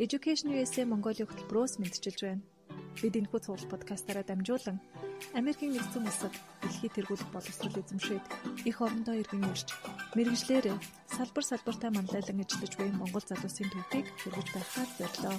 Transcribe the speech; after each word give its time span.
Education 0.00 0.48
USA 0.56 0.88
Mongolia 0.88 1.28
хөтөлбөрөөс 1.28 1.76
мэдчилж 1.76 2.24
байна. 2.24 2.40
Бид 3.04 3.20
энэхүү 3.20 3.40
цуглал 3.44 3.68
подкастаараа 3.68 4.24
дамжуулан 4.24 4.80
Америкийн 5.36 5.76
нэгдсэн 5.76 6.08
улсад 6.08 6.32
дэлхийд 6.64 6.96
тэргуулах 6.96 7.28
боловсрол 7.28 7.76
эзэмшээд 7.76 8.24
их 8.64 8.80
орондоо 8.80 9.20
иргэн 9.20 9.44
ирж 9.52 9.68
мэрэгжлэр 10.16 10.72
салбар 11.04 11.44
салбартаа 11.44 11.92
манлайлан 11.92 12.40
ажиллаж 12.40 12.72
буй 12.80 12.88
Монгол 12.96 13.24
залуусын 13.28 13.68
төвийг 13.68 14.08
хэрэгж 14.24 14.48
байхаар 14.56 14.90
зорилоо. 14.96 15.36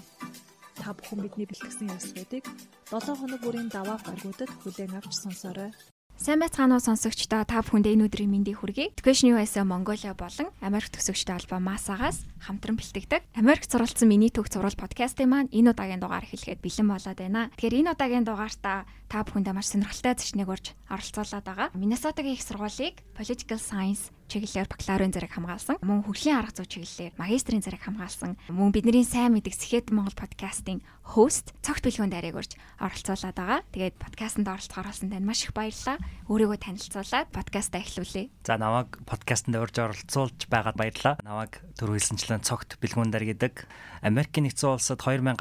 Та 0.78 0.93
бүхэн 0.93 1.20
бидний 1.25 1.50
бэлтгэсэн 1.50 1.89
ярилцлагуудыг 1.89 2.46
7 2.93 3.18
хоног 3.18 3.41
бүрийн 3.41 3.70
даваа 3.73 3.98
гаргуудад 3.98 4.52
хүлээн 4.62 4.93
авч 4.93 5.14
сонсоорой. 5.18 5.73
Сайн 6.21 6.38
байцгаана 6.38 6.77
уу 6.77 6.85
сонсогчдоо 6.85 7.49
та 7.49 7.65
бүхэнд 7.65 7.89
энэ 7.97 8.05
өдрийн 8.05 8.29
мэндийг 8.29 8.61
хүргэе. 8.61 8.93
Education 8.93 9.33
USA 9.33 9.65
Mongolia 9.65 10.13
болон 10.13 10.53
Америк 10.61 10.93
төгсөгчдийн 10.93 11.41
албаа 11.41 11.57
МАСАгаас 11.57 12.29
хамтран 12.45 12.77
бэлтгэдэг. 12.77 13.25
Америк 13.33 13.65
суралцсан 13.65 14.05
миний 14.05 14.29
төгс 14.29 14.53
сурал 14.53 14.77
подкастын 14.77 15.25
маань 15.25 15.49
энэ 15.49 15.73
удаагийн 15.73 15.98
дугаар 15.98 16.29
эхлэхэд 16.29 16.62
бэлэн 16.62 16.93
болоод 16.93 17.17
байна. 17.17 17.49
Тэгэхээр 17.57 17.77
энэ 17.81 17.91
удаагийн 17.98 18.26
дугаартаа 18.29 18.85
та 19.09 19.26
бүхэндээ 19.26 19.53
маш 19.57 19.73
сонирхолтой 19.73 20.13
зочныг 20.13 20.45
урьж 20.45 20.77
оролцуулаад 20.93 21.41
байгаа. 21.41 21.67
Миннесотагийн 21.73 22.38
их 22.38 22.45
сургуулийг 22.45 23.01
Political 23.17 23.57
Science 23.57 24.13
чиглэлээр 24.31 24.71
бакалаврын 24.71 25.12
зэрэг 25.12 25.31
хамгаалсан. 25.35 25.76
Мөн 25.84 26.08
хөгжлийн 26.08 26.40
арга 26.40 26.55
зүй 26.55 26.67
чиглэлээр 26.71 27.20
магистрийн 27.20 27.59
зэрэг 27.59 27.84
хамгаалсан. 27.84 28.40
Мөн 28.48 28.71
бидний 28.71 29.04
сайн 29.04 29.35
мэддэг 29.35 29.52
Сэхэд 29.52 29.91
Монгол 29.91 30.16
подкастын 30.16 30.80
хост 31.04 31.52
цогт 31.59 31.84
бэлгүүнд 31.84 32.16
ариг 32.16 32.40
урьж 32.40 32.55
оролцуулаад 32.80 33.35
байгаа. 33.35 33.59
Тэгээд 33.76 33.99
подкастт 33.99 34.40
оролцохоор 34.40 34.88
болсон 34.88 35.12
танд 35.12 35.27
маш 35.27 35.44
их 35.44 35.52
баярлалаа. 35.52 35.99
Өөрийгөө 36.31 36.59
танилцуулаад 36.63 37.27
подкастаа 37.35 37.84
эхлүүлье. 37.84 38.31
За 38.48 38.55
намайг 38.55 39.04
подкастт 39.04 39.52
урьж 39.52 39.76
оролцуулж 39.76 40.48
байгаад 40.48 40.79
баярлалаа. 40.79 41.20
Намайг 41.20 41.59
түр 41.76 41.99
хэлсэнчлэн 41.99 42.48
цогт 42.48 42.79
бэлгүүнд 42.79 43.18
ар 43.20 43.26
гэдэг 43.27 43.68
Америкийн 44.07 44.48
нэгдсэн 44.48 44.71
улсад 44.71 45.04
2013 45.04 45.35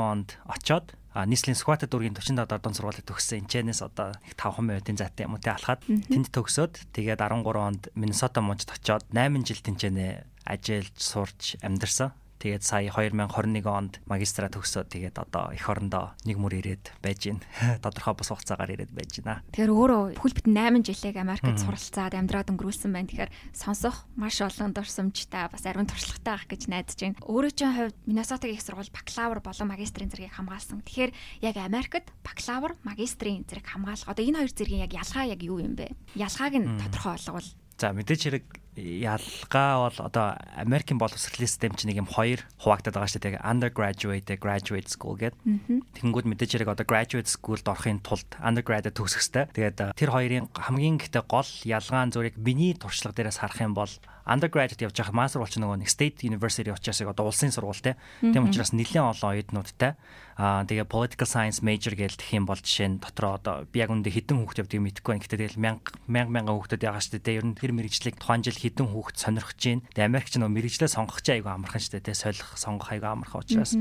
онд 0.00 0.40
очоод 0.48 0.96
а 1.12 1.26
нийслэлийн 1.26 1.58
Сквата 1.58 1.90
дүүргийн 1.90 2.14
45 2.14 2.46
дордон 2.46 2.74
сургуулийг 2.74 3.06
төгссөн 3.06 3.42
энэчнээс 3.42 3.82
одоо 3.82 4.14
их 4.22 4.38
5 4.38 4.62
минутын 4.62 4.98
зайтай 5.00 5.26
юм 5.26 5.34
те 5.42 5.50
алхаад 5.50 5.82
тэнд 5.82 6.30
төгсөөд 6.30 6.94
тэгээд 6.94 7.18
13 7.18 7.42
онд 7.58 7.82
Миннесота 7.98 8.38
мужид 8.38 8.70
очоод 8.70 9.04
8 9.10 9.42
жил 9.42 9.58
тэнцэнэ 9.58 10.06
ажиллаж 10.46 10.94
сурч 10.94 11.58
амьдарсан. 11.66 12.14
Тэгээд 12.40 12.64
сая 12.64 12.88
2021 12.88 13.68
онд 13.68 14.00
магистра 14.08 14.48
төгсөөд 14.48 14.88
тэгээд 14.88 15.16
одоо 15.20 15.52
эх 15.52 15.68
орондоо 15.68 16.16
нэг 16.24 16.40
мөр 16.40 16.56
ирээд 16.56 16.88
байж 17.04 17.28
гин. 17.28 17.44
Тодорхой 17.84 18.16
бус 18.16 18.32
хугацаагаар 18.32 18.80
ирээд 18.80 18.96
байж 18.96 19.20
гинэ. 19.20 19.44
Тэгэхээр 19.52 19.68
өөрөө 19.68 20.02
бүхэл 20.16 20.36
бүтэн 20.40 20.80
8 20.80 20.88
жилийг 20.88 21.20
Америкт 21.20 21.60
суралцаад 21.60 22.16
амьдраад 22.16 22.48
өнгөрүүлсэн 22.48 22.96
байна. 22.96 23.12
Тэгэхээр 23.12 23.32
сонсох 23.52 24.08
маш 24.16 24.40
олон 24.40 24.72
дурсамжтай 24.72 25.52
бас 25.52 25.68
ариун 25.68 25.84
туршлагатай 25.84 26.32
байх 26.32 26.48
гэж 26.48 26.62
найдаж 26.72 26.96
байна. 26.96 27.20
Өөрөө 27.28 27.52
чинь 27.52 27.76
хувьд 27.76 27.96
Миннесотагийн 28.08 28.56
их 28.56 28.64
сургууль 28.64 28.88
бакалавр 28.88 29.44
болон 29.44 29.68
магистрийн 29.68 30.08
зэргийг 30.08 30.32
хамгаалсан. 30.32 30.80
Тэгэхээр 30.80 31.12
яг 31.44 31.56
Америкт 31.60 32.08
бакалавр, 32.24 32.80
магистрийн 32.88 33.44
зэрэг 33.44 33.68
хамгаалах 33.68 34.08
одоо 34.08 34.24
энэ 34.24 34.40
хоёр 34.40 34.52
зэргийн 34.56 34.84
яг 34.88 34.96
ялгаа 34.96 35.28
яг 35.28 35.44
юу 35.44 35.60
юм 35.60 35.76
бэ? 35.76 35.92
Ялгааг 36.16 36.56
нь 36.56 36.80
тодорхой 36.80 37.20
болгоул. 37.20 37.48
За 37.80 37.96
мэдээч 37.96 38.20
хэрэг 38.28 38.44
ялгаа 38.76 39.88
бол 39.88 39.98
одоо 40.04 40.36
Америкийн 40.52 41.00
боловсролын 41.00 41.48
систем 41.48 41.72
чинь 41.72 41.96
нэг 41.96 42.04
юм 42.04 42.08
хоёр 42.12 42.44
хуваагдаад 42.60 42.92
байгаа 42.92 43.08
шүү 43.08 43.24
дээ. 43.24 43.40
Undergraduate, 43.40 44.36
graduate 44.36 44.92
school 44.92 45.16
гэдэг. 45.16 45.40
Тэгэнгүүт 45.96 46.28
мэдээж 46.28 46.60
хэрэг 46.60 46.76
одоо 46.76 46.84
graduate 46.84 47.24
school-д 47.24 47.64
орохын 47.64 48.04
тулд 48.04 48.28
undergrad 48.36 48.84
төгсөх 48.92 49.24
хэрэгтэй. 49.24 49.72
Тэгээд 49.72 49.96
тэр 49.96 50.10
хоёрын 50.12 50.52
хамгийн 50.52 51.00
ихтэй 51.00 51.24
гол 51.24 51.48
ялгаа 51.64 52.04
нь 52.04 52.12
зүрийг 52.12 52.36
миний 52.36 52.76
туршлага 52.76 53.16
дээрээс 53.16 53.40
харах 53.40 53.64
юм 53.64 53.72
бол 53.72 53.92
undergraduate 54.30 54.86
явж 54.86 54.94
байгаа 54.94 55.18
master 55.18 55.42
болч 55.42 55.58
нөгөө 55.58 55.82
нэг 55.82 55.90
state 55.90 56.22
university 56.22 56.70
учраас 56.70 57.02
одоо 57.02 57.26
улсын 57.26 57.50
сургуультай. 57.50 57.98
Тийм 58.22 58.46
учраас 58.46 58.70
нэлээд 58.70 59.02
олон 59.02 59.30
оюутнуудтай. 59.34 59.98
Аа 60.38 60.62
тэгээ 60.64 60.86
political 60.86 61.26
science 61.26 61.60
major 61.60 61.92
гэж 61.98 62.16
тэгэх 62.16 62.38
юм 62.38 62.46
бол 62.46 62.56
жишээ 62.56 62.88
нь 62.94 63.02
дотроо 63.02 63.36
одоо 63.36 63.66
би 63.66 63.82
яг 63.82 63.90
үндэ 63.90 64.08
хідэн 64.08 64.40
хүүхд 64.40 64.62
явдгийг 64.62 65.02
мэдэхгүй 65.02 65.10
байна. 65.10 65.22
Гэхдээ 65.26 65.40
тэгэл 65.42 65.60
мянга 65.60 65.90
мянга 66.06 66.30
мянган 66.30 66.56
хүүхдүүд 66.56 66.80
байгаа 66.86 67.02
шүү 67.02 67.20
дээ. 67.20 67.38
Ер 67.42 67.46
нь 67.50 67.58
тэр 67.58 67.72
мэрэгжлийг 67.74 68.16
тухайн 68.16 68.46
жил 68.46 68.56
хідэн 68.56 68.88
хүүхд 68.88 69.16
сонирхож 69.18 69.60
байна. 69.60 69.84
Тэгээ 69.92 70.08
Америкч 70.08 70.32
нөгөө 70.38 70.54
мэрэгжлээ 70.56 70.90
сонгох 70.94 71.20
чинь 71.20 71.36
айгүй 71.42 71.52
амархан 71.52 71.82
шүү 71.82 72.00
дээ. 72.00 72.16
Солих 72.16 72.48
сонгох 72.56 72.88
айгүй 72.94 73.10
амархан 73.10 73.42
учраас 73.44 73.74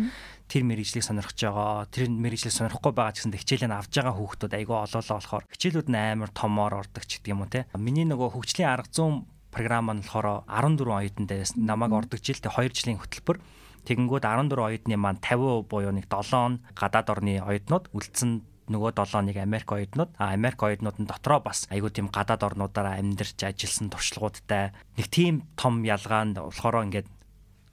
тэр 0.49 0.63
мэрэгжлийг 0.65 1.05
сонирхож 1.05 1.39
байгаа. 1.39 1.87
Тэр 1.93 2.09
мэрэгжлийг 2.09 2.55
сонирхгүй 2.57 2.91
байгаа 2.91 3.13
гэсэн 3.15 3.37
хичээлээ 3.37 3.69
авж 3.69 3.93
байгаа 3.93 4.15
хүүхдүүд 4.17 4.53
айгүй 4.57 4.77
олоолаа 4.83 5.15
болохоор 5.15 5.45
хичээлүүд 5.53 5.87
нь 5.93 5.95
амар 5.95 6.31
томоор 6.33 6.73
ордог 6.81 7.05
ч 7.05 7.21
гэдэг 7.21 7.31
юм 7.31 7.45
уу 7.45 7.53
те. 7.53 7.69
Миний 7.77 8.03
нөгөө 8.09 8.33
хөгжлийн 8.33 8.67
арга 8.73 8.89
зүйн 8.89 9.29
програм 9.51 9.89
нь 9.91 10.01
болохоор 10.05 10.45
14 10.47 10.85
оюутантай 10.85 11.45
намайг 11.57 11.93
ордог 11.93 12.19
жилдээ 12.21 12.53
2 12.53 12.73
жилийн 12.73 12.99
хөтөлбөр. 13.01 13.37
Тэгэнгүүт 13.85 14.25
14 14.25 14.53
оюутны 14.55 14.95
маань 14.97 15.21
50% 15.21 15.69
буюу 15.69 15.93
нэг 15.93 16.05
7 16.07 16.61
гадаад 16.77 17.07
орны 17.09 17.41
оюутнууд 17.41 17.89
үлдсэн 17.93 18.45
нөгөө 18.69 18.91
7-ыг 18.93 19.37
Америк 19.41 19.69
оюутнууд. 19.73 20.13
А 20.21 20.33
Америк 20.37 20.61
оюутнууд 20.61 20.97
нь 21.01 21.09
дотроо 21.09 21.41
бас 21.41 21.65
айгүй 21.73 21.89
тийм 21.89 22.07
гадаад 22.13 22.45
орнуудаараа 22.45 23.01
амьдарч 23.01 23.41
ажилласан 23.41 23.89
туршлагуудтай. 23.89 24.71
Нэг 24.97 25.07
тийм 25.09 25.49
том 25.57 25.81
ялгаа 25.81 26.23
нь 26.29 26.37
болохоор 26.37 26.85
ингээд 26.85 27.09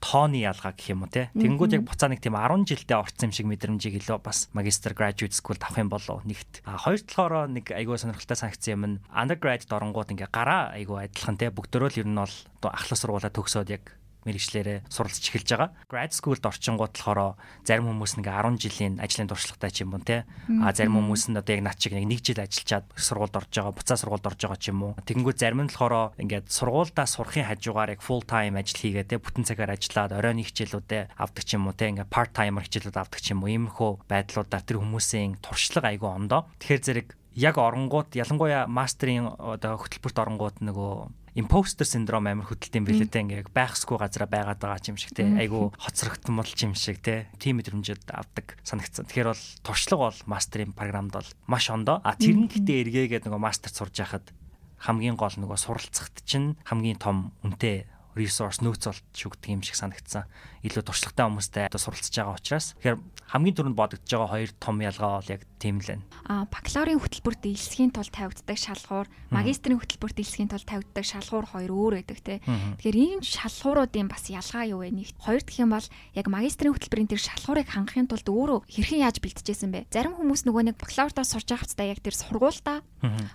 тооны 0.07 0.39
ялгаа 0.39 0.71
гэх 0.71 0.95
юм 0.95 1.03
уу 1.03 1.11
те. 1.11 1.27
Тэнгүүд 1.35 1.75
яг 1.75 1.83
буцаа 1.83 2.07
нэг 2.07 2.23
тийм 2.23 2.39
10 2.39 2.63
жилдээ 2.63 2.95
орцсон 2.95 3.27
юм 3.27 3.35
шиг 3.35 3.47
мэдрэмжийг 3.51 3.99
илүү 3.99 4.23
бас 4.23 4.47
магистр 4.55 4.95
graduate 4.95 5.35
school 5.35 5.59
авах 5.59 5.83
юм 5.83 5.91
болов 5.91 6.23
нэгт. 6.23 6.63
А 6.63 6.79
хоёр 6.79 7.03
талаараа 7.03 7.51
нэг 7.51 7.75
айгүй 7.75 7.99
сонирхолтой 7.99 8.39
санагцсан 8.39 8.71
юм 8.71 8.83
нь 8.87 8.99
undergrad 9.11 9.67
дорнгууд 9.67 10.15
ингээ 10.15 10.31
гараа 10.31 10.71
айгүй 10.79 11.11
адилхан 11.11 11.35
те. 11.35 11.51
Бүгдөө 11.51 11.91
л 11.91 11.99
ер 11.99 12.07
нь 12.07 12.15
бол 12.15 12.71
ахлах 12.71 12.99
сургуулаа 13.03 13.35
төгсөөд 13.35 13.69
яг 13.75 13.83
мэрэгчлэрээ 14.27 14.91
суралцж 14.91 15.23
эхэлж 15.31 15.49
байгаа. 15.55 15.69
Grad 15.87 16.11
school-д 16.11 16.43
орчингууд 16.43 16.93
болохоор 16.93 17.39
зарим 17.63 17.87
хүмүүс 17.87 18.19
нэг 18.19 18.27
10 18.27 18.59
жилийн 18.59 18.93
ажлын 18.99 19.31
туршлагатай 19.31 19.71
ч 19.71 19.87
юм 19.87 19.95
уу 19.95 20.03
те. 20.03 20.27
А 20.61 20.75
зарим 20.75 20.99
хүмүүс 20.99 21.31
нь 21.31 21.39
одоо 21.39 21.55
яг 21.55 21.63
над 21.63 21.79
чиг 21.79 21.95
нэг 21.95 22.19
жил 22.19 22.43
ажиллаад 22.43 22.85
сургуульд 22.99 23.39
орж 23.39 23.51
байгаа, 23.55 23.73
буцаа 23.73 23.97
сургуульд 23.97 24.27
орж 24.27 24.39
байгаа 24.43 24.59
ч 24.59 24.65
юм 24.75 24.83
уу. 24.83 24.93
Тэгэнгүүт 25.07 25.39
зарим 25.39 25.63
нь 25.63 25.71
болохоор 25.71 26.19
ингээд 26.19 26.51
сургуульдаа 26.51 27.07
сурахын 27.07 27.47
хажуугаар 27.47 27.95
яг 27.95 28.01
full 28.03 28.23
time 28.27 28.59
ажил 28.59 28.83
хийгээ 28.83 29.07
те. 29.07 29.23
Бүтэн 29.23 29.47
цагаар 29.47 29.73
ажиллаад 29.73 30.11
оройн 30.11 30.43
хичээлүүдэд 30.43 31.15
авдаг 31.15 31.43
ч 31.47 31.55
юм 31.55 31.71
уу 31.71 31.75
те. 31.77 31.87
Ингээд 31.95 32.11
part 32.11 32.35
timer 32.35 32.67
хичээлүүд 32.67 32.99
авдаг 32.99 33.21
ч 33.23 33.31
юм 33.31 33.47
уу. 33.47 33.51
Иймэрхүү 33.55 33.91
байдлуудаар 34.11 34.63
тэр 34.67 34.83
хүмүүсийн 34.83 35.39
туршлага 35.39 35.95
айгүй 35.95 36.09
ондоо. 36.11 36.51
Тэгэхээр 36.59 36.83
зэрэг 36.83 37.07
яг 37.37 37.55
оронгууд 37.61 38.17
ялангуяа 38.17 38.65
мастерын 38.65 39.29
одоо 39.37 39.77
хөтөлбөрт 39.77 40.17
оронгууд 40.17 40.57
нөгөө 40.65 40.93
импостер 41.37 41.85
синдром 41.85 42.25
амар 42.25 42.49
хөдөлтийн 42.49 42.81
билетээ 42.81 43.21
ингээ 43.21 43.41
яг 43.45 43.49
байхсгүй 43.53 44.01
газараа 44.01 44.25
байгаад 44.25 44.57
байгаа 44.57 44.89
юм 44.89 44.97
шиг 44.97 45.13
те 45.13 45.21
айгу 45.37 45.69
хоцрогдсон 45.77 46.33
модл 46.33 46.57
юм 46.65 46.73
шиг 46.73 46.97
те 46.97 47.29
тийм 47.37 47.61
мэдрэмжүүд 47.61 48.09
авдаг 48.09 48.57
санагдсан. 48.65 49.05
Тэгэхээр 49.05 49.29
бол 49.29 49.45
туршлага 49.61 50.09
бол 50.09 50.19
мастерын 50.25 50.73
програмд 50.73 51.13
бол 51.13 51.29
маш 51.45 51.69
ондоо. 51.69 52.01
А 52.01 52.17
тэр 52.17 52.41
нь 52.41 52.49
гэтээ 52.49 52.89
эргээгээд 52.89 53.29
нөгөө 53.29 53.37
мастер 53.37 53.69
сурж 53.69 53.93
яхад 54.01 54.33
хамгийн 54.81 55.13
гол 55.13 55.33
нөгөө 55.37 55.57
суралцахт 55.61 56.25
чинь 56.25 56.57
хамгийн 56.65 56.97
том 56.97 57.33
үнэтэй 57.45 57.85
resource 58.17 58.59
нөөц 58.65 58.83
олж 58.89 59.03
шүгдэг 59.13 59.53
юм 59.53 59.61
шиг 59.61 59.77
санагдсан. 59.77 60.25
Илүү 60.65 60.83
туршлагатай 60.83 61.25
хүмүүстэй 61.29 61.63
одоо 61.69 61.79
суралцж 61.79 62.11
байгаа 62.17 62.35
учраас 62.35 62.73
тэгэхээр 62.81 62.97
хамгийн 63.27 63.55
түрүүнд 63.59 63.77
бодогдож 63.77 64.07
байгаа 64.07 64.31
хоёр 64.33 64.51
том 64.57 64.75
ялгаа 64.81 65.19
бол 65.19 65.31
яг 65.31 65.41
тийм 65.59 65.83
л 65.83 65.87
байна. 65.87 66.03
А 66.25 66.47
бакалаврын 66.47 67.01
хөтөлбөрт 67.03 67.41
дэлгэхийн 67.43 67.91
тулд 67.91 68.13
тавигддаг 68.15 68.57
шалгуур, 68.57 69.07
магистрийн 69.35 69.79
хөтөлбөрт 69.83 70.15
дэлгэхийн 70.15 70.47
тулд 70.47 70.63
тавигддаг 70.63 71.05
шалгуур 71.05 71.45
хоёр 71.51 71.71
өөр 71.75 71.93
байдаг 71.99 72.19
те. 72.23 72.39
Тэгэхээр 72.79 72.97
ийм 72.97 73.19
шалгууруудын 73.19 74.07
бас 74.07 74.31
ялгаа 74.31 74.63
юу 74.71 74.79
вэ? 74.85 74.95
Нэг 74.95 75.11
хоёр 75.19 75.43
дахь 75.43 75.59
юм 75.59 75.75
бол 75.75 75.87
яг 76.15 76.25
магистрийн 76.31 76.71
хөтөлбөрийн 76.71 77.11
тэр 77.11 77.19
шалгуурыг 77.19 77.67
хангахын 77.67 78.07
тулд 78.07 78.27
өөрөө 78.31 78.59
хэрхэн 78.63 79.03
яаж 79.03 79.19
бэлтжижсэн 79.19 79.71
бэ? 79.75 79.91
Зарим 79.91 80.15
хүмүүс 80.15 80.47
нөгөө 80.47 80.63
нэг 80.71 80.75
бакалавртаа 80.79 81.25
сурж 81.27 81.51
байгаа 81.51 81.67
хэвчээ 81.67 81.91
яг 81.91 81.99
тэр 81.99 82.15
сургуультаа 82.15 82.79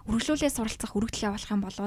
өргөжлүүлээ 0.08 0.50
суралцах 0.50 0.96
өргөдөл 0.98 1.26
явуулах 1.30 1.52
юм 1.52 1.62
бол 1.62 1.78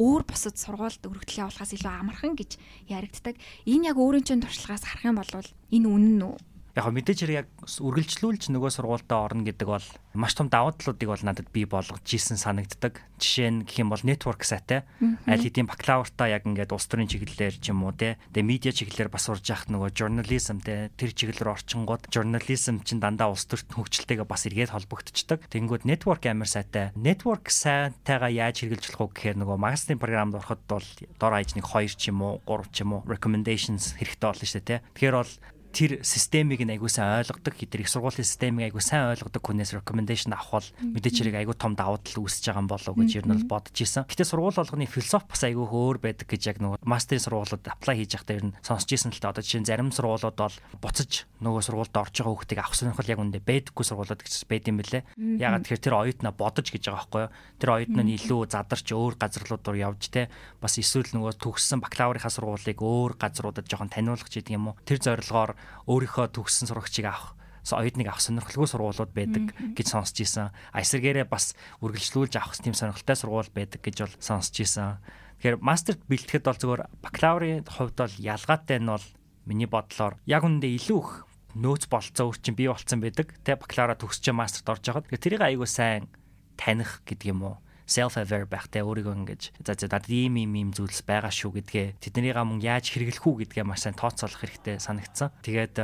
өөр 0.00 0.22
бусад 0.26 0.56
сургуульд 0.58 1.04
өргөдөл 1.06 1.46
явуулахаас 1.46 1.74
илүү 1.78 1.92
амархан 1.94 2.34
гэж 2.40 2.56
яригддаг. 2.88 3.36
Энэ 3.68 3.92
яг 3.92 3.96
өөрийн 4.00 4.24
чинь 4.24 4.40
туршлагаас 4.40 4.88
харах 4.88 5.04
юм 5.04 5.20
бол 5.20 5.30
энэ 5.36 5.88
үнэн 5.88 6.20
үү? 6.24 6.36
Яг 6.76 6.86
мэдээж 6.86 7.18
хэрэг 7.26 7.38
яг 7.42 7.48
үргэлжлүүлж 7.66 8.50
нөгөө 8.54 8.70
сургуультаа 8.70 9.26
орно 9.26 9.42
гэдэг 9.42 9.68
бол 9.68 9.86
маш 10.14 10.34
том 10.34 10.50
давуу 10.50 10.74
талуудыг 10.74 11.08
бол 11.10 11.24
надад 11.26 11.50
бий 11.50 11.66
болгож 11.66 12.02
ийсэн 12.06 12.38
санагддаг. 12.38 13.02
Жишээ 13.18 13.50
нь 13.50 13.62
гэх 13.66 13.82
юм 13.82 13.90
бол 13.90 14.02
network 14.02 14.42
сайтай 14.46 14.86
аль 15.26 15.42
хэдийн 15.42 15.70
бакалавртаа 15.70 16.30
яг 16.30 16.46
ингээд 16.46 16.74
улс 16.74 16.86
төрийн 16.86 17.10
чиглэлээр 17.10 17.58
ч 17.58 17.70
юм 17.70 17.82
уу 17.86 17.94
те. 17.94 18.18
Тэгээ 18.34 18.46
медиа 18.46 18.72
чиглэлээр 18.74 19.10
бас 19.10 19.26
урж 19.30 19.44
яхад 19.46 19.70
нөгөө 19.70 19.90
журнализм 19.94 20.58
те 20.62 20.90
тэр 20.94 21.10
чиглэлээр 21.14 21.54
орчингууд 21.54 22.10
журнализм 22.10 22.82
чинь 22.86 23.02
дандаа 23.02 23.30
улс 23.30 23.46
төрт 23.46 23.70
хөгжилтэйгээ 23.70 24.26
бас 24.26 24.46
эргээд 24.46 24.74
холбогдчихдаг. 24.74 25.46
Тэнгүүд 25.50 25.86
network 25.86 26.26
амар 26.26 26.50
сайтай. 26.50 26.90
Network 26.98 27.50
сайтайгаа 27.50 28.30
яаж 28.30 28.62
хэрэгжилж 28.62 28.94
болох 28.98 29.14
вэ 29.14 29.34
гэхээр 29.34 29.38
нөгөө 29.42 29.58
магистрийн 29.58 30.02
програмд 30.02 30.34
ороход 30.38 30.62
бол 30.66 30.86
дор 31.18 31.32
хаяж 31.34 31.54
нэг 31.54 31.66
2 31.66 31.98
ч 31.98 32.10
юм 32.10 32.22
уу 32.22 32.42
3 32.46 32.70
ч 32.74 32.82
юм 32.82 32.98
уу 32.98 33.06
recommendations 33.06 33.94
хэрэгтэй 33.98 34.26
болно 34.26 34.46
шүү 34.46 34.62
дээ 34.64 34.80
те. 34.80 34.82
Тэгэхээр 34.94 35.18
бол 35.18 35.32
тэр 35.70 36.02
системийг 36.02 36.66
нь 36.66 36.74
айгуу 36.74 36.90
сайн 36.90 37.22
ойлгодог 37.22 37.54
их 37.54 37.88
сургуулийн 37.88 38.26
системийг 38.26 38.70
айгуу 38.70 38.82
сайн 38.82 39.14
ойлгодог 39.14 39.38
хүнээс 39.38 39.78
recommendation 39.78 40.34
авах 40.34 40.66
бол 40.66 40.68
мэдээч 40.98 41.16
хэрэг 41.22 41.36
айгуу 41.46 41.54
том 41.54 41.78
давуу 41.78 42.02
тал 42.02 42.26
үүсэж 42.26 42.50
байгаа 42.50 42.66
болов 42.66 42.90
уу 42.90 43.00
гэж 43.06 43.22
ер 43.22 43.26
нь 43.30 43.34
бол 43.38 43.60
бодож 43.60 43.78
исэн. 43.78 44.04
Гэтэ 44.10 44.26
сургууль 44.26 44.58
болгоны 44.58 44.90
философи 44.90 45.30
бас 45.30 45.42
айгуу 45.46 45.70
өөр 45.70 45.98
байдаг 46.02 46.26
гэж 46.26 46.42
яг 46.50 46.58
нөгөө 46.58 46.82
мастерын 46.82 47.22
сургуулиуд 47.22 47.70
apply 47.70 47.94
хийж 48.02 48.12
байхдаа 48.18 48.36
ер 48.36 48.44
нь 48.50 48.56
сонсч 48.66 48.88
исэн 48.90 49.14
л 49.14 49.22
та 49.22 49.30
одоо 49.30 49.42
жишээ 49.46 49.62
нь 49.62 49.68
зарим 49.70 49.94
сургуулиуд 49.94 50.34
бол 50.34 50.56
буцаж 50.82 51.30
нөгөө 51.38 51.62
сургуульд 51.62 51.94
орж 51.94 52.14
байгаа 52.18 52.34
хүүхдийг 52.34 52.60
авах 52.60 52.74
сонирхол 52.74 53.12
яг 53.14 53.20
үндэ 53.22 53.38
байдаггүй 53.46 53.84
сургуулиуд 53.86 54.20
гэж 54.26 54.34
байд 54.50 54.66
юм 54.66 54.76
бэлээ. 54.82 55.02
Ягаад 55.38 55.62
тэгэхээр 55.64 55.84
тэр 55.86 55.94
оюутнаа 55.94 56.34
бодож 56.34 56.66
гэж 56.66 56.82
байгаа 56.90 56.98
байхгүй 56.98 57.22
юу? 57.22 57.32
Тэр 57.62 57.70
оюутнаа 57.70 58.04
нь 58.04 58.14
илүү 58.18 58.40
задарч 58.50 58.86
өөр 58.90 59.14
газарлууд 59.16 59.64
руу 59.64 59.78
явж 59.78 60.02
те 60.10 60.28
бас 60.60 60.74
эсвэл 60.76 61.14
нөгөө 61.14 61.40
төгссөн 61.40 61.80
бакалаврынхаа 61.80 62.32
сургуулийг 62.32 62.80
өөр 62.80 63.16
газруудад 63.16 63.68
жоохон 63.70 63.88
таниулах 63.88 64.28
гэдэг 64.28 64.52
юм 64.52 64.72
уу. 64.72 64.78
Тэр 64.84 65.00
зорилгоор 65.00 65.56
өөрийнхөө 65.86 66.26
төгссөн 66.34 66.70
сурагчийг 66.70 67.06
авах 67.08 67.36
оюутныг 67.68 68.08
авах 68.08 68.24
сонирхолгүй 68.24 68.68
сургуулиуд 68.68 69.12
байдаг 69.12 69.52
гэж 69.76 69.86
сонсч 69.92 70.24
ийсэн. 70.24 70.50
Айсэргээрээ 70.74 71.28
бас 71.28 71.54
үргэлжлүүлж 71.84 72.34
авах 72.40 72.56
тийм 72.56 72.74
сонирхолтой 72.74 73.16
сургууль 73.16 73.52
байдаг 73.52 73.80
гэж 73.84 73.96
бол 74.00 74.14
сонсч 74.18 74.64
ийсэн. 74.64 74.98
Тэгэхээр 75.38 75.60
мастерт 75.60 76.00
бэлтгэхэд 76.08 76.44
бол 76.48 76.58
зөвхөн 76.58 76.88
бакалаврын 77.04 77.68
хувьд 77.68 77.96
бол 78.00 78.16
ялгаатай 78.16 78.78
нь 78.80 78.90
бол 78.90 79.06
миний 79.44 79.68
бодлоор 79.68 80.16
яг 80.26 80.42
үндэ 80.44 80.68
илүү 80.68 81.00
их 81.00 81.12
нөөц 81.54 81.84
болцоо 81.90 82.30
үрчин 82.32 82.54
бий 82.56 82.68
болцсон 82.68 83.00
байдаг. 83.00 83.34
Тэ 83.44 83.60
бакалавра 83.60 83.96
төгсөж 83.96 84.32
мастерт 84.32 84.68
орж 84.68 84.84
байгаа. 84.84 85.04
Тэгэхээр 85.04 85.24
тэрийг 85.24 85.42
аягүй 85.42 85.68
сайн 85.68 86.08
таних 86.56 87.02
гэдэг 87.08 87.32
юм 87.32 87.40
уу? 87.44 87.56
Self 87.90 88.14
aware 88.14 88.46
байхтай 88.46 88.86
өөрийгөө 88.86 89.14
ингэж 89.18 89.42
за 89.66 89.74
за 89.74 89.90
надад 89.90 90.06
ийм 90.06 90.38
ийм 90.38 90.54
ийм 90.54 90.70
зүйлс 90.70 91.02
байгаа 91.02 91.34
шүү 91.34 91.58
гэдгээ 91.58 91.98
тэднийг 91.98 92.38
мөн 92.38 92.62
яаж 92.62 92.86
хэрэглэх 92.94 93.26
үү 93.26 93.50
гэдгээ 93.50 93.66
маш 93.66 93.82
сайн 93.82 93.98
тооцоолох 93.98 94.46
хэрэгтэй 94.46 94.78
санагдсан. 94.78 95.34
Тэгээд 95.42 95.74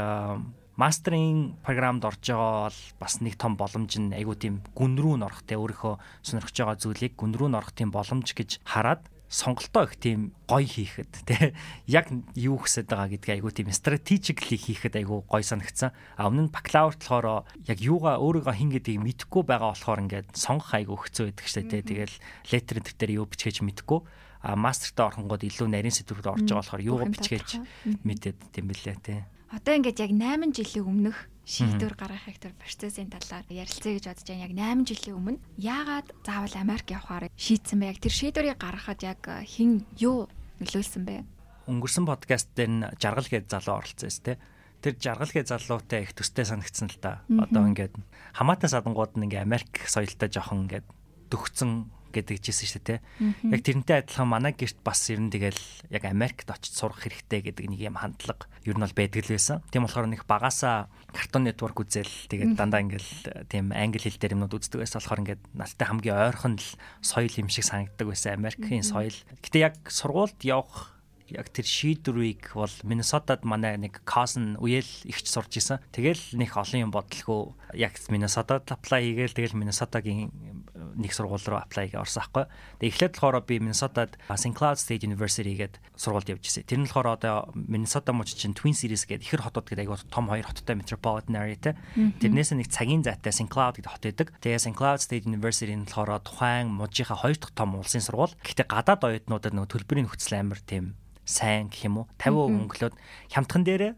мастерын 0.78 1.56
програмд 1.66 2.04
орж 2.04 2.22
байгаа 2.30 2.68
бол 2.70 2.80
бас 3.00 3.14
нэг 3.24 3.34
том 3.40 3.56
боломж 3.56 3.96
нь 3.96 4.12
айгуу 4.14 4.36
тийм 4.36 4.62
гүн 4.76 4.94
рүү 5.00 5.16
н 5.18 5.26
орох 5.26 5.42
те 5.42 5.56
өөрийнхөө 5.56 5.94
сонирхож 6.22 6.52
байгаа 6.54 6.76
зүйлийг 6.78 7.12
гүн 7.16 7.32
рүү 7.32 7.48
н 7.48 7.58
орох 7.58 7.72
тийм 7.72 7.90
боломж 7.90 8.36
гэж 8.36 8.60
хараад 8.62 9.02
сонголтоо 9.28 9.90
их 9.90 9.96
тийм 9.98 10.32
гоё 10.46 10.62
хийхэд 10.66 11.12
тий 11.28 11.54
яг 11.90 12.06
юу 12.38 12.62
гэсэд 12.62 12.86
байгаа 12.86 13.10
гэдгийг 13.10 13.42
айгу 13.42 13.50
тийм 13.50 13.74
стратегикли 13.74 14.54
хийхэд 14.54 15.02
айгу 15.02 15.26
гоё 15.26 15.42
санагдсан. 15.42 15.90
А 16.14 16.30
өмнө 16.30 16.46
нь 16.46 16.54
бакалаврт 16.54 17.02
болохоор 17.02 17.46
яг 17.66 17.78
юугаа 17.82 18.22
өөрийгөө 18.22 18.54
хин 18.54 18.70
гэдгийг 18.70 19.02
мэдэхгүй 19.02 19.42
байгаа 19.42 19.74
болохоор 19.74 20.02
ингээд 20.06 20.28
сонгох 20.38 20.70
айгу 20.78 20.94
хэцүү 20.94 21.34
байдаг 21.34 21.46
шээ 21.50 21.64
тий 21.66 21.82
тэгэл 21.82 22.14
летер 22.54 22.76
энэ 22.78 22.94
дээр 22.94 23.12
юу 23.18 23.26
бичгээж 23.26 23.66
мэдэхгүй. 23.66 24.00
А 24.46 24.54
мастерт 24.54 24.98
ороход 25.02 25.42
илүү 25.42 25.66
нарийн 25.74 25.90
сэдвүүд 25.90 26.26
орж 26.30 26.46
байгаа 26.46 26.62
болохоор 26.62 26.86
юугаа 26.86 27.10
бичгээж 27.10 27.48
мэдээд 28.06 28.38
тийм 28.54 28.70
билээ 28.70 28.98
тий. 29.02 29.20
Одоо 29.56 29.72
ингээд 29.80 30.04
яг 30.04 30.12
8 30.12 30.52
жилийн 30.52 30.84
өмнөх 30.84 31.16
шийдвэр 31.48 31.96
гаргахыг 31.96 32.36
тэр 32.36 32.52
процессын 32.60 33.08
талаар 33.08 33.48
ярилцъя 33.48 33.96
гэж 33.96 34.04
бодож 34.04 34.28
байна. 34.28 34.44
Яг 34.44 34.52
8 34.52 34.84
жилийн 34.84 35.16
өмнө 35.16 35.40
яагаад 35.56 36.12
заавал 36.28 36.54
Америк 36.60 36.92
явахаар 36.92 37.32
шийдсэн 37.40 37.80
бэ? 37.80 37.96
Яг 37.96 37.98
тэр 38.04 38.12
шийдвэрийг 38.12 38.60
гаргахад 38.60 39.00
яг 39.00 39.24
хэн 39.24 39.88
юу 39.96 40.28
нөлөөлсөн 40.60 41.02
бэ? 41.08 41.24
Өнгөрсөн 41.72 42.04
подкаст 42.04 42.52
дээр 42.52 42.68
нь 42.68 42.84
жаргал 43.00 43.32
гэж 43.32 43.48
залуу 43.48 43.80
оролцсон 43.80 44.12
юм 44.12 44.20
те. 44.28 44.36
Тэр 44.84 44.94
жаргал 45.00 45.32
гэж 45.32 45.46
залуутай 45.48 46.04
их 46.04 46.12
төстэй 46.12 46.44
санагдсан 46.44 46.92
л 46.92 47.00
да. 47.00 47.24
Одоо 47.32 47.64
ингээд 47.64 47.96
хамаатай 48.36 48.68
садангууд 48.68 49.16
нь 49.16 49.24
ингээ 49.24 49.40
Америк 49.40 49.88
соёлтой 49.88 50.28
жоохон 50.28 50.68
ингээд 50.68 50.84
дөгцсөн 51.32 51.88
гэдэг 52.12 52.36
жисэн 52.42 52.68
шүү 52.70 52.82
дээ. 52.86 52.98
Яг 53.52 53.62
тэрнтэй 53.62 53.96
адилхан 54.02 54.28
манай 54.28 54.52
гэрт 54.56 54.80
бас 54.82 55.06
ер 55.10 55.20
нь 55.22 55.30
тэгэл 55.30 55.58
яг 55.90 56.04
Америкт 56.06 56.50
очиж 56.50 56.74
сурах 56.74 57.02
хэрэгтэй 57.02 57.52
гэдэг 57.52 57.66
нэг 57.70 57.80
юм 57.80 57.96
хандлага 57.98 58.48
ер 58.66 58.76
нь 58.76 58.82
бол 58.82 58.96
байдаг 58.96 59.22
л 59.24 59.34
байсан. 59.34 59.62
Тийм 59.70 59.86
болохоор 59.86 60.08
нэг 60.10 60.26
багасаа 60.26 60.90
картон 61.12 61.46
нэтворк 61.46 61.86
үзэл 61.86 62.10
тэгээд 62.28 62.56
дандаа 62.58 62.82
ингээл 62.82 63.46
тийм 63.46 63.70
англи 63.70 64.02
хэл 64.02 64.18
дээр 64.18 64.34
юмнууд 64.34 64.56
үздэг 64.58 64.82
байсан 64.82 64.98
болохоор 64.98 65.22
ингээд 65.22 65.42
надтай 65.54 65.86
хамгийн 65.86 66.16
ойрхон 66.16 66.54
л 66.58 66.68
соёл 67.04 67.34
юм 67.38 67.48
шиг 67.52 67.64
санагддаг 67.68 68.06
байсан 68.10 68.36
Америкийн 68.40 68.82
соёл. 68.82 69.14
Гэтэ 69.44 69.58
яг 69.62 69.74
сургуульд 69.86 70.40
явах 70.42 70.95
яг 71.30 71.50
тэр 71.50 71.66
шийдвэрийг 71.66 72.54
бол 72.54 72.70
Миннесотад 72.86 73.42
манай 73.42 73.76
нэг 73.76 74.02
Cousin 74.06 74.54
үеэл 74.62 74.88
ихч 75.08 75.26
сурж 75.26 75.58
исэн. 75.58 75.82
Тэгэл 75.90 76.38
нэг 76.38 76.54
олон 76.54 76.88
юм 76.88 76.92
бодлого 76.94 77.58
яг 77.74 77.98
Миннесотад 78.06 78.68
apply 78.70 79.02
хийгээл 79.14 79.34
тэгэл 79.34 79.58
Миннесотагийн 79.58 80.30
нэг 80.96 81.12
сургууль 81.12 81.42
руу 81.44 81.60
apply 81.60 81.92
гэж 81.92 82.00
орсон 82.00 82.22
аахгүй. 82.24 82.44
Тэгээ 82.80 82.92
эхлээд 82.92 83.14
болохоор 83.16 83.44
би 83.44 83.56
St. 84.36 84.54
Cloud 84.56 84.78
State 84.80 85.04
University 85.04 85.52
гээд 85.56 85.80
сургуульд 85.96 86.32
явж 86.32 86.44
ирсэн. 86.48 86.64
Тэр 86.64 86.80
нь 86.84 86.88
болохоор 86.88 87.16
одоо 87.16 87.50
Minnesota 87.52 88.12
мууч 88.12 88.36
чинь 88.36 88.56
Twin 88.56 88.76
Cities 88.76 89.04
гээд 89.04 89.24
ихэр 89.24 89.44
хотууд 89.44 89.68
гэдэг 89.68 89.84
аягүй 89.88 89.98
том 90.08 90.28
хоёр 90.28 90.46
хоттой 90.48 90.76
metropolitan 90.76 91.36
area 91.36 91.56
те. 91.56 91.72
Тэрнээс 91.96 92.56
нэг 92.56 92.68
цагийн 92.72 93.04
зайтай 93.04 93.32
St. 93.32 93.48
Cloud 93.48 93.80
гэдэг 93.80 93.92
хот 93.92 94.04
байдаг. 94.04 94.28
Тэгээ 94.40 94.60
St. 94.60 94.76
Cloud 94.76 95.00
State 95.00 95.28
University 95.28 95.72
нь 95.72 95.88
болохоор 95.88 96.20
тухайн 96.24 96.72
мужийнхаа 96.72 97.20
хоёр 97.20 97.36
дахь 97.36 97.56
том 97.56 97.76
улсын 97.76 98.04
сургууль. 98.04 98.36
Гэхдээ 98.44 98.68
гадаад 98.68 99.04
оюутнуудад 99.04 99.52
нөгөө 99.52 99.72
төлбөрийн 99.72 100.06
нөхцөл 100.08 100.40
амар 100.40 100.60
тийм 100.64 100.96
сайн 101.26 101.68
гэх 101.68 101.90
юм 101.90 102.00
уу 102.00 102.06
50% 102.22 102.70
өнгөлөөд 102.70 102.94
хямдхан 103.34 103.62
дээрээ 103.66 103.92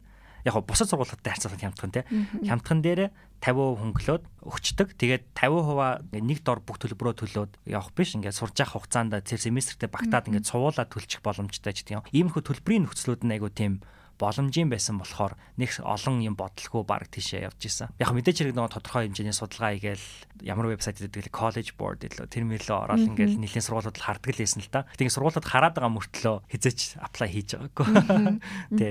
яг 0.49 0.55
го 0.55 0.65
бусад 0.65 0.89
сургуулиудтай 0.89 1.37
харьцуулахад 1.37 1.63
хямдхан 1.63 1.93
те 1.93 2.01
хямдхан 2.49 2.81
дээрээ 2.81 3.11
50% 3.39 3.79
хөнгөлөөд 3.79 4.23
өгчдөг. 4.51 4.89
Тэгээд 4.99 5.25
50% 5.37 6.11
нэг 6.11 6.43
дор 6.43 6.59
бүх 6.59 6.83
төлбөрөө 6.83 7.15
төлөөд 7.23 7.53
явах 7.71 7.95
биш. 7.95 8.19
Ингээд 8.19 8.35
сурж 8.35 8.59
явах 8.59 8.83
хугацаанд 8.83 9.15
тэр 9.15 9.39
семестртээ 9.39 9.87
багтаад 9.87 10.27
ингээд 10.27 10.51
суулаад 10.51 10.91
төлчих 10.91 11.23
боломжтой 11.23 11.71
ч 11.71 11.87
гэдэг 11.87 11.95
юм. 12.03 12.07
Иймэрхүү 12.11 12.43
төлбөрийн 12.43 12.91
нөхцлүүд 12.91 13.23
нь 13.23 13.35
айгу 13.39 13.51
тийм 13.55 13.79
боломжийн 14.19 14.69
байсан 14.69 14.99
болохоор 14.99 15.39
нэг 15.57 15.79
олон 15.81 16.19
юм 16.21 16.35
бодлого 16.35 16.83
баг 16.83 17.07
тийшээ 17.07 17.47
явж 17.47 17.63
исэн. 17.63 17.95
Яг 18.03 18.11
мэдээж 18.11 18.51
хэрэг 18.51 18.55
нөгөө 18.59 18.75
тодорхой 18.75 19.07
хэмжээний 19.07 19.37
судалгаа 19.37 19.79
хийгээл 19.79 20.07
ямар 20.43 20.67
вебсайт 20.75 20.99
л 20.99 21.31
college 21.31 21.79
board 21.79 22.03
илүү 22.03 22.27
тэр 22.27 22.45
мэлөө 22.51 22.79
ороод 22.91 23.07
ингээл 23.15 23.39
нэлийн 23.39 23.63
сургуулиуд 23.63 23.99
хардаг 23.99 24.35
л 24.35 24.43
байсан 24.43 24.63
л 24.67 24.73
та. 24.75 24.91
Тэгээ 24.99 25.15
сургуулиуд 25.15 25.47
хараад 25.47 25.75
байгаа 25.79 25.95
мөртлөө 25.95 26.37
хизээч 26.51 26.99
apply 26.99 27.29
хийж 27.31 27.49
байгаагүй. 27.55 27.87
Тэ. 28.75 28.87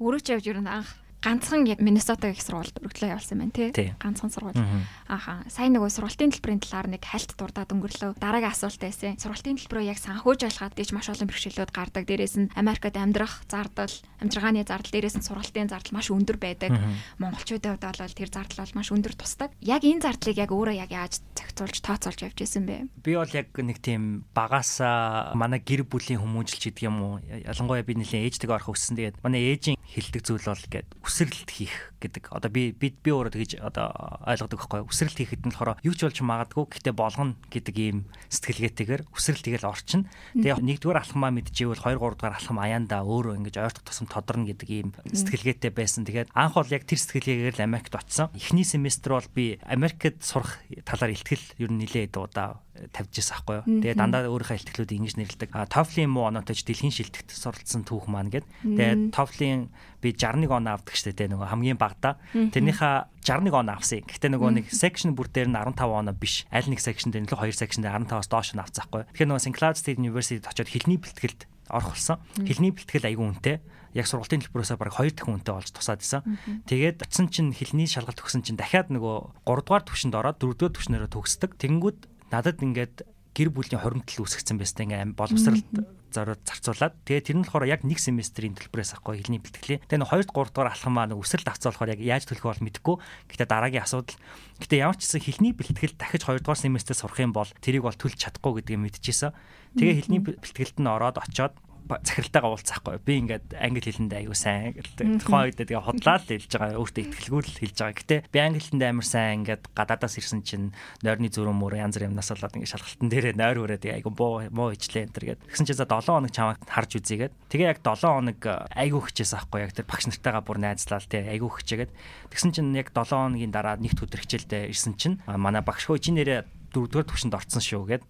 Өөрөө 0.00 0.20
ч 0.24 0.26
явж 0.32 0.46
нь 0.56 0.66
анх 0.66 1.01
ганцхан 1.22 1.62
Миннесота 1.78 2.34
гэх 2.34 2.42
сургуульд 2.42 2.82
өргөдлөө 2.82 3.14
явуулсан 3.14 3.38
байна 3.38 3.54
тий. 3.54 3.94
Ганцхан 4.02 4.30
сургууль. 4.34 4.58
Ааха. 5.06 5.46
Сайн 5.46 5.78
нөгөө 5.78 5.90
сургуулийн 5.94 6.34
төлбөрийн 6.34 6.62
талаар 6.66 6.90
нэг 6.90 7.06
хальт 7.06 7.38
дурдаад 7.38 7.70
өнгөрлөө. 7.70 8.18
Дараагийн 8.18 8.50
асуулт 8.50 8.82
байсан. 8.82 9.14
Сургуулийн 9.22 9.58
төлбөрөө 9.62 9.86
яг 9.86 10.02
санхүүж 10.02 10.40
ойлгоход 10.50 10.74
тийч 10.74 10.90
маш 10.90 11.06
олон 11.14 11.30
бэрхшээлүүд 11.30 11.70
гардаг. 11.70 12.04
Дээрээс 12.10 12.36
нь 12.42 12.50
Америкт 12.58 12.98
амьдрах 12.98 13.46
зардал, 13.46 13.94
амжиргааны 14.18 14.66
зардал, 14.66 14.90
дээрээс 14.90 15.16
нь 15.22 15.26
сургалтын 15.26 15.70
зардал 15.70 15.94
маш 15.94 16.10
өндөр 16.10 16.38
байдаг. 16.42 16.74
Монголчуудын 17.22 17.78
хувьд 17.78 17.86
бол 17.86 18.18
тэр 18.18 18.30
зардал 18.34 18.66
бол 18.66 18.76
маш 18.82 18.90
өндөр 18.90 19.14
тусдаг. 19.14 19.54
Яг 19.62 19.86
энэ 19.86 20.02
зардлыг 20.02 20.36
яг 20.42 20.50
өөрөө 20.50 20.74
яг 20.74 20.90
яаж 20.90 21.22
зохицуулж 21.38 21.78
тооцоолж 21.86 22.18
явж 22.26 22.38
исэн 22.42 22.66
бэ? 22.66 22.90
Би 23.06 23.14
бол 23.14 23.30
яг 23.30 23.54
нэг 23.54 23.78
тийм 23.78 24.26
багасаа 24.34 25.34
манай 25.38 25.62
гэр 25.62 25.86
бүлийн 25.86 26.18
хүмүүжлж 26.18 26.66
гэдэг 26.66 26.82
юм 26.82 26.96
уу? 27.02 27.14
Ялангуяа 27.22 27.86
би 27.86 27.94
нэлийн 27.94 28.26
ээжтэйг 28.26 28.50
орох 28.50 28.74
өссөн. 28.74 28.98
Тэгээд 28.98 29.22
манай 29.22 29.54
ээжийн 29.54 29.78
хилдэг 29.92 30.22
зүйл 30.24 30.48
бол 30.48 30.64
гээд 30.72 30.88
үсрэлт 31.12 31.50
хийх 31.52 31.91
гэдэг. 32.02 32.34
Одоо 32.34 32.50
би 32.50 32.74
би 32.74 32.90
би 32.90 33.10
өөрөө 33.14 33.32
тэгж 33.38 33.52
одоо 33.62 33.94
ойлгодог 34.26 34.58
байхгүй 34.58 34.80
үсрэлт 34.90 35.18
хийхэд 35.22 35.46
нь 35.46 35.54
болохоор 35.54 35.78
юу 35.86 35.94
ч 35.94 36.00
болж 36.02 36.18
магадгүй 36.18 36.64
гэхдээ 36.66 36.94
болгоно 36.94 37.38
гэдэг 37.48 37.76
ийм 37.78 37.98
сэтгэлгээтэйгээр 38.28 39.02
үсрэлт 39.14 39.44
тэгэл 39.46 39.70
орчин. 39.70 40.10
Тэгээ 40.34 40.58
нэгдүгээр 40.58 40.98
алхмаа 40.98 41.30
мэдчихвэл 41.30 41.78
2 41.78 42.02
3 42.02 42.18
дугаар 42.18 42.36
алхам 42.36 42.58
аяанда 42.58 43.06
өөрөө 43.06 43.38
ингэж 43.38 43.56
ойртох 43.62 43.86
тусам 43.86 44.10
тодорно 44.10 44.50
гэдэг 44.50 44.68
ийм 44.68 44.88
сэтгэлгээтэй 45.06 45.70
байсан. 45.70 46.02
Тэгээд 46.02 46.34
анх 46.34 46.58
бол 46.58 46.74
яг 46.74 46.84
тэр 46.84 46.98
сэтгэлгээгээр 46.98 47.56
л 47.62 47.66
Америкт 47.66 47.94
очсон. 47.94 48.34
Эхний 48.34 48.66
семестр 48.66 49.14
бол 49.14 49.28
би 49.30 49.62
Америкт 49.62 50.18
сурах 50.24 50.58
талаар 50.82 51.14
илтгэл 51.14 51.46
ер 51.62 51.70
нь 51.70 51.80
нилээд 51.86 52.18
удаа 52.18 52.62
тавьж 52.72 53.20
ирсэн 53.20 53.36
аахгүй 53.36 53.56
юу. 53.60 53.66
Тэгээ 53.84 54.00
дандаа 54.00 54.26
өөрийнхөө 54.32 54.58
илтгэлүүд 54.58 54.96
ингэж 54.96 55.14
нэрлдэг. 55.20 55.50
TOEFL-ийн 55.52 56.08
муу 56.08 56.32
оноотой 56.32 56.56
дэлхийн 56.56 56.90
шилтгэгт 56.90 57.30
суралцсан 57.30 57.84
түүх 57.84 58.08
маань 58.08 58.32
гээд. 58.32 58.48
Тэгээ 58.64 59.12
TOEFL-ийн 59.12 59.68
би 60.00 60.16
61 60.16 60.48
оноо 60.48 60.80
авдаг 60.80 60.96
штэ 60.96 61.12
тэ 61.12 61.28
нөгөө 61.28 61.52
хамгийн 61.52 61.78
багада. 61.92 62.16
Тэрнийхээ 62.32 63.12
61 63.20 63.52
оноо 63.52 63.76
авсан. 63.76 64.02
Гэхдээ 64.08 64.30
нөгөө 64.32 64.50
нэг 64.56 64.66
section 64.72 65.12
бүр 65.12 65.28
дээр 65.28 65.52
нь 65.52 65.58
15 65.60 65.78
оноо 65.84 66.16
биш. 66.16 66.48
Аль 66.48 66.66
нэг 66.66 66.80
section 66.80 67.12
дээр 67.12 67.24
нь 67.24 67.30
л 67.30 67.36
2 67.36 67.52
section 67.52 67.84
дээр 67.84 68.00
15-аас 68.08 68.32
доош 68.32 68.56
нь 68.56 68.62
авсан 68.64 68.88
аахгүй 68.88 69.04
юу. 69.04 69.08
Тэгэхээр 69.12 69.30
нөгөө. 69.30 69.52
Cloud 69.52 69.76
State 69.76 70.00
University-д 70.00 70.48
очиод 70.48 70.72
хэлний 70.72 70.98
бэлтгэлд 70.98 71.40
орох 71.68 71.94
болсон. 71.94 72.18
Хэлний 72.40 72.72
бэлтгэл 72.72 73.08
аягүй 73.12 73.26
үнэтэй. 73.28 73.56
Яг 73.92 74.08
сургалтын 74.08 74.40
төлбөрөөсөө 74.40 74.78
баг 74.80 74.96
2 74.96 75.12
дахин 75.12 75.36
үнэтэй 75.36 75.52
болж 75.52 75.68
тусаад 75.68 76.00
исэн. 76.00 76.24
Тэгээд 76.64 77.04
очисон 77.04 77.28
чинь 77.28 77.52
хэлний 77.52 77.84
шалгалт 77.84 78.24
өгсөн 78.24 78.40
чинь 78.40 78.56
дахиад 78.56 78.88
нөгөө 78.88 79.44
3 79.44 79.68
дугаар 79.68 79.84
түвшинд 79.84 80.16
ороод 80.16 80.40
4 80.40 80.56
дугаар 80.56 80.74
түвшнээрээ 80.80 81.12
төгсдөг. 81.12 81.50
Тэнгүүд 81.60 81.98
надад 82.32 82.56
ингээд 82.64 83.04
гэр 83.36 83.48
бүлийн 83.52 83.80
хоримтлал 83.84 84.24
үүсгэсэн 84.24 84.56
байсан 84.56 84.88
ингээ 84.88 85.12
боловсралд 85.12 85.68
зориод 86.12 86.40
зарцуулаад 86.44 86.94
тэгээ 87.08 87.26
тэр 87.26 87.36
нь 87.40 87.44
болохоор 87.48 87.66
яг 87.66 87.80
нэг 87.82 87.98
семестрийн 87.98 88.54
төлбөрөөс 88.54 89.00
авахгүй 89.00 89.24
хэлний 89.24 89.40
бэлтгэлээ. 89.40 89.82
Тэгээ 89.88 90.00
нэг 90.04 90.10
2 90.12 90.28
3 90.28 90.52
дугаар 90.52 90.70
алхам 90.70 90.92
маа 90.92 91.08
өсрэлт 91.10 91.48
авцаа 91.48 91.72
болохоор 91.72 91.92
яг 91.96 92.00
яаж 92.04 92.24
төлөх 92.28 92.46
бол 92.46 92.64
мэдэхгүй. 92.68 92.96
Гэтэ 93.32 93.44
дараагийн 93.48 93.84
асуудал. 93.88 94.20
Гэтэ 94.60 94.76
ямар 94.78 94.96
ч 95.00 95.08
гэсэн 95.08 95.24
хэлний 95.24 95.52
бэлтгэл 95.56 95.96
дахиж 95.96 96.22
2 96.28 96.44
дугаар 96.44 96.60
семестрээр 96.60 97.00
сурах 97.00 97.18
юм 97.24 97.32
бол 97.32 97.50
тэрийг 97.64 97.82
бол 97.88 97.96
төлж 97.96 98.16
чадахгүй 98.20 98.62
гэдгийг 98.62 98.80
мэдчихсэн. 98.84 99.32
Тэгээ 99.80 99.96
хэлний 100.04 100.20
бэлтгэлд 100.20 100.76
нь 100.78 100.92
ороод 100.92 101.16
очоод 101.18 101.56
захиралтайгаа 102.04 102.52
уулзахгүй. 102.52 103.00
Би 103.00 103.12
ингээд 103.24 103.46
англи 103.56 103.80
хэлэндээ 103.88 104.20
аягүй 104.28 104.36
сайн. 104.36 104.76
Тухайн 104.76 105.48
үед 105.48 105.56
тэгээ 105.56 105.80
хотлаа 105.80 106.20
л 106.20 106.28
хэлж 106.28 106.52
байгаа. 106.52 106.76
Өөртөө 106.76 107.02
ихтгэлгүй 107.08 107.40
л 107.40 107.58
хэлж 107.64 107.76
байгаа. 107.80 107.96
Гэтэ 107.96 108.16
би 108.28 108.38
англи 108.38 108.60
хэлэндээ 108.60 108.90
амар 108.92 109.08
сайн 109.08 109.32
ингээд 109.42 109.64
гадаадаас 109.72 110.20
ирсэн 110.20 110.44
чинь 110.44 110.76
нойрны 111.00 111.32
зүрх 111.32 111.56
мөр 111.56 111.80
янз 111.80 112.02
бүр 112.02 112.10
юмнаас 112.10 112.30
болоод 112.34 112.56
ингээд 112.58 112.72
шалгалтын 112.74 113.08
дээрээ 113.10 113.34
нойр 113.38 113.58
хүрээд 113.62 113.84
аягүй 113.86 114.12
боо 114.12 114.42
муу 114.50 114.74
ижлээ 114.74 115.06
энэ 115.06 115.14
төр 115.14 115.24
гээд. 115.32 115.40
Тэгсэн 115.46 115.66
чинь 115.70 115.78
за 115.78 115.86
7 115.86 116.02
хоног 116.02 116.32
чамайг 116.34 116.58
харж 116.66 116.90
үзьегээд. 116.98 117.32
Тэгээ 117.46 117.70
яг 117.70 117.80
7 117.86 118.02
хоног 118.02 118.40
аягүй 118.42 119.02
хичээс 119.06 119.32
аахгүй 119.38 119.60
яг 119.62 119.72
тэр 119.72 119.86
багш 119.86 120.04
нартайгаа 120.10 120.42
бүр 120.42 120.58
найзлал 120.58 121.06
тий 121.06 121.22
аягүй 121.22 121.50
хичээгээд. 121.62 121.92
Тэгсэн 122.34 122.50
чинь 122.50 122.74
яг 122.74 122.90
7 122.90 123.06
хоногийн 123.06 123.54
дараа 123.54 123.78
нэгт 123.78 124.02
өдөр 124.02 124.22
хичээлдээ 124.26 124.72
ирсэн 124.72 124.94
чинь 124.98 125.16
манай 125.26 125.62
багш 125.62 125.86
хөө 125.86 126.02
чи 126.02 126.10
нэрээ 126.10 126.42
дөрөвдүгээр 126.72 127.08
төвшөнд 127.08 127.36
орцсон 127.36 127.62
шүү 127.62 127.84
гэд. 127.84 128.04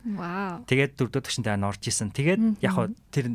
Тэгээд 0.70 0.92
дөрөвдүгээр 0.96 1.26
төвшөндөө 1.26 1.66
орж 1.66 1.82
исэн. 1.82 2.14
Тэгээд 2.14 2.62
яг 2.62 2.94
тэр 3.10 3.26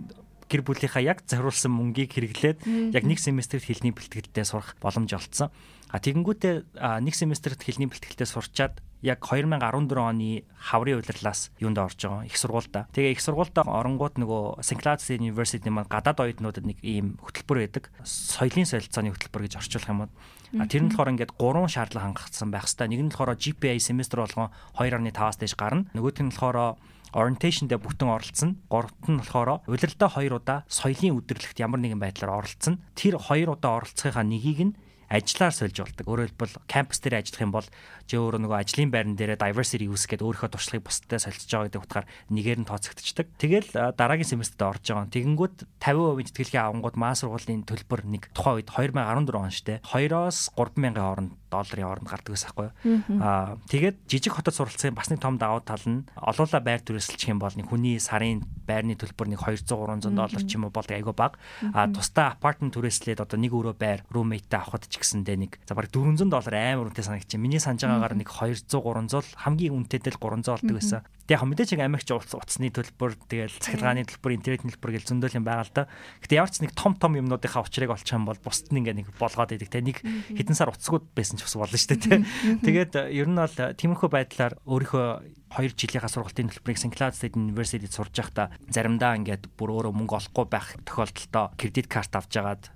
гэр 0.48 0.62
бүлийнхаа 0.63 1.04
яг 1.04 1.24
зориулсан 1.27 1.72
мөнгийг 1.72 2.12
хэрэглээд 2.12 2.58
яг 2.96 3.04
нэг 3.04 3.20
семестрт 3.20 3.63
хэлний 3.63 3.94
бэлтгэлдээ 3.94 4.46
сурах 4.48 4.75
боломж 4.82 5.13
олцсон. 5.13 5.51
А 5.88 6.04
тэгэнгүүтээ 6.04 6.80
нэг 7.04 7.16
семестрт 7.16 7.63
хэлний 7.63 7.88
бэлтгэлдээ 7.88 8.27
сурчаад 8.27 8.84
яг 9.06 9.22
2014 9.22 9.94
оны 9.96 10.44
хаврын 10.58 11.00
удирлаас 11.00 11.54
юунд 11.62 11.77
орж 11.77 12.01
байгаа 12.01 12.25
их 12.25 12.36
сургуультай. 12.36 12.89
Тэгээ 12.92 13.13
их 13.13 13.22
сургуультай 13.22 13.63
оронгууд 13.63 14.18
нөгөө. 14.18 14.66
Cloud 14.77 15.01
University 15.08 15.70
маань 15.70 15.88
гадаад 15.88 16.18
оюутнуудад 16.18 16.66
нэг 16.66 16.82
ийм 16.82 17.22
хөтөлбөр 17.22 17.58
байдаг. 17.62 17.94
Соёлын 18.04 18.66
солилцооны 18.66 19.13
хөтөлбөр 19.13 19.46
гэж 19.46 19.54
орчуулах 19.62 19.92
юм 19.94 20.01
бол 20.06 20.13
А 20.56 20.63
тэр 20.63 20.88
нь 20.88 20.89
болохоор 20.89 21.12
ингээд 21.12 21.36
гурван 21.36 21.68
шаардлага 21.68 22.08
хангагдсан 22.08 22.48
байх 22.56 22.72
хэвээр. 22.72 22.88
Нэг 22.88 23.01
нь 23.04 23.12
болохоор 23.12 23.36
GPA 23.36 23.75
семестр 23.84 24.24
болгон 24.24 24.48
2.5-аас 24.80 25.38
дээш 25.44 25.60
гарна. 25.60 25.92
Нөгөөх 25.92 26.24
нь 26.24 26.32
болохоор 26.32 26.80
orientation 27.18 27.66
дээр 27.66 27.82
бүтэн 27.82 28.14
оролцсон. 28.14 28.62
Гуравт 28.70 29.10
нь 29.10 29.18
болохоор 29.18 29.66
удирдалтаа 29.66 30.22
2 30.22 30.38
удаа 30.38 30.60
соёлын 30.70 31.18
өдөрлөгт 31.18 31.58
ямар 31.58 31.82
нэгэн 31.82 31.98
байдлаар 31.98 32.46
оролцсон. 32.46 32.78
Тэр 32.94 33.18
2 33.18 33.50
удаа 33.50 33.82
оролцохынхаа 33.82 34.22
нэгийг 34.22 34.62
нь 34.62 34.74
ажиллаар 35.08 35.56
сольж 35.56 35.80
болдог. 35.80 36.06
Өөрөөр 36.08 36.32
хэлбэл 36.36 36.56
кампус 36.68 37.00
дээр 37.00 37.24
ажиллах 37.24 37.44
юм 37.44 37.54
бол 37.56 37.68
чи 38.08 38.20
өөрөө 38.20 38.44
нөгөө 38.44 38.60
ажлын 38.60 38.92
байран 38.92 39.16
дээрээ 39.16 39.40
diversity 39.40 39.88
use 39.88 40.04
гэдэг 40.04 40.28
өөрийнхөө 40.28 40.52
туршлагыг 40.52 40.84
бусдад 40.84 41.24
солилцож 41.24 41.48
байгаа 41.48 41.68
гэдэг 41.72 41.84
утгаар 41.88 42.08
нэгээр 42.28 42.60
нь 42.60 42.68
тооцогдчихдаг. 42.68 43.28
Тэгэл 43.40 43.70
дараагийн 43.96 44.32
семестрт 44.36 44.62
орж 44.68 44.84
байгаа. 44.84 45.08
Тэгэнгүүт 45.08 45.58
50% 45.80 46.28
тэтгэлгийн 46.36 46.66
авангууд 46.68 46.98
маа 47.00 47.16
сургуулийн 47.16 47.64
төлбөр 47.64 48.02
нэг 48.04 48.24
тухайн 48.36 48.60
үед 48.60 48.70
2014 48.76 49.32
он 49.40 49.52
штэ 49.52 49.80
2-оос 49.88 50.52
30000-ын 50.60 50.96
хооронд 51.00 51.32
долларын 51.51 51.86
хооронд 51.88 52.10
гардаг 52.10 52.32
гэсэн 52.36 52.50
байхгүй 52.51 52.68
юу. 52.68 53.22
Аа 53.24 53.58
тэгээд 53.72 53.98
жижиг 54.08 54.34
хотод 54.36 54.56
суралцсан 54.56 54.96
бас 54.96 55.10
нэг 55.10 55.20
том 55.24 55.38
давуу 55.39 55.63
тал 55.63 55.82
нь 55.88 56.06
олоола 56.16 56.60
байр 56.60 56.82
түрээсэлчих 56.84 57.32
юм 57.32 57.39
бол 57.39 57.54
нэг 57.56 57.68
хүний 57.68 58.00
сарын 58.00 58.44
байрны 58.68 58.96
төлбөр 59.00 59.32
нэг 59.32 59.42
200 59.42 59.68
300 59.68 60.12
доллар 60.12 60.44
ч 60.44 60.51
юм 60.56 60.68
уу 60.68 60.75
болдог 60.75 60.96
айгүй 60.96 61.16
баг. 61.16 61.39
Аа 61.74 61.88
тусдаа 61.88 62.36
апартмент 62.36 62.75
түрээслээд 62.75 63.24
одоо 63.24 63.39
нэг 63.39 63.56
өрөө 63.56 63.75
байр 63.80 64.04
румейттэй 64.12 64.60
авахд 64.60 64.92
ч 64.92 65.00
гэсэндээ 65.00 65.38
нэг 65.39 65.51
за 65.63 65.75
бараг 65.75 65.92
400 65.92 66.27
доллар 66.27 66.56
амар 66.56 66.92
үнэтэй 66.92 67.06
санагч. 67.08 67.32
Миний 67.39 67.63
санаж 67.63 67.84
байгаагаар 67.88 68.16
нэг 68.20 68.30
200 68.30 68.68
300 68.68 69.24
л 69.24 69.30
хамгийн 69.39 69.75
үнэтэйдээ 69.75 70.13
л 70.16 70.22
300 70.22 70.51
болдог 70.51 70.75
байсан. 70.75 71.01
Тэгээ 71.27 71.43
яг 71.43 71.43
мэдээч 71.43 71.69
яг 71.75 71.84
Америкч 71.84 72.10
утасны 72.15 72.72
төлбөр 72.72 73.19
тэгэл 73.27 73.51
цахилгааны 73.60 74.07
төлбөр 74.07 74.31
интернетийн 74.39 74.72
төлбөр 74.72 74.96
гэл 74.96 75.10
зөндөл 75.12 75.36
юм 75.36 75.43
байгаа 75.43 75.67
л 75.67 75.75
да. 75.75 75.84
Гэтэ 76.24 76.39
ямар 76.39 76.51
ч 76.55 76.63
нэг 76.63 76.72
том 76.72 76.96
том 76.96 77.19
юмнуудынхаа 77.19 77.67
учрыг 77.67 77.91
олчих 77.91 78.15
юм 78.15 78.24
бол 78.24 78.39
бусд 78.39 78.72
нь 78.72 78.79
ингээ 78.79 79.03
нэг 79.03 79.12
болгоод 79.19 79.51
идэг 79.51 79.67
те 79.67 79.84
нэг 79.84 80.00
хэдэн 80.07 80.55
сар 80.55 80.72
утасгууд 80.72 81.12
байсан 81.12 81.36
ч 81.36 81.43
бас 81.43 81.60
болно 81.60 81.75
шүү 81.75 82.00
дээ 82.00 82.00
те. 82.00 82.15
Тэгээд 82.63 82.93
ер 83.12 83.27
нь 83.27 83.36
бол 83.36 83.51
тиймэрхүү 83.51 84.07
байдлаар 84.07 84.55
өөрийнхөө 84.63 85.07
2 85.51 85.75
жилийнхаа 85.75 86.12
сургалтын 86.12 86.48
төлбөрийг. 86.48 86.96
Cloud 86.96 87.15
State 87.19 87.36
University-д 87.36 87.91
сурж 87.91 88.15
байхдаа 88.15 88.48
заримдаа 88.72 89.19
ингээд 89.19 89.51
бүр 89.60 89.75
өөрөө 89.75 89.93
мөнгө 90.00 90.15
олохгүй 90.24 90.46
байх 90.48 90.79
тохиолдолдоо 90.88 91.51
кредит 91.60 91.91
карт 91.91 92.15
авч 92.15 92.31
жагаад 92.31 92.72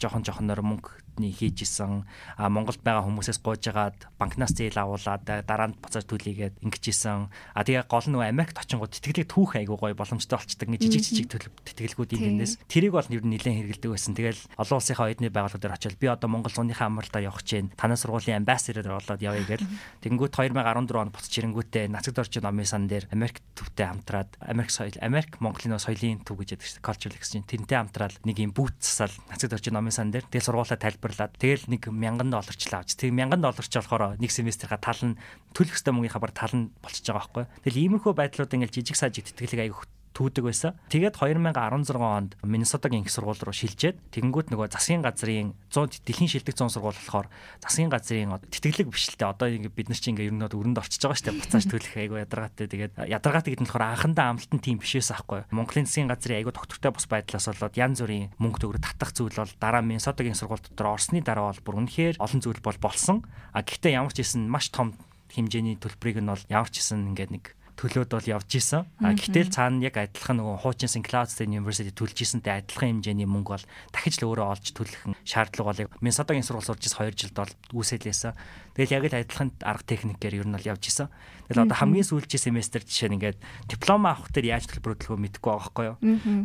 жоохон 0.00 0.24
жоохоноор 0.24 0.60
мөнгө 0.60 1.05
бидний 1.16 1.32
хийж 1.32 1.64
исэн 1.64 2.04
Монголд 2.36 2.84
байгаа 2.84 3.08
хүмүүсээс 3.08 3.40
гуйж 3.40 3.72
агаад 3.72 3.96
банкнаас 4.20 4.52
зээл 4.52 4.76
авуулаад 4.76 5.24
дараа 5.24 5.72
нь 5.72 5.78
буцааж 5.80 6.04
төлийгээд 6.04 6.60
ингэж 6.60 6.84
исэн 6.92 7.32
а 7.56 7.64
тэгээ 7.64 7.88
гол 7.88 8.04
нь 8.04 8.20
Америкт 8.20 8.60
очингууд 8.60 8.92
тэтгэлэг 8.92 9.32
түүх 9.32 9.56
айгуу 9.56 9.80
гоё 9.80 9.96
боломжтой 9.96 10.36
болчдаг 10.36 10.68
нэг 10.68 10.84
жижиг 10.84 11.24
жижиг 11.24 11.48
тэтгэлгүүдийн 11.64 12.36
гэнээс 12.36 12.52
тэрийг 12.68 12.92
бол 12.92 13.08
ер 13.08 13.24
нь 13.24 13.32
нэлээд 13.32 13.80
хэрэгэлдэг 13.80 13.90
байсан. 13.90 14.12
Тэгэл 14.12 14.40
олон 14.60 14.76
улсынхаа 14.76 15.08
оюутны 15.08 15.32
байгууллага 15.32 15.62
дээр 15.64 15.76
очиод 15.80 15.96
би 15.96 16.06
одоо 16.12 16.28
Монгол 16.28 16.52
зуныхаа 16.52 16.92
амралтаа 16.92 17.24
явах 17.24 17.40
гэж 17.40 17.50
байна. 17.56 17.72
Танай 17.80 17.96
сургуулийн 17.96 18.44
амбассадор 18.44 18.84
болоод 18.92 19.22
явъя 19.24 19.44
гэл. 19.46 19.64
Тэгэнгүүт 20.04 20.32
2014 20.36 21.00
онд 21.00 21.12
буцаж 21.16 21.32
ирэнгүүтээ 21.32 21.88
нацагд 21.88 22.20
орж 22.20 22.34
номын 22.44 22.68
сан 22.68 22.84
дээр 22.90 23.08
Америк 23.14 23.40
төвтэй 23.56 23.86
хамтраад 23.88 24.30
Америк 24.42 24.70
соёл 24.74 24.96
Америк 25.00 25.40
Монголын 25.40 25.80
соёлын 25.80 26.20
төв 26.26 26.36
гэж 26.36 26.58
яддаг 26.58 26.66
шүү 26.66 26.76
дээ 26.82 26.86
cultural 26.86 27.16
exchange. 27.16 27.46
Тэрнтэй 27.48 27.78
хамтраад 27.78 28.14
нэг 28.26 28.36
юм 28.42 28.52
бүүт 28.52 28.76
засаал 28.82 29.14
нацагд 29.30 29.56
орж 29.56 29.66
номын 29.70 29.94
сан 29.94 30.10
дээр. 30.10 30.26
Тэгэл 30.28 30.48
сургуулаа 30.50 30.78
тайлбар 30.80 31.05
тайлбарлаад 31.06 31.38
тэгэл 31.38 31.70
нэг 31.70 31.82
1000 31.86 32.30
долларчлаа 32.34 32.82
авч. 32.82 32.98
Тэг 32.98 33.14
1000 33.14 33.38
долларч 33.38 33.70
болохоор 33.70 34.18
нэг 34.18 34.30
семестрийнхаа 34.30 34.82
тал 34.82 35.02
нь 35.06 35.18
төлөх 35.54 35.78
ёстой 35.78 35.94
мөнгөний 35.94 36.10
хабар 36.10 36.34
тал 36.34 36.54
нь 36.54 36.70
болчихж 36.82 37.06
байгаа 37.06 37.22
байхгүй. 37.22 37.44
Тэгэл 37.62 38.02
иймэрхүү 38.02 38.12
байдлууд 38.18 38.54
ингээл 38.54 38.74
жижиг 38.74 38.98
сажиг 38.98 39.30
тэтгэлэг 39.30 39.70
аяг 39.70 39.86
түүдэг 40.16 40.48
байсан. 40.48 40.72
Тэгээд 40.88 41.20
2016 41.20 42.00
онд 42.00 42.40
Миннесотагийн 42.40 43.04
их 43.04 43.12
сургууль 43.12 43.36
руу 43.36 43.52
шилжээд 43.52 44.16
тэгэнгүүт 44.16 44.48
нөгөө 44.48 44.72
засгийн 44.72 45.04
газрын 45.04 45.52
100 45.68 46.00
дэлхийн 46.08 46.32
шилдэг 46.32 46.56
100 46.56 46.72
сургууль 46.72 46.96
болохоор 46.96 47.28
засгийн 47.60 47.92
газрын 47.92 48.40
тэтгэлэг 48.48 48.88
бишэлтэй 48.88 49.28
одоо 49.28 49.52
ингэ 49.52 49.68
бид 49.68 49.92
нар 49.92 50.00
чинь 50.00 50.16
ингээ 50.16 50.32
ер 50.32 50.36
нь 50.40 50.48
өрөнд 50.48 50.80
орчиж 50.80 51.04
байгаа 51.04 51.20
шүү 51.20 51.26
дээ. 51.28 51.40
Буцааж 51.44 51.64
төлөх 51.68 51.94
айгу 52.00 52.16
ядаргаатай. 52.16 52.64
Тэгээд 52.64 52.94
ядаргаатай 53.12 53.50
гэдэг 53.52 53.60
нь 53.60 53.68
болохоор 53.68 53.92
анхандаа 53.92 54.26
амлалтын 54.32 54.64
тим 54.64 54.80
бишээс 54.80 55.12
аахгүй. 55.12 55.44
Монголын 55.52 55.84
засгийн 55.84 56.08
газрын 56.08 56.40
айгу 56.40 56.56
доктортой 56.56 56.96
бус 56.96 57.04
байдлаас 57.04 57.46
болоод 57.52 57.76
янз 57.76 58.00
бүрийн 58.00 58.32
мөнгө 58.40 58.60
төгрөг 58.64 58.80
татах 58.80 59.12
зүйл 59.12 59.36
бол 59.36 59.52
дараа 59.60 59.84
Миннесотагийн 59.84 60.38
сургууль 60.38 60.64
дотор 60.64 60.96
орсны 60.96 61.20
дараа 61.20 61.52
бол 61.52 61.60
бүр 61.60 61.78
үнэхээр 61.84 62.16
олон 62.16 62.40
зүйл 62.40 62.64
бол 62.64 62.80
болсон. 62.80 63.20
А 63.52 63.60
гэхдээ 63.60 64.00
ямар 64.00 64.16
ч 64.16 64.24
хэлсэн 64.24 64.48
маш 64.48 64.72
том 64.72 64.96
хэмжээний 65.36 65.76
төлбөрийг 65.76 66.22
нь 66.22 66.30
бол 66.30 66.44
ямар 66.48 66.70
ч 66.72 66.80
хэлсэн 66.80 67.12
ингээд 67.12 67.32
нэг 67.34 67.44
төлөөд 67.76 68.08
бол 68.08 68.28
явж 68.40 68.56
исэн. 68.56 68.88
А 69.04 69.12
гэтэл 69.12 69.52
цаана 69.52 69.84
яг 69.84 70.00
адилхан 70.00 70.40
нөгөө 70.40 70.80
St. 70.80 71.04
Cloud 71.04 71.28
State 71.28 71.52
University 71.52 71.92
төлж 71.92 72.16
исэнтэй 72.24 72.64
адилхан 72.64 73.04
хэмжээний 73.04 73.28
мөнгө 73.28 73.52
бол 73.52 73.64
дахиж 73.92 74.16
л 74.24 74.32
өөрөө 74.32 74.46
олж 74.48 74.66
төлөх 74.72 75.12
шаардлага 75.28 75.68
болыг 75.68 75.88
Миннесотагийн 76.00 76.40
сургууль 76.40 76.64
сурж 76.64 76.88
ис 76.88 76.96
2 76.96 77.12
жилд 77.12 77.36
бол 77.36 77.52
үүсэлээсэн. 77.76 78.32
Тэгэл 78.80 78.96
яг 78.96 79.04
л 79.12 79.18
адилхан 79.20 79.52
арга 79.60 79.84
техникээр 79.84 80.40
ер 80.40 80.48
нь 80.48 80.56
бол 80.56 80.70
явж 80.72 80.88
исэн. 80.88 81.12
Тэгэл 81.52 81.68
одоо 81.68 81.76
хамгийн 81.76 82.08
сүүлчийн 82.08 82.44
семестр 82.48 82.80
жишээ 82.80 83.12
нь 83.12 83.16
ингээд 83.20 83.38
диплом 83.68 84.08
авах 84.08 84.32
дээр 84.32 84.56
яаж 84.56 84.72
төлбөр 84.72 84.96
төлөхөө 84.96 85.20
мэдэхгүй 85.20 85.50
байгаа 85.52 85.60
байхгүй 85.68 85.84
юу. 85.84 85.96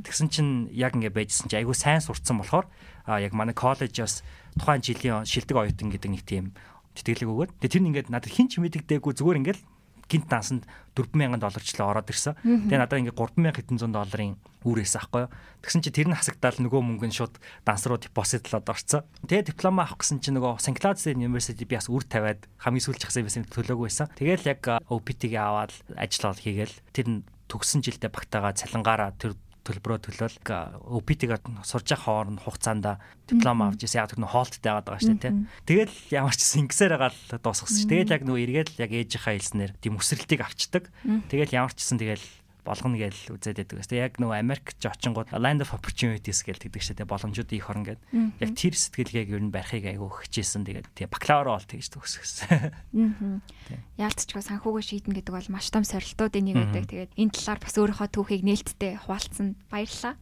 Тэгсэн 0.04 0.28
чинь 0.28 0.52
яг 0.76 1.00
ингээд 1.00 1.16
байжсэн 1.16 1.48
чинь 1.48 1.64
айгүй 1.64 1.76
сайн 1.80 2.04
сурцсан 2.04 2.44
болохоор 2.44 2.68
а 3.08 3.24
яг 3.24 3.32
манай 3.32 3.56
коллежоос 3.56 4.22
тухайн 4.60 4.84
жилийн 4.84 5.24
шилдэг 5.24 5.56
оюутан 5.56 5.90
гэдэг 5.96 6.12
нэг 6.12 6.24
тийм 6.28 6.46
тэтгэлэг 6.96 7.30
өгөөд. 7.32 7.52
Тэгээ 7.64 7.72
тэр 7.72 7.82
нь 7.82 7.90
ингээд 7.96 8.12
надад 8.12 8.32
хин 8.36 8.52
ч 8.52 8.60
мэддэгдээгүй 8.60 9.14
зүгээр 9.16 9.40
ингээд 9.42 9.60
гинт 10.12 10.27
дансанд 10.27 10.68
4000 10.91 11.39
долларчлаа 11.39 11.88
ороод 11.96 12.12
ирсэн. 12.12 12.36
Тэгээ 12.44 12.80
надад 12.84 13.00
ингээ 13.00 13.15
3700 13.15 13.96
долларын 13.96 14.36
үүрээс 14.68 15.00
аахгүй 15.00 15.24
юу. 15.24 15.32
Тэгсэн 15.63 15.82
чи 15.88 15.89
тэр 15.96 16.12
нь 16.12 16.18
хасагдаал 16.20 16.60
нөгөө 16.60 16.82
мөнгө 16.84 17.08
нь 17.08 17.15
шууд 17.15 17.39
данс 17.63 17.88
руу 17.88 17.96
депозитлоод 17.96 18.68
орцсон. 18.68 19.08
Тэгээ 19.24 19.56
диплом 19.56 19.80
авах 19.80 20.03
гэсэн 20.03 20.20
чи 20.20 20.36
нөгөө 20.36 20.60
St. 20.60 20.75
Cloud 20.75 21.00
University 21.15 21.63
би 21.63 21.80
бас 21.80 21.88
үр 21.88 22.03
тавиад 22.03 22.44
хамгийн 22.60 22.84
сүүлч 22.84 23.08
хасаа 23.08 23.24
байсан 23.24 23.48
төлөөгүй 23.48 23.88
байсан. 23.88 24.12
Тэгээл 24.20 24.51
яг 24.51 24.62
OPT-г 24.91 25.34
аваад 25.39 25.72
ажиллаад 25.96 26.44
хийгээл 26.44 26.75
тэр 26.91 27.24
төгсөн 27.48 27.80
жилдээ 27.82 28.12
багтаага 28.12 28.56
цалингаараа 28.56 29.15
тэр 29.15 29.39
төлбөрөө 29.62 30.00
төлөөл 30.10 30.38
OPT-г 30.89 31.38
сурж 31.62 31.94
явах 31.94 32.06
хооронд 32.10 32.41
хугацаанд 32.41 32.86
диплом 33.30 33.62
авч 33.62 33.86
ирсэн. 33.86 34.01
Яг 34.01 34.10
тэр 34.10 34.22
нөө 34.25 34.34
хоолттой 34.34 34.62
байгаад 34.65 34.88
байгаа 34.89 35.06
шүү 35.06 35.18
дээ. 35.22 35.34
Тэгэл 35.70 35.96
ямар 36.18 36.34
ч 36.34 36.41
ингэсээр 36.58 36.94
байгаа 36.98 37.13
л 37.13 37.22
дуусгасан 37.46 37.77
шүү. 37.77 37.89
Тэгэл 37.94 38.15
яг 38.18 38.24
нөө 38.25 38.38
эргээд 38.41 38.70
яг 38.82 38.91
ээжийнхаа 38.91 39.34
хэлснээр 39.38 39.72
тийм 39.77 40.01
өсрэлтийг 40.01 40.41
авчдаг. 40.41 40.89
Тэгэл 41.30 41.53
ямар 41.53 41.74
ч 41.77 41.86
гэсэн 41.86 42.01
тэгэл 42.01 42.25
болгоно 42.65 42.98
гэж 42.98 43.34
үзээд 43.34 43.65
байдаг. 43.65 43.86
Тэгээ 43.89 44.06
яг 44.06 44.15
нөгөө 44.22 44.38
Америкч 44.38 44.80
очингууд 44.86 45.34
land 45.34 45.65
of 45.65 45.74
opportunities 45.74 46.46
гэж 46.46 46.70
тэгдэг 46.70 46.82
шээ. 46.82 47.06
Боломжуудын 47.10 47.58
их 47.58 47.70
орн 47.70 47.84
гэдэг. 47.86 48.06
Яг 48.38 48.51
тэр 48.53 48.74
сэтгэлгээг 48.77 49.30
ер 49.34 49.41
нь 49.41 49.53
барихыг 49.53 49.86
айгүй 49.89 50.10
хичээсэн. 50.30 50.65
Тэгээд 50.68 50.88
тэгээ 50.94 51.10
бакалавра 51.10 51.58
бол 51.58 51.65
тэгж 51.65 51.88
төгсгсөн. 51.98 53.41
Яалтчгүй 53.98 54.41
санхүүгөө 54.46 54.84
шийдэн 54.86 55.13
гэдэг 55.18 55.34
бол 55.34 55.50
маш 55.50 55.74
том 55.74 55.82
сорилтуудын 55.82 56.46
нэг 56.46 56.56
байдаг. 56.62 56.86
Тэгээд 56.86 57.12
энэ 57.18 57.34
талаар 57.34 57.60
бас 57.62 57.75
өөрийнхөө 57.77 58.10
түүхийг 58.13 58.44
нээлттэй 58.46 59.01
хуваалцсан 59.01 59.58
баярлалаа. 59.74 60.15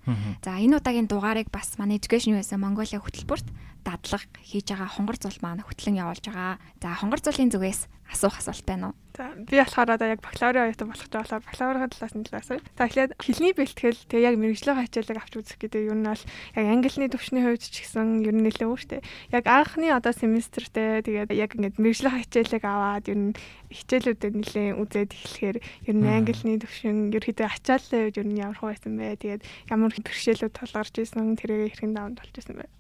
За 0.44 0.56
энэ 0.56 0.80
удаагийн 0.80 1.12
дугаарыг 1.12 1.52
бас 1.52 1.76
манай 1.76 2.00
Education 2.00 2.40
USA 2.40 2.56
Mongolia 2.56 3.04
хөтөлбөрт 3.04 3.48
дадлага 3.84 4.28
хийж 4.44 4.72
байгаа 4.72 4.90
хонгор 4.92 5.18
зул 5.20 5.38
маань 5.42 5.64
хөтлөн 5.64 6.00
явуулж 6.00 6.24
байгаа. 6.24 6.60
За 6.84 6.96
хонгор 6.96 7.20
зулын 7.24 7.52
зүгээс 7.52 7.88
асуух 8.12 8.40
асуулт 8.40 8.66
байна 8.68 8.92
уу? 8.92 9.09
За 9.20 9.36
би 9.36 9.60
болохоор 9.60 10.00
одоо 10.00 10.16
яг 10.16 10.24
бакалаврын 10.24 10.72
оюутан 10.72 10.96
болох 10.96 11.04
гэж 11.04 11.12
болоо 11.12 11.40
бакалаврын 11.44 11.92
талаас 11.92 12.16
нь 12.16 12.24
талаас. 12.24 12.48
За 12.56 12.88
эхлээд 12.88 13.20
хэлний 13.20 13.52
бэлтгэл 13.52 14.08
тэгээ 14.08 14.28
яг 14.32 14.36
мэрэгжлийн 14.40 14.80
хичээлийг 14.80 15.20
авч 15.20 15.34
үзэх 15.36 15.60
гэдэг 15.60 15.92
юм 15.92 16.00
нь 16.00 16.08
бол 16.08 16.24
яг 16.56 16.66
англиний 16.72 17.12
төвшний 17.12 17.44
хувьд 17.44 17.60
ч 17.60 17.84
гэсэн 17.84 18.24
ер 18.24 18.32
нь 18.32 18.48
нэлээд 18.48 18.72
өөртэй. 18.72 19.04
Яг 19.36 19.44
анхны 19.44 19.92
одоо 19.92 20.16
семестртээ 20.16 21.04
тэгээд 21.04 21.36
яг 21.36 21.52
ингээд 21.52 21.84
мэрэгжлийн 21.84 22.24
хичээлийг 22.24 22.64
аваад 22.64 23.12
ер 23.12 23.20
нь 23.20 23.36
хичээлүүдэд 23.76 24.36
нэлээд 24.40 24.80
үзээд 24.88 25.12
эхлэхээр 25.12 25.58
ер 25.60 25.96
нь 26.00 26.08
англиний 26.08 26.64
төвшин 26.64 27.12
ерөөдөө 27.12 27.48
ачааллын 27.52 28.04
үед 28.08 28.20
ер 28.24 28.28
нь 28.32 28.40
ямар 28.40 28.56
хөө 28.56 28.72
байсан 28.72 28.96
бэ? 28.96 29.20
Тэгээд 29.20 29.44
ямар 29.68 29.92
бэрхшээлүүд 30.00 30.56
тулгарч 30.56 30.96
исэн 30.96 31.36
тэрийг 31.36 31.76
хэрхэн 31.76 31.92
давнд 31.92 32.24
болж 32.24 32.40
исэн 32.40 32.56
бэ? 32.56 32.79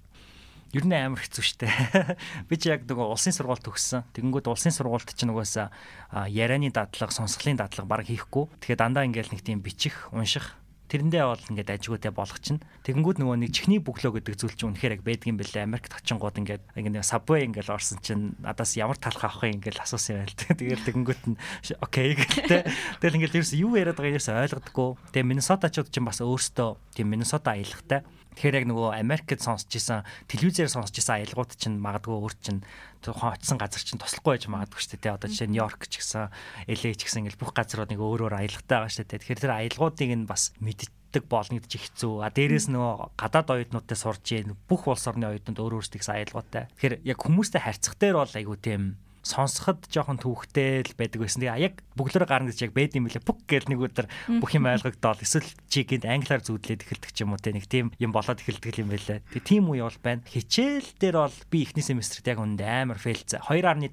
Ер 0.73 0.85
нь 0.85 0.93
амар 0.93 1.21
хэцүү 1.21 1.43
шттэ. 1.43 1.67
Би 2.49 2.55
ч 2.57 2.69
яг 2.69 2.85
нөгөө 2.85 3.09
улсын 3.09 3.33
сургууль 3.33 3.61
төгссөн. 3.61 4.05
Тэгэнгүүт 4.13 4.49
улсын 4.49 4.73
сургуульд 4.73 5.09
ч 5.17 5.25
нөгөөсөө 5.25 6.29
ярианы 6.29 6.69
дадлага, 6.69 7.13
сонсголын 7.13 7.57
дадлага 7.57 7.89
баг 7.89 8.05
хийхгүй. 8.05 8.49
Тэгэхээр 8.61 8.81
дандаа 8.81 9.07
ингээл 9.09 9.33
нэг 9.33 9.41
тийм 9.41 9.65
бичих, 9.65 10.09
унших 10.13 10.59
тэрэндээ 10.89 11.21
бол 11.21 11.45
ингээд 11.53 11.69
ажгүйтэй 11.77 12.09
болох 12.09 12.41
чинь. 12.41 12.61
Тэгэнгүүт 12.81 13.21
нөгөө 13.21 13.37
нэг 13.45 13.53
чихний 13.53 13.77
бөглөө 13.77 14.19
гэдэг 14.19 14.35
зүйл 14.41 14.57
чинь 14.57 14.73
үнэхээр 14.73 14.97
яг 14.97 15.03
байдгийн 15.05 15.37
бэлээ 15.37 15.63
Америкт 15.69 15.93
очингууд 15.93 16.41
ингээд 16.41 16.65
ингээд 16.73 17.05
сабвей 17.05 17.45
ингээд 17.45 17.69
орсон 17.69 18.01
чинь 18.01 18.33
надаас 18.41 18.73
ямар 18.73 18.97
талах 18.97 19.29
авах 19.29 19.45
юм 19.45 19.61
ингээд 19.61 19.85
асуусан 19.85 20.25
байл. 20.25 20.33
Тэгээд 20.57 20.85
тэгэнгүүт 20.89 21.23
нь 21.29 21.37
окей 21.77 22.17
гэлтэй. 22.17 22.65
Тэгэл 23.05 23.17
ингээд 23.21 23.37
ерөөс 23.37 23.53
юу 23.61 23.77
яриад 23.77 24.01
байгааг 24.01 24.17
ерөөс 24.17 24.33
ойлгодоггүй 24.33 24.89
тэгээ 25.13 25.29
Миннесотачууд 25.29 25.93
чинь 25.93 26.09
бас 26.09 26.25
өөрсдөө 26.25 26.69
тийм 26.97 27.13
Миннесота 27.13 27.53
аялахтай 27.53 28.01
Тэгэхээр 28.37 28.59
яг 28.61 28.65
нөгөө 28.69 28.89
Америкт 28.99 29.41
сонсч 29.41 29.73
исэн 29.75 30.05
телевизээр 30.29 30.69
сонсч 30.69 31.01
исэн 31.01 31.23
аялгууд 31.23 31.57
чинь 31.57 31.81
магадгүй 31.81 32.13
өөр 32.13 32.35
чинь 32.39 32.61
тухайн 33.01 33.35
очисон 33.35 33.57
газар 33.57 33.81
чинь 33.81 33.99
туслахгүй 33.99 34.37
байж 34.37 34.45
магадгүй 34.47 34.79
шүү 34.79 34.99
дээ. 35.01 35.15
Одоо 35.17 35.27
жишээ 35.27 35.47
нь 35.49 35.53
Нью-Йорк 35.57 35.81
ч 35.89 35.93
гэсэн 35.99 36.29
LA 36.69 36.91
ч 36.93 37.01
гэсэн 37.03 37.19
ингээл 37.25 37.41
бүх 37.41 37.51
газрууд 37.57 37.89
нэг 37.89 37.99
өөр 37.99 38.29
өөр 38.29 38.35
аялгатай 38.39 38.77
байгаа 38.79 38.93
шүү 38.93 39.05
дээ. 39.09 39.21
Тэгэхээр 39.25 39.43
тэр 39.43 39.53
аялгуудыг 39.59 40.09
нь 40.13 40.29
бас 40.29 40.53
мэддэг 40.61 41.23
болно 41.25 41.59
гэж 41.59 41.73
хэцүү. 41.73 42.13
А 42.23 42.29
дээрээс 42.29 42.67
нөгөө 42.69 43.17
гадаад 43.17 43.49
оюутнуудтай 43.49 43.97
сурж 43.97 44.25
ийн 44.35 44.55
бүх 44.69 44.87
улс 44.87 45.03
орны 45.09 45.25
оюутнууд 45.25 45.59
өөр 45.59 45.77
өөрсдийнхээ 45.81 46.15
аялгаатай. 46.21 46.63
Тэгэхээр 46.77 46.95
яг 47.07 47.17
хүмүүстэй 47.19 47.61
харьцах 47.65 47.95
дээр 47.97 48.15
бол 48.21 48.35
айгүй 48.35 48.57
тийм 48.61 48.99
сонсоход 49.23 49.87
жоохон 49.91 50.19
төвхтэй 50.19 50.83
л 50.87 50.93
байдаг 50.95 51.19
байсан. 51.21 51.43
Тэгээ 51.43 51.59
яг 51.59 51.75
бүглэрэ 51.99 52.25
гарна 52.25 52.49
гэж 52.51 52.69
яг 52.69 52.73
байд 52.73 52.95
юм 52.95 53.05
билээ. 53.07 53.23
Пүк 53.23 53.43
гэл 53.45 53.67
нэг 53.67 53.79
өдөр 53.79 54.07
бүх 54.39 54.51
юм 54.55 54.65
ойлгогдоод 54.71 55.19
эсвэл 55.23 55.49
чигэнд 55.67 56.07
англиар 56.07 56.41
зүудлээд 56.43 56.87
эхэлдэг 56.87 57.11
ч 57.11 57.27
юм 57.27 57.35
уу 57.35 57.41
те 57.41 57.51
нэг 57.51 57.67
тийм 57.67 57.91
юм 57.99 58.11
болоод 58.15 58.39
эхэлдэг 58.39 58.79
юм 58.79 58.89
байлаа. 58.95 59.19
Тэгээ 59.33 59.43
тийм 59.43 59.67
үе 59.67 59.83
бол 59.83 59.99
байна. 59.99 60.23
Хичээл 60.23 60.89
дээр 60.95 61.17
бол 61.19 61.37
би 61.51 61.57
эхний 61.67 61.83
семестрт 61.83 62.25
яг 62.25 62.39
үндэ 62.39 62.63
амар 62.63 62.99
фейлцээ. 62.99 63.43
2.5 63.43 63.91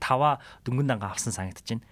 дөнгөнд 0.65 0.93
анга 0.95 1.11
авсан 1.11 1.35
санагдаж 1.35 1.67
байна. 1.67 1.85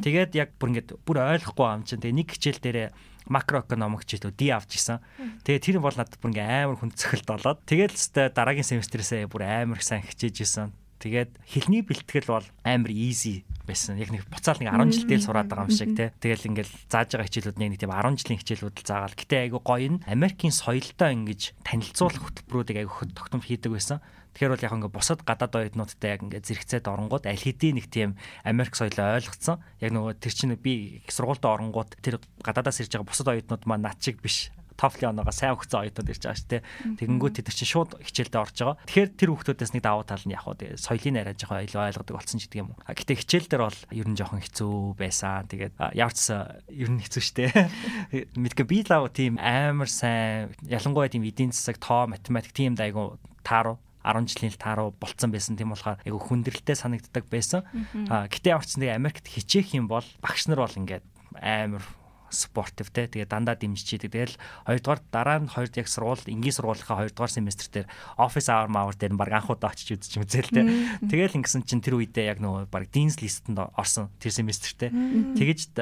Тэгээд 0.00 0.32
яг 0.34 0.48
бүр 0.56 0.72
ингээд 0.72 0.90
бүр 1.04 1.18
ойлгохгүй 1.20 1.68
юм 1.68 1.84
чинь. 1.84 2.00
Тэгээ 2.00 2.18
нэг 2.18 2.28
хичээл 2.32 2.62
дээрээ 2.64 2.88
макроэкономик 3.28 4.08
чиглэл 4.08 4.32
D 4.32 4.50
авч 4.50 4.80
исэн. 4.80 5.04
Тэгээ 5.44 5.60
тэр 5.60 5.78
бол 5.84 5.92
надад 5.92 6.16
бүр 6.16 6.32
ингээ 6.32 6.64
амар 6.64 6.80
хүн 6.80 6.96
цохилт 6.96 7.28
болоод 7.28 7.60
тэгээд 7.68 7.92
л 7.92 8.32
дараагийн 8.32 8.64
семестрээсээ 8.64 9.28
бүр 9.28 9.44
амар 9.44 9.84
сайн 9.84 10.02
хичээж 10.02 10.36
исэн. 10.42 10.72
Тэгээд 10.98 11.30
хэлний 11.46 11.82
бэлтгэл 11.86 12.26
бол 12.26 12.46
амар 12.66 12.90
easy 12.90 13.46
байсан. 13.68 14.00
Яг 14.00 14.10
нэг 14.10 14.24
буцаал 14.26 14.58
нэг 14.58 14.72
10 14.72 14.96
жил 14.96 15.06
дээр 15.06 15.22
сураад 15.22 15.46
байгаа 15.52 15.68
юм 15.68 15.76
шиг 15.76 15.92
тий. 15.94 16.08
Тэгэл 16.10 16.48
ингээл 16.50 16.74
зааж 16.88 17.08
байгаа 17.14 17.28
хичээлүүд 17.28 17.58
нэг 17.60 17.78
тийм 17.78 17.92
10 17.92 18.18
жилийн 18.18 18.40
хичээлүүд 18.40 18.76
л 18.80 18.88
заагаал. 18.88 19.14
Гэтэ 19.14 19.36
айгу 19.44 19.60
гоё 19.60 19.88
нь 19.92 20.02
Америкийн 20.08 20.54
соёлтой 20.56 21.12
ингэж 21.14 21.54
танилцуулах 21.62 22.24
хөтөлбөрүүдийг 22.24 22.78
айгу 22.82 23.06
тогтмол 23.12 23.44
хийдэг 23.44 23.70
байсан. 23.76 24.00
Тэгэхээр 24.34 24.52
бол 24.54 24.66
яг 24.66 24.74
ингээ 24.78 24.96
бусад 24.96 25.20
гадаад 25.26 25.54
оюутнуудтай 25.58 26.10
яг 26.14 26.22
ингээ 26.22 26.46
зэрэгцээд 26.46 26.86
оронгууд 26.86 27.24
аль 27.26 27.42
хэдийн 27.42 27.76
нэг 27.78 27.86
тийм 27.90 28.10
Америк 28.46 28.74
соёлоо 28.78 29.18
ойлгоцсон. 29.18 29.58
Яг 29.82 29.90
нөгөө 29.92 30.14
тэр 30.18 30.34
чинь 30.34 30.54
би 30.54 31.02
сургуультай 31.10 31.50
оронгууд 31.52 31.98
тэр 31.98 32.22
гадаадаас 32.42 32.78
ирж 32.78 32.94
байгаа 32.94 33.10
бусад 33.10 33.28
оюутнууд 33.34 33.66
маань 33.66 33.84
над 33.86 33.98
чиг 33.98 34.22
биш 34.22 34.54
TOEFL 34.78 35.10
оноогоо 35.10 35.34
сайн 35.34 35.58
өгсөн 35.58 35.90
оюутнууд 35.90 36.12
ирж 36.14 36.22
байгаа 36.22 36.38
шүү 36.38 36.50
дээ. 36.54 36.62
Тэгэнгүүт 37.02 37.34
тэд 37.42 37.50
чинь 37.50 37.72
шууд 37.74 37.90
хичээлдээ 37.98 38.38
орж 38.38 38.56
байгаа. 38.62 38.78
Тэгэхээр 38.86 39.10
тэр 39.18 39.30
хүүхдүүдээс 39.34 39.72
нэг 39.74 39.82
давуу 39.82 40.06
тал 40.06 40.22
нь 40.22 40.34
яг 40.38 40.46
тэгээ 40.46 40.78
соёлын 40.78 41.18
арай 41.18 41.34
жоохон 41.34 41.66
илүү 41.66 41.82
ойлгодог 41.82 42.14
болсон 42.14 42.38
ч 42.38 42.46
гэдэг 42.46 42.62
юм 42.62 42.70
уу. 42.70 42.78
Гэтэ 42.86 43.18
хичээл 43.18 43.50
дээр 43.50 43.62
бол 43.66 43.80
ер 43.90 44.06
нь 44.06 44.18
жоохон 44.18 44.42
хэцүү 44.46 44.74
байсан. 44.94 45.50
Тэгээд 45.50 45.74
явц 45.98 46.22
ер 46.30 46.90
нь 46.94 47.02
хэцүү 47.02 47.22
шүү 47.26 47.36
дээ. 47.42 47.50
Мэдгээ 48.42 48.66
би 48.70 48.78
лав 48.86 49.10
тийм 49.10 49.34
амар 49.42 49.90
сайн 49.90 50.54
ялангуяа 50.62 51.10
тийм 51.10 51.26
эдийн 51.26 51.50
засаг, 51.50 51.82
тоо, 51.82 52.06
математик 52.06 52.54
тийм 52.54 52.78
дайгу 52.78 53.18
тааруу 53.42 53.82
10 54.06 54.30
жилийн 54.30 54.54
тааруу 54.56 54.94
болцсон 54.94 55.34
байсан 55.34 55.58
тийм 55.58 55.74
болохоор 55.74 55.98
айгу 56.06 56.22
хүндрэлтэй 56.22 56.76
санагддаг 56.78 57.26
байсан. 57.26 57.66
А 58.08 58.30
гэтээ 58.30 58.54
ямар 58.54 58.66
ч 58.66 58.78
нэг 58.78 58.94
Америкт 58.94 59.26
хичээх 59.26 59.74
юм 59.74 59.90
бол 59.90 60.06
багш 60.22 60.46
нар 60.46 60.64
бол 60.64 60.78
ингээд 60.78 61.04
амар 61.34 61.82
спортив 62.30 62.92
те 62.92 63.08
тэгээ 63.08 63.28
дандаа 63.28 63.56
дэмжиж 63.56 63.98
идэг. 63.98 64.12
Тэгэл 64.12 64.36
хоёрдугаар 64.66 65.00
дараа 65.12 65.38
нь 65.42 65.50
хоёр 65.50 65.68
яг 65.72 65.88
сургууль 65.88 66.24
энгийн 66.28 66.54
сургуулийнхаа 66.54 67.08
хоёрдугаар 67.08 67.32
семестр 67.32 67.66
дээр 67.72 67.86
офис 68.16 68.46
авар 68.48 68.68
маавар 68.68 68.96
дээр 68.96 69.14
баг 69.16 69.32
анх 69.32 69.50
удаа 69.50 69.72
очиж 69.72 69.96
үзэж 69.96 70.12
үзэл 70.20 70.52
те. 70.52 70.62
Тэгэл 71.08 71.38
ингэсэн 71.40 71.64
чинь 71.64 71.84
тэр 71.84 71.98
үедээ 72.00 72.36
яг 72.36 72.38
нөгөө 72.44 72.68
баг 72.68 72.88
динс 72.92 73.20
листэнд 73.20 73.58
орсон 73.76 74.12
тэр 74.20 74.32
семестр 74.32 74.72
те. 74.76 74.92
Тэгэж 74.92 75.74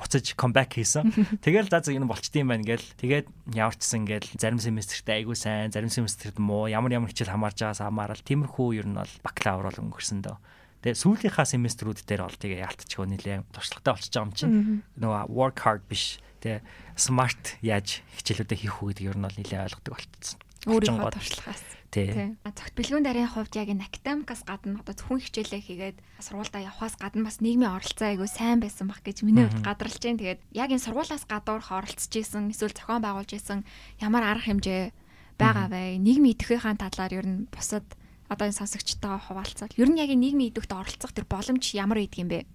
буцаж 0.00 0.32
камбэк 0.32 0.80
хийсэн. 0.80 1.12
Тэгэл 1.44 1.68
за 1.68 1.84
зөв 1.84 1.92
энэ 1.92 2.08
болчт 2.08 2.32
юм 2.32 2.48
байна 2.48 2.64
гээл. 2.64 2.88
Тэгээд 2.96 3.26
яварчсан 3.52 4.08
гээл 4.08 4.28
зарим 4.40 4.56
семестртээ 4.56 5.20
айгүй 5.20 5.36
сайн, 5.36 5.68
зарим 5.68 5.92
семестрт 5.92 6.40
муу, 6.40 6.72
ямар 6.72 6.96
ямар 6.96 7.12
хичээл 7.12 7.36
хамаарж 7.36 7.60
байгаас 7.60 7.84
хамаарал 7.84 8.24
тиймэрхүү 8.24 8.68
ер 8.80 8.88
нь 8.88 8.96
бол 8.96 9.12
бакалавр 9.20 9.68
бол 9.68 9.82
өнгөрсөн 9.84 10.24
дөө. 10.24 10.36
Тэгээ 10.80 10.96
сүүлийнхаа 10.96 11.44
семестрүүд 11.44 12.08
дээр 12.08 12.24
бол 12.24 12.40
тэгээ 12.40 12.64
яалтчихөө 12.64 13.06
нилээ 13.12 13.36
туршлагатай 13.52 13.92
болчихж 13.92 14.14
байгаа 14.16 14.28
юм 14.28 14.32
чинь. 14.32 14.54
Нөгөө 14.96 15.22
work 15.28 15.58
hard 15.60 15.84
биш. 15.84 16.16
Тэгээ 16.40 16.64
smart 16.96 17.60
яаж 17.60 18.00
хичээлүүдээ 18.16 18.58
хийх 18.64 18.80
үү 18.80 18.88
гэдэг 18.96 19.08
ер 19.12 19.18
нь 19.20 19.26
бол 19.28 19.36
нилээ 19.36 19.64
ойлгодог 19.68 19.92
болчихсон. 19.92 20.38
Өөрийнхөө 20.68 21.12
туршлагаас. 21.12 21.64
Тий. 21.90 22.06
Зөвхт 22.46 22.74
бэлгүүн 22.78 23.02
дарын 23.02 23.26
хувьд 23.26 23.58
яг 23.58 23.66
энэ 23.66 23.82
академикаас 23.82 24.46
гадна 24.46 24.78
одоо 24.78 24.94
зөвхөн 24.94 25.26
хичээлээ 25.26 25.58
хийгээд 25.58 25.98
сургуультай 26.22 26.62
явахаас 26.70 26.94
гадна 26.94 27.26
бас 27.26 27.42
нийгмийн 27.42 27.74
оролцоо 27.74 28.14
айгүй 28.14 28.30
сайн 28.30 28.62
байсан 28.62 28.86
баг 28.86 29.02
гэж 29.02 29.26
миний 29.26 29.50
хувьд 29.50 29.66
гадарлаж 29.66 29.98
байна. 29.98 30.22
Тэгээд 30.22 30.40
яг 30.54 30.70
энэ 30.70 30.86
сургуулаас 30.86 31.26
гадуурх 31.26 31.74
оролцож 31.74 32.14
исэн 32.14 32.54
эсвэл 32.54 32.78
зохион 32.78 33.02
байгуулж 33.02 33.34
исэн 33.34 33.66
ямар 33.98 34.22
арга 34.22 34.46
хэмжээ 34.46 34.94
байгаа 35.34 35.66
вэ? 35.66 35.98
Нийгмийн 35.98 36.38
идэвхийнхаа 36.38 36.78
талаар 36.78 37.12
ер 37.18 37.26
нь 37.26 37.50
бусад 37.50 37.82
одоо 38.30 38.46
энэ 38.46 38.58
сонсогчтойгоо 38.62 39.18
хуваалцаад 39.26 39.74
ер 39.74 39.90
нь 39.90 39.98
яг 39.98 40.14
нийгмийн 40.14 40.54
идэвхтэй 40.54 40.78
оролцох 40.78 41.10
тэр 41.10 41.26
боломж 41.26 41.74
ямар 41.74 41.98
байдаг 41.98 42.18
юм 42.22 42.30
бэ? 42.30 42.46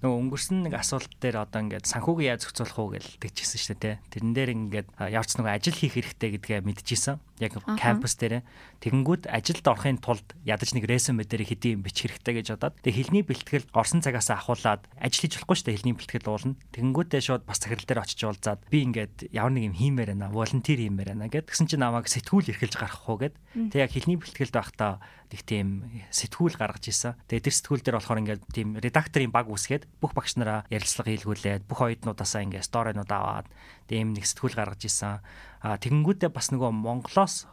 Нөгөө 0.00 0.16
өнгөрсөн 0.16 0.64
нэг 0.64 0.74
асуулт 0.80 1.12
дээр 1.20 1.44
одоо 1.44 1.60
ингээд 1.60 1.84
санхүүгийн 1.84 2.32
яаж 2.32 2.48
зохицуулах 2.48 2.78
уу 2.80 2.88
гэж 2.96 3.20
тэгчихсэн 3.20 3.60
шүү 3.60 3.76
дээ. 3.84 3.96
Тэрэн 4.08 4.32
дээр 4.32 4.50
ингээд 4.56 4.88
явц 4.96 5.36
нөгөө 5.36 5.52
ажил 5.52 5.76
хийх 5.76 5.94
хэрэгтэй 6.00 6.30
гэдгээ 6.40 6.64
мэдчихсэн. 6.64 7.20
Яг 7.40 7.60
кампус 7.76 8.16
дээр. 8.16 8.40
Тэгэнгүүт 8.80 9.28
ажилд 9.28 9.64
орохын 9.68 10.00
тулд 10.00 10.24
ядаж 10.48 10.72
нэг 10.72 10.88
ресюме 10.88 11.28
дээр 11.28 11.44
хэдийн 11.44 11.84
бичих 11.84 12.16
хэрэгтэй 12.16 12.32
гэж 12.40 12.46
бодоод 12.56 12.80
тэгээ 12.80 12.96
хилний 12.96 13.24
бэлтгэл 13.28 13.68
орсон 13.76 14.00
цагаас 14.00 14.32
ахуулаад 14.32 14.88
ажил 14.96 15.24
хийж 15.28 15.36
болохгүй 15.36 15.56
шүү 15.56 15.66
дээ 15.68 15.76
хилний 15.84 15.96
бэлтгэл 16.00 16.32
уулна. 16.32 16.56
Тэгэнгүүтээ 16.72 17.20
шууд 17.20 17.44
бас 17.44 17.60
захирал 17.60 17.84
дээр 17.84 18.00
очиж 18.00 18.20
уулзаад 18.24 18.60
би 18.72 18.84
ингээд 18.88 19.32
ямар 19.36 19.52
нэг 19.52 19.72
юм 19.72 19.76
хиймээр 19.76 20.16
байна. 20.16 20.32
Волонтер 20.32 20.80
хиймээр 20.80 21.12
байна 21.16 21.28
гэд. 21.28 21.48
Тэгсэн 21.48 21.68
чинь 21.68 21.84
намайг 21.84 22.08
сэтгүүл 22.08 22.52
эрхэлж 22.56 22.76
гаргах 22.76 23.08
уу 23.08 23.20
гэд. 23.20 23.36
Тэг 23.72 23.88
яг 23.88 23.92
хилний 23.92 24.16
бэлтгэлд 24.20 24.56
байхдаа 24.56 25.00
нэг 25.30 25.42
тийм 25.46 25.68
сэтгүүл 26.10 26.58
гаргаж 26.58 26.90
исэн. 26.90 27.14
Тэгээ 27.30 27.46
тэр 27.46 27.54
сэтгүүл 27.54 27.82
дээр 27.86 27.96
болохоор 28.02 28.20
ингээд 28.26 28.42
тийм 28.50 28.68
редакторын 28.82 29.30
баг 29.30 29.46
үсгээд 29.46 29.86
бүх 30.02 30.12
багш 30.12 30.34
нараа 30.34 30.66
ярилцлага 30.68 31.10
хийлгүүлээд 31.14 31.70
бүх 31.70 31.80
оюутнуудаасаа 31.86 32.42
ингээд 32.50 32.66
сторинууд 32.66 33.10
аваад 33.10 33.46
тийм 33.86 34.10
нэг 34.10 34.26
сэтгүүл 34.26 34.58
гаргаж 34.58 34.82
исэн. 34.90 35.22
А 35.62 35.78
тэгэнгүүтээ 35.78 36.30
бас 36.34 36.50
нөгөө 36.50 36.70
Монголоос 36.74 37.46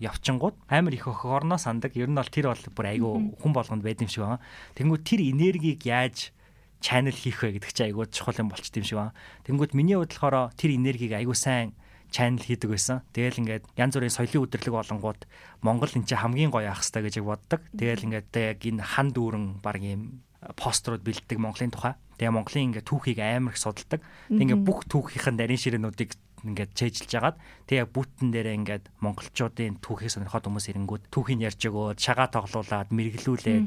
явчингууд 0.00 0.56
амар 0.66 0.94
их 0.96 1.06
охорноо 1.06 1.60
сандаг. 1.60 1.94
Ер 1.94 2.08
нь 2.08 2.16
бол 2.16 2.26
тэр 2.26 2.50
бол 2.50 2.64
бүр 2.74 2.86
айгүй 2.88 3.12
хүн 3.38 3.52
болгонд 3.52 3.84
байд 3.84 4.00
юм 4.00 4.08
шиг 4.08 4.24
байна. 4.24 4.42
Тэнгүүд 4.74 5.02
тэр 5.04 5.20
энергийг 5.20 5.84
яаж 5.84 6.32
чанел 6.80 7.14
хийх 7.14 7.44
вэ 7.44 7.60
гэдэг 7.60 7.70
чинь 7.70 7.88
айгүй 7.92 8.08
чухал 8.08 8.40
юм 8.40 8.48
болчт 8.48 8.72
юм 8.74 8.84
шиг 8.88 8.96
байна. 8.96 9.14
Тэнгүүд 9.44 9.76
миний 9.76 10.00
хувьд 10.00 10.16
болохоор 10.16 10.56
тэр 10.56 10.72
энергийг 10.72 11.12
айгүй 11.12 11.36
сайн 11.36 11.76
чанел 12.10 12.42
хийдэг 12.42 12.70
байсан. 12.70 13.02
Тэгэл 13.14 13.40
ингээд 13.40 13.64
янз 13.78 13.94
бүрийн 13.96 14.14
соёлын 14.14 14.44
өдрлөг 14.46 14.74
болонгууд 14.74 15.20
Монгол 15.62 15.94
энэ 15.94 16.06
чинь 16.06 16.22
хамгийн 16.22 16.50
гоё 16.50 16.70
ах 16.70 16.82
хэвээр 16.82 17.06
гэж 17.06 17.16
боддог. 17.22 17.60
Тэгэл 17.74 18.06
ингээд 18.06 18.28
яг 18.34 18.60
энэ 18.60 18.82
хан 18.82 19.08
дүүрэн 19.14 19.46
баг 19.62 19.80
юм 19.80 20.22
пострууд 20.58 21.02
бэлддэг 21.06 21.38
Монголын 21.38 21.72
тухай. 21.72 21.94
Тэгээ 22.18 22.36
Монголын 22.36 22.66
ингээд 22.72 22.88
түүхийг 22.88 23.18
амар 23.20 23.54
их 23.54 23.60
судалдаг. 23.60 24.00
Тэгээ 24.28 24.58
бүх 24.60 24.84
түүхийнхэн 24.88 25.36
нарийн 25.36 25.60
ширээнүүдийг 25.60 26.10
ингээд 26.44 26.72
чэйжилж 26.72 27.12
агаад 27.20 27.36
тэгээ 27.68 27.86
бүтэн 27.92 28.32
дээрээ 28.32 28.58
ингээд 28.64 28.84
монголчуудын 29.04 29.80
түүхийг 29.84 30.08
сонирхоод 30.08 30.48
хүмүүс 30.48 30.72
ирэнгүүд 30.72 31.02
түүхийг 31.12 31.44
ярьж 31.44 31.60
өгөөд 31.68 31.98
шагаа 32.00 32.32
тоглуулад 32.32 32.88
мэрэглүүлээд 32.88 33.64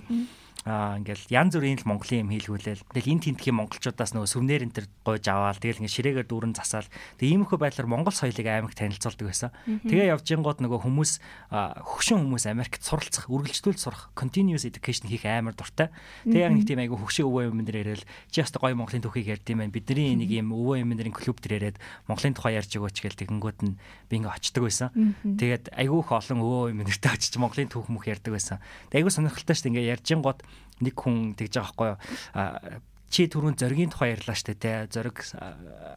аа 0.63 0.95
ингээл 0.95 1.27
янз 1.27 1.59
бүрийн 1.59 1.79
л 1.83 1.89
Монголын 1.91 2.23
юм 2.23 2.31
хийлгүүлээл. 2.31 2.87
Тэгэл 2.95 3.11
энэ 3.19 3.23
тентхийн 3.35 3.59
монголчуудаас 3.59 4.15
нөгөө 4.15 4.31
сүвнэр 4.31 4.63
энэ 4.63 4.75
төр 4.79 4.87
гойж 5.03 5.25
аваал. 5.27 5.59
Тэгэл 5.59 5.83
ингээд 5.83 5.97
ширээгээр 5.99 6.27
дүүрэн 6.31 6.55
засаал. 6.55 6.87
Тэг 7.19 7.27
иймэрхүү 7.35 7.59
байдлаар 7.59 7.91
Монгол 7.91 8.15
соёлыг 8.15 8.47
аймаг 8.47 8.71
танилцуулдаг 8.71 9.27
байсан. 9.27 9.51
Тэгээ 9.67 10.15
явж 10.15 10.23
ингууд 10.23 10.63
нөгөө 10.63 10.79
хүмүүс 10.87 11.11
хөгшин 11.51 12.23
хүмүүс 12.23 12.47
Америкт 12.47 12.79
суралцах, 12.79 13.27
үргэлжлүүл 13.27 13.75
сурах, 13.75 14.15
continuous 14.15 14.63
education 14.63 15.11
хийх 15.11 15.27
амар 15.27 15.51
дуртай. 15.51 15.91
Тэгээ 16.23 16.47
яг 16.47 16.55
нэг 16.55 16.63
тийм 16.63 16.79
айгу 16.79 16.95
хөгшин 16.95 17.27
өвөө 17.27 17.51
юм 17.51 17.59
дээр 17.67 17.83
яриад 17.83 18.07
чи 18.31 18.39
яста 18.39 18.63
гоё 18.63 18.79
Монголын 18.79 19.03
түүхийг 19.03 19.35
ярьд 19.35 19.47
юм 19.51 19.67
байна. 19.67 19.75
Бидний 19.75 20.15
нэг 20.15 20.31
юм 20.31 20.55
өвөө 20.55 20.79
юм 20.79 20.95
дэрийн 20.95 21.11
клуб 21.11 21.43
дээр 21.43 21.75
яриад 21.75 21.77
Монголын 22.07 22.39
тухай 22.39 22.55
ярьж 22.55 22.71
өгөөч 22.71 23.03
гэл 23.03 23.19
тэгэнгүүт 23.19 23.59
нь 23.67 23.75
би 24.07 24.23
ингээ 24.23 24.31
очдөг 24.31 24.63
байсан. 24.63 24.89
Тэгээд 25.23 25.75
айгу 25.75 25.99
их 25.99 26.11
олон 26.15 26.39
өвөө 26.39 26.71
юм 26.71 26.87
дэртэй 26.87 27.11
очиж 27.11 27.35
Монголын 27.35 27.67
түүх 27.67 27.91
мөх 27.91 28.07
ярьдаг 28.07 28.31
байсан. 28.31 28.63
Тэгээ 28.91 29.03
айгу 29.03 29.11
сонирхолтой 29.11 29.55
шүү 29.55 29.63
дээ 29.67 29.71
ингээ 29.73 29.91
ярьж 29.91 30.07
ингууд 30.13 30.39
нэг 30.81 30.95
хүн 30.97 31.35
тэгж 31.37 31.53
байгаа 31.59 31.71
байхгүй 31.71 31.89
юу? 31.93 32.81
Чи 33.13 33.29
түрүүн 33.29 33.53
зоригийн 33.61 33.93
тухай 33.93 34.17
ярьлаа 34.17 34.33
штэ 34.33 34.57
те. 34.57 34.89
Зориг 34.89 35.21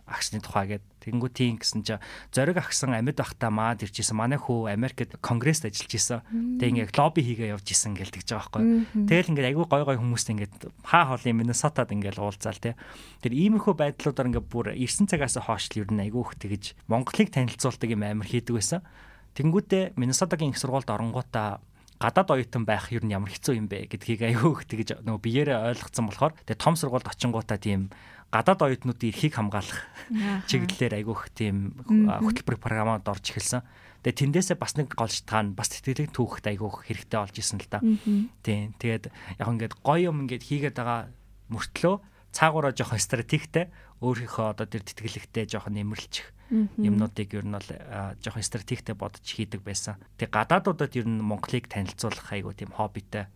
агсны 0.04 0.36
тухай 0.44 0.76
гэд. 0.76 0.84
Тэгэнгүү 1.00 1.30
тийм 1.32 1.56
гэсэн 1.56 1.80
чи. 1.80 1.96
Зориг 2.28 2.60
агсан 2.60 2.92
амьд 2.92 3.16
байхдаа 3.16 3.48
маад 3.48 3.80
ирчихсэн 3.88 4.20
манай 4.20 4.36
хүү 4.36 4.68
Америкт 4.68 5.16
конгресст 5.24 5.64
ажиллаж 5.64 5.96
исэн. 5.96 6.20
Тэг 6.60 6.76
ингээд 6.76 6.92
лобби 6.92 7.24
хийгээ 7.24 7.56
явж 7.56 7.72
исэн 7.72 7.96
гэл 7.96 8.12
тэгж 8.12 8.36
байгаа 8.36 8.60
байхгүй 8.60 9.08
тэгэл 9.08 9.30
ингээд 9.32 9.48
айгүй 9.48 9.64
гой 9.64 9.82
гой 9.88 9.96
хүмүүст 9.96 10.28
ингээд 10.28 10.54
хаа 10.84 11.16
хоолын 11.16 11.40
Миннесотад 11.40 11.88
ингээд 11.88 12.20
уулзаал 12.20 12.60
те. 12.60 12.76
Тэр 13.24 13.32
иймэрхүү 13.32 13.74
байдлуудаар 13.80 14.28
ингээд 14.36 14.52
бүр 14.52 14.76
ирсэн 14.76 15.08
цагаас 15.08 15.40
хойш 15.40 15.72
л 15.72 15.88
ер 15.88 15.88
нь 15.88 16.04
айгүй 16.04 16.20
их 16.20 16.36
тэгж 16.36 16.64
Монголыг 16.84 17.32
танилцуулдаг 17.32 17.88
юм 17.96 18.04
амар 18.04 18.28
хийдэг 18.28 18.60
байсан. 18.60 18.84
Тэнгүүтээ 19.40 19.96
Миннесотагийн 19.96 20.52
их 20.52 20.60
сургуульд 20.60 20.92
оронгуудаа 20.92 21.64
гадаад 21.96 22.28
оюутан 22.30 22.64
байх 22.68 22.92
юу 22.92 23.00
нь 23.04 23.12
ямар 23.12 23.32
хэцүү 23.32 23.54
юм 23.56 23.66
бэ 23.72 23.88
гэдгийг 23.88 24.36
аюу 24.36 24.56
их 24.56 24.68
тэгж 24.68 25.00
нөгөө 25.04 25.22
биеэрээ 25.24 25.58
ойлгоцсон 25.72 26.06
болохоор 26.12 26.34
тэгээ 26.44 26.60
том 26.60 26.74
сургуульд 26.76 27.08
очингуудаа 27.08 27.56
тийм 27.56 27.88
гадаад 28.28 28.60
оюутнуудын 28.68 29.10
эрхийг 29.10 29.34
хамгаалах 29.38 29.80
чиглэлээр 30.50 31.00
аюу 31.00 31.16
их 31.16 31.32
тийм 31.32 31.72
хөтөлбөр 31.88 32.58
програмууд 32.60 33.06
орж 33.06 33.32
эхэлсэн. 33.32 33.64
Тэгээ 34.04 34.20
тэндээсээ 34.34 34.56
бас 34.60 34.76
нэг 34.76 34.92
гол 34.92 35.08
шалтгаан 35.08 35.56
бас 35.56 35.72
тэтгэлэг 35.72 36.12
түүхт 36.12 36.44
аюу 36.50 36.68
их 36.68 36.84
хэрэгтэй 36.90 37.18
болж 37.22 37.36
исэн 37.38 37.58
л 37.62 37.70
да. 37.70 37.80
Тийм. 38.44 38.76
Тэгээд 38.76 39.04
яг 39.40 39.48
ингээд 39.48 39.74
гоё 39.80 40.12
юм 40.12 40.26
ингээд 40.26 40.42
хийгээд 40.42 40.76
байгаа 40.76 41.08
мөртлөө 41.48 41.94
цаагаараа 42.34 42.76
жоохон 42.76 43.00
стратегтэй 43.00 43.72
өөрийнхөө 44.04 44.46
одоо 44.52 44.66
тэр 44.68 44.84
тэтгэлэгтэй 44.84 45.48
жоохон 45.48 45.80
нэмэрлчих 45.80 46.35
юмнуудыг 46.50 47.34
ер 47.34 47.46
нь 47.46 47.56
бол 47.56 47.70
жоохон 48.22 48.44
стратегтэй 48.46 48.94
бодож 48.94 49.26
хийдэг 49.26 49.62
байсан. 49.62 49.98
Тэг 50.18 50.30
гадаадуудад 50.30 50.94
ер 50.94 51.06
нь 51.06 51.20
Монголыг 51.20 51.66
танилцуулах 51.66 52.30
айгуу 52.32 52.54
тийм 52.54 52.70
хоббитэй 52.74 53.26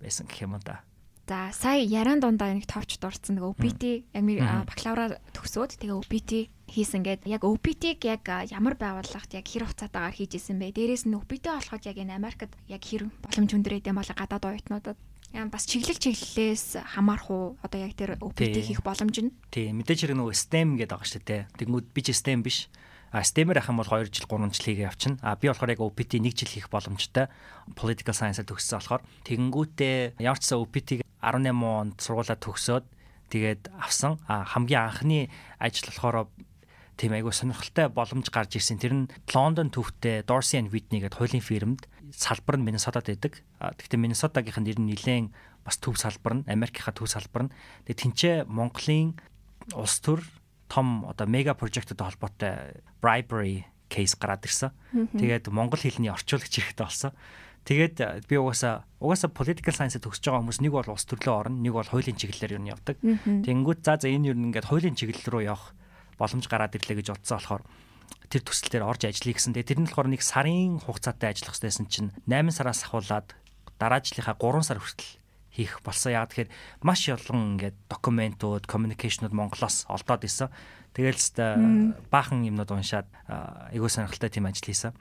байсан 0.00 0.26
гэх 0.26 0.46
юм 0.46 0.58
да. 0.64 0.82
За 1.26 1.50
сая 1.50 1.82
яран 1.82 2.22
дундаа 2.22 2.54
нэг 2.54 2.70
товч 2.70 3.02
дурдсан 3.02 3.34
нэг 3.34 3.50
OPT 3.50 4.06
бакалавра 4.14 5.18
төгсөөд 5.34 5.74
тэгээ 5.74 5.98
OPT 5.98 6.30
хийсэн 6.70 7.02
гээд 7.02 7.26
яг 7.26 7.42
OPT-г 7.42 7.98
яг 8.06 8.22
ямар 8.54 8.78
байгууллагт 8.78 9.34
яг 9.34 9.42
хэр 9.42 9.66
хугацаатаагаар 9.66 10.14
хийж 10.14 10.38
исэн 10.38 10.62
бэ? 10.62 10.70
Дээрээс 10.70 11.10
нь 11.10 11.18
OPT 11.18 11.50
болоход 11.50 11.82
яг 11.82 11.98
энэ 11.98 12.14
Америкт 12.14 12.54
яг 12.70 12.78
хэр 12.78 13.10
боломж 13.26 13.50
хүндрээд 13.50 13.90
юм 13.90 13.98
бол 13.98 14.06
гадаад 14.06 14.46
оюутнуудад 14.46 14.98
бас 15.32 15.66
чиглэл 15.66 15.98
чиглэлээс 15.98 16.82
хамаарх 16.94 17.30
уу? 17.30 17.58
Одоо 17.62 17.80
яг 17.82 17.94
тэр 17.98 18.20
OPT 18.22 18.62
хийх 18.62 18.82
боломж 18.84 19.16
нь? 19.18 19.34
Тий, 19.50 19.72
мэдээж 19.72 20.06
хэрэг 20.06 20.18
нөгөө 20.18 20.34
STEM 20.34 20.78
гэдэг 20.78 20.92
байгаа 20.94 21.10
шүү 21.10 21.22
дээ. 21.26 21.42
Тэгмүүд 21.58 21.86
би 21.90 22.00
ч 22.04 22.14
STEM 22.14 22.40
биш. 22.46 22.70
А 23.14 23.22
STEM-ээр 23.22 23.62
ах 23.62 23.70
юм 23.70 23.78
бол 23.80 23.88
2 23.88 24.10
жил 24.10 24.26
3 24.28 24.50
жил 24.50 24.66
хийгээ 24.66 24.88
явчихна. 24.90 25.18
А 25.22 25.38
би 25.38 25.48
болохоор 25.48 25.72
яг 25.72 25.80
OPT 25.80 26.18
1 26.20 26.36
жил 26.36 26.52
хийх 26.52 26.68
боломжтой. 26.68 27.30
Political 27.72 28.14
Science-аар 28.14 28.48
төгссөн 28.50 28.78
болохоор 28.82 29.02
тэгэнгүүтээ 29.24 30.20
ямар 30.20 30.40
ч 30.42 30.44
сан 30.50 30.60
OPT-г 30.60 31.00
18 31.22 31.48
онд 31.54 31.96
сургуулаа 32.02 32.36
төгсөөд 32.36 32.84
тэгээд 33.30 33.62
авсан. 33.78 34.18
А 34.26 34.44
хамгийн 34.44 34.90
анхны 34.90 35.30
ажил 35.62 35.88
болохоор 35.90 36.28
тийм 36.96 37.12
айгу 37.12 37.32
сонирхолтой 37.32 37.92
боломж 37.92 38.32
гарч 38.32 38.56
ирсэн. 38.56 38.80
Тэр 38.80 38.94
нь 38.96 39.08
Лондон 39.32 39.68
төвтэй 39.68 40.24
Dorsey 40.24 40.60
and 40.60 40.72
Whitney 40.72 41.04
гэдэг 41.04 41.20
хуулийн 41.20 41.44
фирмд 41.44 41.84
салбар 42.12 42.56
нь 42.56 42.64
Миннесотад 42.64 43.06
байдаг. 43.06 43.44
Гэхдээ 43.60 44.00
Миннесотагийнх 44.00 44.58
нь 44.60 44.66
нэр 44.66 44.78
нь 44.80 44.88
нэлээд 44.96 45.28
бас 45.60 45.76
төв 45.76 46.00
салбар 46.00 46.40
нь 46.40 46.46
Америкийнхаа 46.48 46.96
төв 46.96 47.12
салбар 47.12 47.48
нь. 47.48 47.54
Тэгээ 47.84 48.00
тэнцээ 48.00 48.36
Монголын 48.48 49.20
улс 49.76 50.00
төр 50.00 50.24
том 50.72 51.04
одоо 51.04 51.26
мега 51.28 51.54
прожектод 51.54 52.00
холбоотой 52.00 52.80
bribery 53.04 53.68
кейс 53.92 54.16
гараад 54.16 54.46
ирсэн. 54.48 54.72
Тэгээд 55.14 55.52
монгол 55.52 55.78
хэлний 55.78 56.10
орчуулагч 56.10 56.54
хэрэгтэй 56.58 56.86
болсон. 56.86 57.12
Тэгээд 57.66 58.30
би 58.30 58.38
угаасаа 58.38 58.86
угаасаа 59.02 59.30
political 59.34 59.74
science 59.74 59.98
төгсөж 59.98 60.30
байгаа 60.30 60.42
хүмүүс 60.42 60.62
нэг 60.62 60.72
бол 60.74 60.94
улс 60.94 61.06
төрлөө 61.06 61.34
орно, 61.34 61.58
нэг 61.58 61.74
бол 61.74 61.86
хуулийн 61.86 62.14
чиглэлээр 62.14 62.62
юу 62.62 62.70
явдаг. 62.70 62.96
Тэнгүүд 63.02 63.80
за 63.82 63.98
за 63.98 64.06
энэ 64.06 64.30
юу 64.30 64.38
ингээд 64.38 64.70
хуулийн 64.70 64.94
чиглэл 64.94 65.26
рүү 65.26 65.42
явах 65.50 65.74
боломж 66.16 66.44
гараад 66.48 66.76
ирлээ 66.76 67.00
гэж 67.00 67.16
утсан 67.16 67.38
болохоор 67.38 67.62
тэр 68.26 68.42
төсөл 68.42 68.70
дээр 68.70 68.88
орж 68.88 69.06
ажиллая 69.06 69.34
гэсэн. 69.38 69.54
Тэгээ 69.54 69.70
тэр 69.70 69.80
нь 69.82 69.88
болохоор 69.88 70.10
нэг 70.10 70.22
сарын 70.22 70.82
хугацаатай 70.82 71.30
ажиллах 71.30 71.54
хэрэгтэйсэн 71.54 71.86
чинь 71.86 72.10
8 72.26 72.50
сараас 72.50 72.82
ахуулаад 72.82 73.34
дараа 73.78 74.00
жилийнхаа 74.02 74.34
3 74.34 74.66
сар 74.66 74.78
хүртэл 74.82 75.12
хийх 75.54 75.80
болсон. 75.80 76.12
Яг 76.12 76.34
тэгэхээр 76.34 76.50
маш 76.82 77.06
олон 77.08 77.56
ингээд 77.56 77.76
документууд, 77.88 78.64
communication-ууд 78.66 79.34
Монголоос 79.34 79.86
олдоод 79.86 80.26
исэн. 80.26 80.50
Тэгээл 80.92 81.20
ч 81.20 81.38
баахан 82.10 82.44
юмнууд 82.44 82.70
уншаад 82.72 83.08
айгуу 83.72 83.88
сонирхолтой 83.88 84.30
тийм 84.32 84.48
ажил 84.48 84.68
хийсэн. 84.68 84.92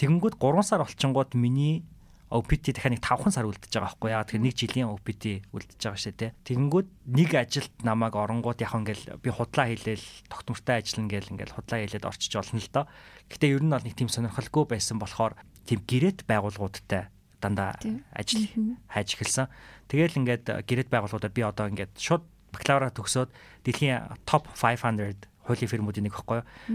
Тэгэнгүүт 0.00 0.36
3 0.40 0.62
сар 0.66 0.82
олчингууд 0.82 1.34
миний 1.34 1.86
OPT 2.28 2.76
дахиад 2.76 2.94
нэг 2.96 3.02
5хан 3.04 3.32
сар 3.32 3.48
үлдчихэж 3.48 3.74
байгаа 3.80 3.88
байхгүй 3.88 4.10
яа. 4.12 4.24
Тэгэхээр 4.28 4.44
нэг 4.44 4.54
жилийн 4.54 4.88
OPT 4.92 5.24
үлдчихэж 5.48 5.82
байгаа 5.84 6.02
шээ 6.04 6.14
тэ. 6.16 6.34
Тэгэнгүүт 6.44 6.88
нэг 7.08 7.30
ажилд 7.32 7.74
намайг 7.80 8.14
оронгууд 8.16 8.60
яг 8.60 8.72
ингээл 8.76 9.16
би 9.20 9.30
худлаа 9.32 9.66
хийлээл 9.72 10.06
тогтмортой 10.28 10.76
ажиллана 10.84 11.08
гээл 11.08 11.32
ингээл 11.32 11.56
худлаа 11.56 11.78
хийлээд 11.80 12.04
орчиж 12.04 12.32
олно 12.36 12.60
л 12.60 12.68
доо. 12.68 12.84
Гэтэ 13.32 13.46
ер 13.48 13.62
нь 13.64 13.72
бол 13.72 13.84
нэг 13.84 13.96
тийм 13.96 14.12
сонирхолгүй 14.12 14.64
байсан 14.68 15.00
болохоор 15.00 15.40
тийм 15.64 15.80
гэрээт 15.88 16.28
байгууллагуудтай 16.28 17.08
дандаа 17.40 17.80
ажил 18.12 18.44
хайж 18.92 19.08
эхэлсэн. 19.16 19.48
Тэгээл 19.88 20.18
ингээд 20.20 20.44
гэрээт 20.68 20.92
байгууллагуудаар 20.92 21.32
би 21.32 21.42
одоо 21.46 21.66
ингээд 21.72 21.96
шууд 21.96 22.24
бакалавра 22.52 22.92
төгсөөд 22.92 23.30
дэлхийн 23.64 24.24
топ 24.24 24.48
500 24.56 25.28
хуулийн 25.48 25.72
фирмүүдийн 25.72 26.06
нэг. 26.06 26.14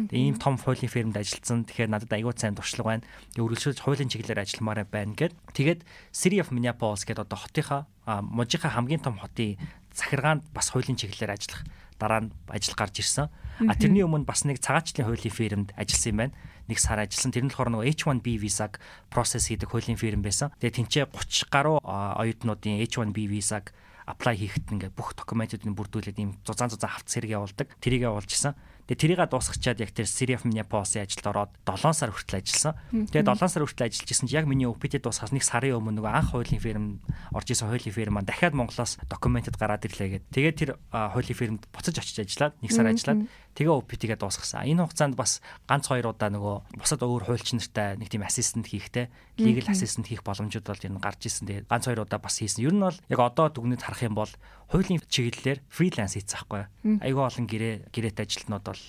Тэгээ 0.09 0.25
ийм 0.33 0.37
том 0.41 0.57
хуулийн 0.57 0.89
фирмд 0.89 1.15
ажилласан. 1.15 1.69
Тэгэхээр 1.69 1.93
надад 1.93 2.09
аягүй 2.09 2.33
сайн 2.33 2.57
туршлага 2.57 2.97
байна. 2.97 3.07
Өргөлшөөж 3.37 3.77
хуулийн 3.85 4.09
чиглэлээр 4.09 4.41
ажилламаар 4.41 4.89
байна 4.89 5.13
гэд. 5.13 5.37
Тэгээд 5.53 5.85
City 6.09 6.41
of 6.41 6.49
Minneapolis 6.49 7.05
гэдэг 7.05 7.29
одоо 7.29 7.37
хотынхаа 7.37 7.85
мужийнхаа 8.03 8.73
хамгийн 8.73 9.05
том 9.05 9.21
хотын 9.21 9.61
захиргаанд 9.93 10.43
бас 10.51 10.73
хуулийн 10.73 10.97
чиглэлээр 10.97 11.37
ажиллах 11.37 11.63
дараа 12.01 12.25
нь 12.25 12.33
ажил 12.49 12.75
гарч 12.75 12.99
ирсэн. 12.99 13.29
А 13.69 13.77
тэрний 13.77 14.03
өмнө 14.03 14.25
бас 14.25 14.43
нэг 14.43 14.59
цагаачлалын 14.59 15.07
хуулийн 15.07 15.37
фирмд 15.37 15.69
ажилласан 15.77 16.09
юм 16.09 16.17
байна. 16.17 16.33
Нэг 16.67 16.79
сар 16.81 16.99
ажилласан. 16.99 17.31
Тэр 17.31 17.45
нь 17.45 17.51
болохоор 17.53 17.71
нөгөө 17.71 17.89
H1B 17.93 18.27
визаг 18.41 18.81
процесс 19.13 19.47
хийдэг 19.47 19.69
хуулийн 19.69 19.99
фирм 20.01 20.25
байсан. 20.25 20.49
Тэгээ 20.57 20.83
тэнцээ 20.89 21.05
30 21.13 21.53
гаруй 21.53 21.77
оюутнуудын 21.85 22.81
H1B 22.81 23.29
визаг 23.29 23.71
apply 24.07 24.35
хийхэд 24.37 24.73
ингээд 24.73 24.93
бүх 24.95 25.15
документуудыг 25.15 25.71
бүрдүүлээд 25.71 26.19
ийм 26.19 26.31
зузаан 26.43 26.71
зузаан 26.71 26.93
хавц 26.93 27.11
хэрэг 27.13 27.31
явуулдаг. 27.35 27.67
Тэрийг 27.79 28.07
явуулчихсан. 28.07 28.55
Тэгээ 28.83 28.99
тэрийг 28.99 29.19
дуусгачаад 29.31 29.79
яг 29.79 29.95
тэр 29.95 30.07
of 30.35 30.43
Minneapolis-ийн 30.43 31.07
ажилд 31.07 31.23
ороод 31.23 31.51
7 31.63 31.95
сар 31.95 32.11
хүртэл 32.11 32.43
ажилласан. 32.43 32.75
Тэгээ 32.91 33.31
7 33.31 33.47
сар 33.47 33.63
хүртэл 33.63 33.87
ажиллаж 33.87 34.09
исэн 34.11 34.27
чинь 34.27 34.37
яг 34.43 34.45
миний 34.51 34.67
OPT 34.67 34.99
дуусгаас 34.99 35.31
нэг 35.31 35.47
сарын 35.47 35.79
өмнө 35.79 36.03
нөгөө 36.03 36.11
анх 36.11 36.35
хуулийн 36.35 36.59
фирм 36.59 36.99
орж 37.31 37.47
исэн 37.47 37.71
хуулийн 37.71 37.95
фирм 37.95 38.19
маань 38.19 38.27
дахиад 38.27 38.51
Монголоос 38.51 38.99
документэд 39.07 39.55
гараад 39.55 39.87
ирлээ 39.87 40.27
гэдэг. 40.27 40.31
Тэгээ 40.35 40.53
тэр 40.59 40.69
хуулийн 40.91 41.39
фирмд 41.39 41.63
буцаж 41.71 41.95
очиж 41.95 42.27
ажиллаад 42.27 42.59
нэг 42.59 42.71
сар 42.75 42.91
ажиллаад 42.91 43.23
тэгээ 43.53 43.73
OPT-гээ 43.73 44.17
дуусгасан. 44.17 44.65
Энэ 44.65 44.83
хугацаанд 44.85 45.15
бас 45.17 45.41
ганц 45.69 45.87
хоёр 45.89 46.13
удаа 46.13 46.29
нөгөө 46.33 46.77
бусад 46.77 47.01
өөр 47.05 47.29
хуульч 47.29 47.53
нартай 47.53 47.97
нэг 47.97 48.09
тийм 48.09 48.25
ассистент 48.25 48.67
хийхтэй 48.69 49.13
legal 49.37 49.69
assistant 49.69 50.09
хийх 50.09 50.25
боломжууд 50.25 50.65
бол 50.65 50.85
энэ 50.85 51.01
гарч 51.01 51.29
исэн. 51.29 51.45
Тэгээ 51.49 51.69
ганц 51.69 51.85
хоёр 51.85 52.05
удаа 52.05 52.19
бас 52.21 52.41
хийсэн. 52.41 52.65
Ер 52.65 52.73
нь 52.73 52.81
бол 52.81 52.97
яг 52.97 53.19
одоо 53.21 53.47
дүгнэд 53.53 53.85
харах 53.85 54.01
юм 54.01 54.15
бол 54.17 54.31
хуулийн 54.73 55.01
чиглэлээр 55.05 55.59
фриланс 55.69 56.17
хийцэн 56.17 56.37
байхгүй. 56.49 56.63
Айгүй 57.05 57.23
олон 57.23 57.45
гэрээ 57.45 57.73
гэрээт 57.93 58.19
ажилтнууд 58.25 58.65
бол 58.65 58.81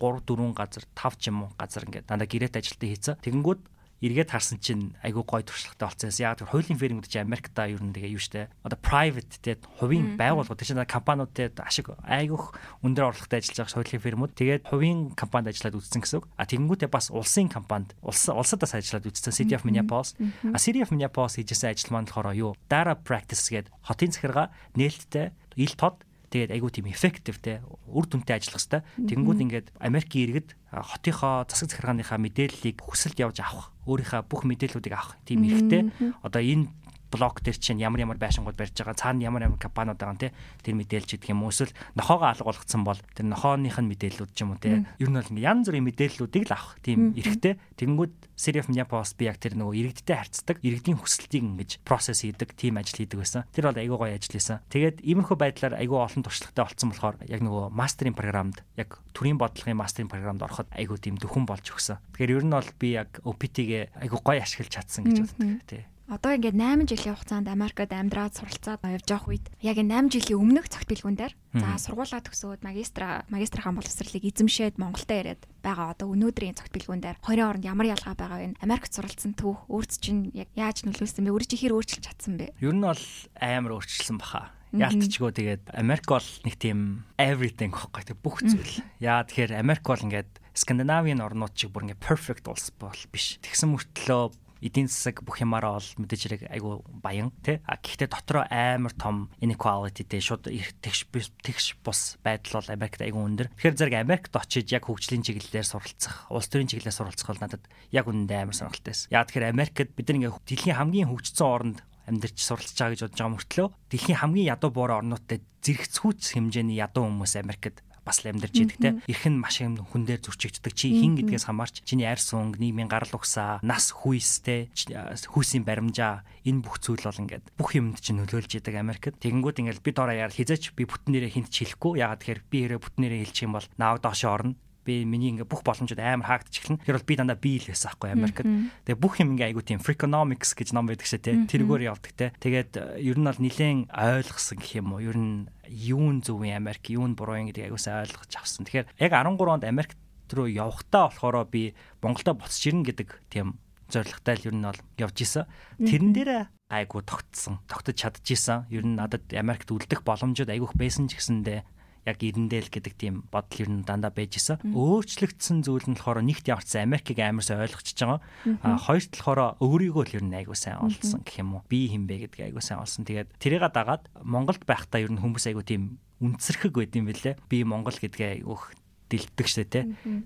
3 0.00 0.24
4 0.24 0.56
газар 0.56 0.84
5 0.96 1.20
ч 1.20 1.24
юм 1.28 1.44
уу 1.44 1.50
газар 1.56 1.84
ингээд 1.84 2.08
дандаа 2.08 2.28
гэрээт 2.28 2.56
ажилтаа 2.56 2.88
хийцэн. 2.88 3.20
Тэгэнгүүт 3.24 3.60
эргээд 4.00 4.32
харсан 4.32 4.58
чинь 4.60 4.96
айгүй 5.04 5.24
гой 5.24 5.42
туршлагатай 5.44 5.86
болсон. 5.88 6.10
Яг 6.16 6.40
тэр 6.40 6.48
хуулийн 6.48 6.80
фирмүүд 6.80 7.08
чинь 7.08 7.28
Америкта 7.28 7.68
ер 7.68 7.84
нь 7.84 7.92
тэгээ 7.92 8.16
юу 8.16 8.22
штэ. 8.22 8.48
Одоо 8.64 8.80
private 8.80 9.36
те 9.44 9.60
хувийн 9.78 10.16
байгууллагууд 10.16 10.64
чинь 10.64 10.80
компаниуд 10.88 11.32
те 11.36 11.52
ашиг 11.60 11.92
айгүйх 12.08 12.56
өндөр 12.80 13.12
орлоготой 13.12 13.44
ажиллаж 13.44 13.58
байгаа 13.60 13.76
хуулийн 13.76 14.04
фирмүүд 14.04 14.32
тэгээд 14.32 14.62
хувийн 14.72 15.12
компанид 15.12 15.52
ажиллаад 15.52 15.76
үзсэн 15.76 16.00
гэсэн 16.00 16.18
үг. 16.24 16.26
А 16.40 16.48
тэгэнгүүтээ 16.48 16.88
бас 16.88 17.12
улсын 17.12 17.52
компанид 17.52 17.92
улс 18.00 18.24
улсад 18.32 18.64
бас 18.64 18.72
ажиллаад 18.72 19.04
үзсэн 19.04 19.36
City 19.36 19.52
of 19.52 19.68
Minneapolis. 19.68 20.16
А 20.48 20.56
City 20.56 20.80
of 20.80 20.88
Minneapolis 20.88 21.36
хийжсэн 21.36 21.76
ажил 21.76 21.92
маань 21.92 22.08
болохоор 22.08 22.32
юу? 22.32 22.56
Data 22.72 22.96
practice 22.96 23.52
гэдэг 23.52 23.72
хотын 23.84 24.10
захиргаа 24.16 24.48
нээлттэй 24.76 25.36
ил 25.60 25.74
тод 25.76 26.00
тэгээд 26.30 26.54
айгүй 26.54 26.70
тийм 26.70 26.86
effective 26.86 27.38
те 27.42 27.60
үр 27.90 28.06
дүнтэй 28.06 28.38
ажиллах 28.38 28.62
хэвээр. 28.62 28.86
Тэгэнгүүт 29.10 29.40
ингээд 29.42 29.66
Америкийн 29.82 30.24
иргэд 30.30 30.48
хотынхоо 30.70 31.44
засаг 31.50 31.74
захиргааныхаа 31.74 32.22
мэдээллийг 32.22 32.78
хүсэлд 32.78 33.18
явж 33.18 33.42
авах, 33.42 33.74
өөрийнхөө 33.90 34.22
бүх 34.30 34.46
мэдээллүүдийг 34.46 34.94
авах 34.94 35.18
тийм 35.26 35.42
эрхтэй. 35.42 35.90
Одоо 36.22 36.38
энэ 36.38 36.70
блог 37.10 37.42
дээр 37.42 37.58
чинь 37.58 37.82
ямар 37.82 38.06
ямар 38.06 38.18
байшингууд 38.22 38.56
барьж 38.56 38.74
байгаа 38.78 38.94
цаана 38.94 39.26
ямар 39.26 39.44
ямар 39.44 39.58
компаниуд 39.58 39.98
байгаа 39.98 40.30
те 40.30 40.34
тэр 40.62 40.78
мэдээлж 40.78 41.18
идэх 41.18 41.34
юм 41.34 41.44
эсвэл 41.50 41.74
нохоогоо 41.98 42.30
алга 42.30 42.46
болгоцсон 42.46 42.82
бол 42.86 43.00
тэр 43.12 43.26
нохооных 43.26 43.76
нь 43.82 43.90
мэдээллүүд 43.90 44.32
ч 44.32 44.38
юм 44.46 44.54
уу 44.54 44.62
те 44.62 44.86
ер 44.86 45.10
нь 45.10 45.18
бол 45.18 45.28
янз 45.34 45.66
бүрийн 45.66 45.86
мэдээллүүдийг 45.90 46.46
л 46.46 46.54
авах. 46.54 46.78
Тийм 46.80 47.12
эрэхтэй. 47.18 47.58
Тэгэнгүүт 47.76 48.14
of 48.40 48.68
Minneapolis 48.68 49.12
би 49.18 49.28
яг 49.28 49.36
тэр 49.36 49.56
нөгөө 49.58 49.76
иргэдтэй 49.76 50.16
харьцдаг 50.16 50.56
иргэдийн 50.64 50.96
хүсэлтийг 50.96 51.44
ингэж 51.44 51.70
процесс 51.84 52.24
хийдэг 52.24 52.56
тийм 52.56 52.80
ажил 52.80 53.04
хийдэг 53.04 53.20
байсан. 53.20 53.44
Тэр 53.52 53.68
бол 53.68 53.80
айгүй 53.80 53.98
гоё 54.00 54.16
ажил 54.16 54.32
хийсэн. 54.32 54.64
Тэгээд 54.72 55.04
иймэрхүү 55.04 55.36
байдлаар 55.36 55.76
айгүй 55.76 55.98
олон 56.00 56.24
туршлагатай 56.24 56.64
болсон 56.64 56.88
болохоор 56.88 57.16
яг 57.28 57.40
нөгөө 57.44 57.64
мастерын 57.76 58.16
програмд 58.16 58.64
яг 58.80 58.96
төрийн 59.12 59.36
бодлогын 59.36 59.76
мастерын 59.76 60.08
програмд 60.08 60.40
ороход 60.40 60.72
айгүй 60.72 60.96
тийм 60.96 61.20
дөхөн 61.20 61.44
болж 61.44 61.68
өгсөн. 61.68 62.00
Тэгэхээр 62.16 62.36
ер 62.40 62.44
нь 62.48 62.56
бол 62.56 62.70
би 62.80 62.88
яг 62.96 63.20
OPT-гээ 63.28 64.08
айгүй 64.08 64.20
гоё 64.24 64.40
ашиглаж 64.40 64.72
чадсан 64.72 65.04
гэж 65.04 65.16
боддог. 65.20 65.60
Тий 65.68 65.84
Одоо 66.10 66.34
ингээд 66.34 66.58
8 66.58 66.90
жилийн 66.90 67.14
хугацаанд 67.14 67.46
Америкт 67.46 67.94
амьдраад 67.94 68.34
суралцаад 68.34 68.82
явж 68.82 69.06
явах 69.14 69.30
үед 69.30 69.46
яг 69.62 69.78
8 69.78 70.10
жилийн 70.10 70.42
өмнөх 70.42 70.66
цагт 70.66 70.90
бэлгүүн 70.90 71.14
дээр 71.14 71.34
за 71.54 71.78
сургуулаа 71.78 72.18
төгсөөд 72.26 72.66
магистра 72.66 73.22
магистрийн 73.30 73.78
боловсролыг 73.78 74.26
эзэмшээд 74.26 74.74
Монголдо 74.82 75.14
ирээд 75.14 75.46
байгаа 75.62 75.94
одоо 75.94 76.10
өнөөдрийн 76.10 76.58
цагт 76.58 76.74
бэлгүүн 76.74 76.98
дээр 76.98 77.22
хоёрын 77.22 77.62
оронд 77.62 77.70
ямар 77.70 77.94
ялгаа 77.94 78.18
байгаа 78.18 78.42
вэ? 78.42 78.58
Америкт 78.58 78.90
суралцсан 78.90 79.38
төв 79.38 79.62
өөрт 79.70 80.02
чинь 80.02 80.34
яг 80.34 80.50
яаж 80.58 80.82
нөлөөлсөн 80.82 81.22
бэ? 81.22 81.30
Өөрөө 81.30 81.46
чи 81.46 81.58
хэр 81.62 81.78
өөрчилж 81.78 82.02
чадсан 82.02 82.34
бэ? 82.42 82.58
Ер 82.58 82.74
нь 82.74 82.82
бол 82.82 83.04
амар 83.38 83.78
өөрчилсөн 83.78 84.18
баха. 84.18 84.50
Яалтчгүй 84.74 85.30
тэгээд 85.30 85.62
Америк 85.78 86.10
бол 86.10 86.26
нэг 86.42 86.54
тийм 86.58 87.06
everything 87.22 87.70
гэхгүй 87.70 88.02
тэг 88.10 88.18
бүх 88.18 88.42
зүйл. 88.42 88.82
Яа 88.98 89.22
тэгэхээр 89.26 89.62
Америк 89.62 89.86
бол 89.86 90.02
ингээд 90.02 90.42
Скандинавийн 90.58 91.22
орнууд 91.22 91.54
чиг 91.54 91.70
бүр 91.70 91.90
ингээд 91.90 92.02
perfect 92.02 92.46
улс 92.50 92.70
бол 92.78 92.98
биш. 93.10 93.38
Тэгсэн 93.42 93.74
мөртлөө 93.74 94.49
эдийн 94.60 94.88
засаг 94.88 95.24
бүх 95.24 95.40
юмараа 95.40 95.80
бол 95.80 95.90
мэдээж 96.04 96.22
хэрэг 96.24 96.42
айгу 96.52 96.84
баян 96.88 97.32
тий 97.44 97.60
а 97.64 97.80
гэхдээ 97.80 98.08
дотроо 98.08 98.44
амар 98.48 98.94
том 98.94 99.32
inequality 99.40 100.04
дээ 100.04 100.20
шууд 100.20 100.48
тэгш 100.84 101.08
тэгш 101.10 101.66
бус 101.84 102.20
байдал 102.22 102.60
бол 102.60 102.74
Америкт 102.76 103.00
айгу 103.00 103.24
өндөр. 103.24 103.48
Тэгэхээр 103.56 103.78
зэрэг 103.80 103.96
Америкт 104.00 104.32
очиж 104.36 104.68
яг 104.72 104.86
хөгжлийн 104.86 105.24
чиглэлээр 105.24 105.66
суралцах 105.66 106.28
улс 106.28 106.48
төрийн 106.52 106.68
чиглэлээр 106.68 106.96
суралцах 106.96 107.28
бол 107.32 107.42
надад 107.42 107.64
яг 107.90 108.04
үнэндээ 108.04 108.38
амар 108.44 108.56
сонирхолтой 108.56 108.92
байсан. 108.92 109.08
Яа 109.10 109.24
тэгэхээр 109.24 109.52
Америкт 109.52 109.90
бид 109.96 110.08
ингээ 110.12 110.32
дэлхийн 110.44 110.78
хамгийн 110.78 111.08
хөгжсөн 111.08 111.48
орнд 111.48 111.78
амьдарч 112.10 112.38
суралцж 112.42 112.74
байгаа 112.74 112.94
гэж 112.94 113.02
бодож 113.06 113.18
байгаа 113.20 113.34
мөртлөө 113.38 113.68
дэлхийн 113.92 114.20
хамгийн 114.20 114.50
ядуу 114.50 114.70
буурай 114.74 114.98
орнуудтай 114.98 115.38
зэрэгцгүүц 115.62 116.34
хэмжээний 116.34 116.80
ядуу 116.80 117.06
хүмүүс 117.06 117.38
Америкт 117.38 117.84
бас 118.04 118.24
л 118.24 118.32
амьдарч 118.32 118.56
идэг 118.56 118.78
те. 118.80 118.90
Ирэх 119.06 119.26
нь 119.28 119.40
маш 119.40 119.60
юм 119.60 119.80
хүн 119.80 120.04
дээр 120.08 120.20
зөрчигддөг. 120.24 120.72
Чи 120.74 120.90
хин 120.90 121.16
гэдгээс 121.20 121.46
хамаарч 121.48 121.84
чиний 121.84 122.08
арьс 122.08 122.32
өнг, 122.32 122.58
нийгмийн 122.58 122.88
гарал 122.88 123.12
угсаа, 123.14 123.60
нас 123.60 123.92
хүйс 123.92 124.42
те, 124.44 124.68
хүүсийн 124.74 125.64
баримжаа 125.64 126.24
энэ 126.44 126.64
бүх 126.64 126.80
зүйл 126.80 127.04
бол 127.04 127.22
ингээд 127.26 127.44
бүх 127.56 127.76
юмд 127.76 128.00
чинь 128.00 128.20
нөлөөлж 128.22 128.60
идэг 128.60 128.76
Америкт. 128.80 129.20
Тэгэнгүүт 129.20 129.60
ингээд 129.60 129.84
бид 129.84 129.96
ороо 130.00 130.16
яар 130.16 130.32
хизээч 130.32 130.72
би 130.74 130.88
бүтнээрээ 130.88 131.34
хинт 131.36 131.50
чилэхгүй. 131.52 132.00
Ягаад 132.00 132.20
тэгэхээр 132.24 132.40
би 132.48 132.58
хэрэг 132.64 132.80
бүтнээрээ 132.80 133.20
хэлчих 133.28 133.46
юм 133.46 133.54
бол 133.60 133.68
нааг 133.76 134.00
доошоо 134.00 134.32
орно 134.32 134.54
би 134.84 135.04
миний 135.04 135.30
ингээ 135.34 135.48
бүх 135.48 135.62
боломжууд 135.62 136.00
амар 136.00 136.40
хаагдчих 136.40 136.66
эхэлнэ. 136.66 136.84
Тэр 136.86 136.96
бол 136.96 137.08
би 137.08 137.14
дандаа 137.16 137.38
бий 137.38 137.56
л 137.60 137.68
байсан 137.68 137.90
байхгүй 137.92 138.10
Америкт. 138.10 138.46
Тэгээ 138.88 139.00
бүх 139.00 139.14
юм 139.20 139.36
ингээ 139.36 139.48
айгу 139.52 139.62
тийм 139.62 139.80
Freakonomics 139.80 140.56
гэж 140.56 140.72
ном 140.72 140.88
байдаг 140.88 141.06
шээ 141.06 141.20
те. 141.20 141.32
Тэргээр 141.46 141.88
явдаг 141.92 142.12
те. 142.16 142.32
Тэгээд 142.40 142.72
э, 142.76 143.04
ер 143.04 143.16
нь 143.20 143.28
бол 143.28 143.40
нилээн 143.40 143.92
ойлгосон 143.92 144.58
гэх 144.58 144.80
юм 144.80 144.96
уу. 144.96 145.04
Ер 145.04 145.16
нь 145.20 145.48
юун 145.68 146.24
зөв 146.24 146.42
юм 146.42 146.56
Америк, 146.56 146.88
юун 146.88 147.14
буруу 147.14 147.38
юм 147.38 147.52
гэдэг 147.52 147.68
айгуусаа 147.68 148.08
ойлгож 148.08 148.32
авсан. 148.34 148.64
Тэгэхээр 148.64 148.88
яг 148.98 149.12
13 149.12 149.36
онд 149.36 149.64
Америкт 149.68 149.98
руу 150.32 150.46
явахтаа 150.46 151.10
болохоор 151.10 151.46
би 151.50 151.74
Монголдо 152.02 152.34
буцаж 152.34 152.62
ирнэ 152.66 152.86
гэдэг 152.88 153.08
тийм 153.30 153.58
зорилготой 153.90 154.34
л 154.38 154.46
ер 154.48 154.54
нь 154.54 154.64
бол 154.64 154.80
явж 154.98 155.16
исэн. 155.22 155.44
Тэрэн 155.82 156.14
дээрээ 156.14 156.42
айгу 156.70 157.02
тогтсон. 157.02 157.58
Тогтож 157.66 157.98
чадчихсан. 157.98 158.70
Ер 158.70 158.86
нь 158.86 158.94
надад 158.94 159.26
Америкт 159.34 159.70
үлдэх 159.70 160.06
боломжууд 160.06 160.50
айгүйх 160.50 160.78
байсан 160.78 161.10
ч 161.10 161.18
гэсэндээ 161.18 161.66
яг 162.06 162.18
эрэндэл 162.20 162.72
гэдэг 162.72 162.94
тийм 162.96 163.14
бодол 163.28 163.60
ер 163.60 163.70
нь 163.70 163.84
дандаа 163.84 164.12
байж 164.12 164.40
исэн. 164.40 164.60
Өөрчлөгдсөн 164.72 165.64
зүйл 165.64 165.84
нь 165.88 165.96
болохоор 165.98 166.24
нэгт 166.24 166.48
явцсан 166.48 166.88
Америкийг 166.88 167.20
амар 167.20 167.44
сайн 167.44 167.64
ойлгочихж 167.64 167.98
байгаа. 168.00 168.20
А 168.64 168.80
хоёрт 168.80 169.12
болохоор 169.12 169.60
өөрийгөө 169.60 170.04
л 170.08 170.16
ер 170.16 170.24
нь 170.24 170.36
айгуу 170.36 170.56
сайн 170.56 170.80
олсон 170.80 171.20
гэх 171.20 171.44
юм 171.44 171.60
уу. 171.60 171.64
Би 171.68 171.92
хин 171.92 172.08
бэ 172.08 172.30
гэдгийг 172.30 172.52
айгуу 172.52 172.64
сайн 172.64 172.80
олсон. 172.80 173.04
Тэгээд 173.04 173.36
тэрийг 173.36 173.64
дагаад 173.68 174.08
Монголд 174.24 174.64
байхдаа 174.64 175.04
ер 175.04 175.12
нь 175.12 175.20
хүмүүс 175.20 175.52
айгуу 175.52 175.64
тийм 175.64 176.00
үнцэрхэг 176.24 176.72
байд 176.72 176.96
юм 176.96 177.08
бэлээ. 177.08 177.36
Би 177.48 177.64
Монгол 177.64 177.96
гэдгээ 177.96 178.40
айгуух 178.40 178.72
дэлддэг 179.10 179.46
штэ 179.48 179.64
тэ. 179.66 179.80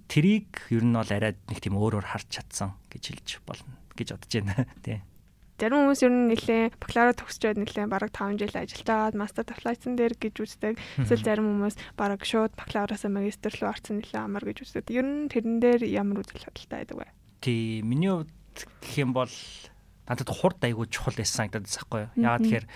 Тэрийг 0.06 0.68
ер 0.68 0.84
нь 0.84 0.94
бол 0.94 1.08
арай 1.08 1.34
нэг 1.48 1.58
тийм 1.58 1.74
өөрөөр 1.80 2.04
харж 2.04 2.28
чадсан 2.28 2.76
гэж 2.92 3.02
хэлж 3.14 3.28
болно 3.48 3.74
гэж 3.96 4.08
бодож 4.12 4.32
байна. 4.34 4.66
Тий. 4.84 5.00
Зарим 5.54 5.86
хүмүүс 5.86 6.02
ер 6.02 6.10
нь 6.10 6.28
нэлээ 6.34 6.62
бакалавра 6.82 7.14
төгсчөөд 7.14 7.58
нэлээ 7.62 7.86
бараг 7.86 8.10
5 8.10 8.42
жил 8.42 8.54
ажиллаж 8.58 8.88
аваад 8.90 9.14
мастер 9.14 9.46
тафлайцсан 9.46 9.94
дээр 9.94 10.18
гэж 10.18 10.34
үздэг. 10.42 10.74
Эсвэл 10.98 11.22
зарим 11.22 11.46
хүмүүс 11.46 11.78
бараг 11.94 12.26
шууд 12.26 12.58
бакалавраасаа 12.58 13.10
магистр 13.14 13.54
руу 13.62 13.70
орсон 13.70 14.02
нэлээ 14.02 14.18
амар 14.18 14.42
гэж 14.42 14.66
үздэг. 14.66 14.90
Ер 14.90 15.06
нь 15.06 15.30
тэрэн 15.30 15.62
дээр 15.62 15.86
ямар 15.86 16.26
үзэл 16.26 16.42
бодолтой 16.42 16.74
байдаг 16.74 16.96
вэ? 16.98 17.06
Тий, 17.38 17.86
миний 17.86 18.10
хувьд 18.10 18.34
гэх 18.82 18.94
юм 18.98 19.14
бол 19.14 19.30
надад 20.10 20.28
хурд 20.28 20.58
айгуу 20.58 20.90
чухал 20.90 21.14
байсан 21.14 21.48
байна 21.48 21.62
байхгүй 21.62 22.00
юу. 22.02 22.10
Яагаад 22.18 22.42
тэгэхээр 22.44 22.66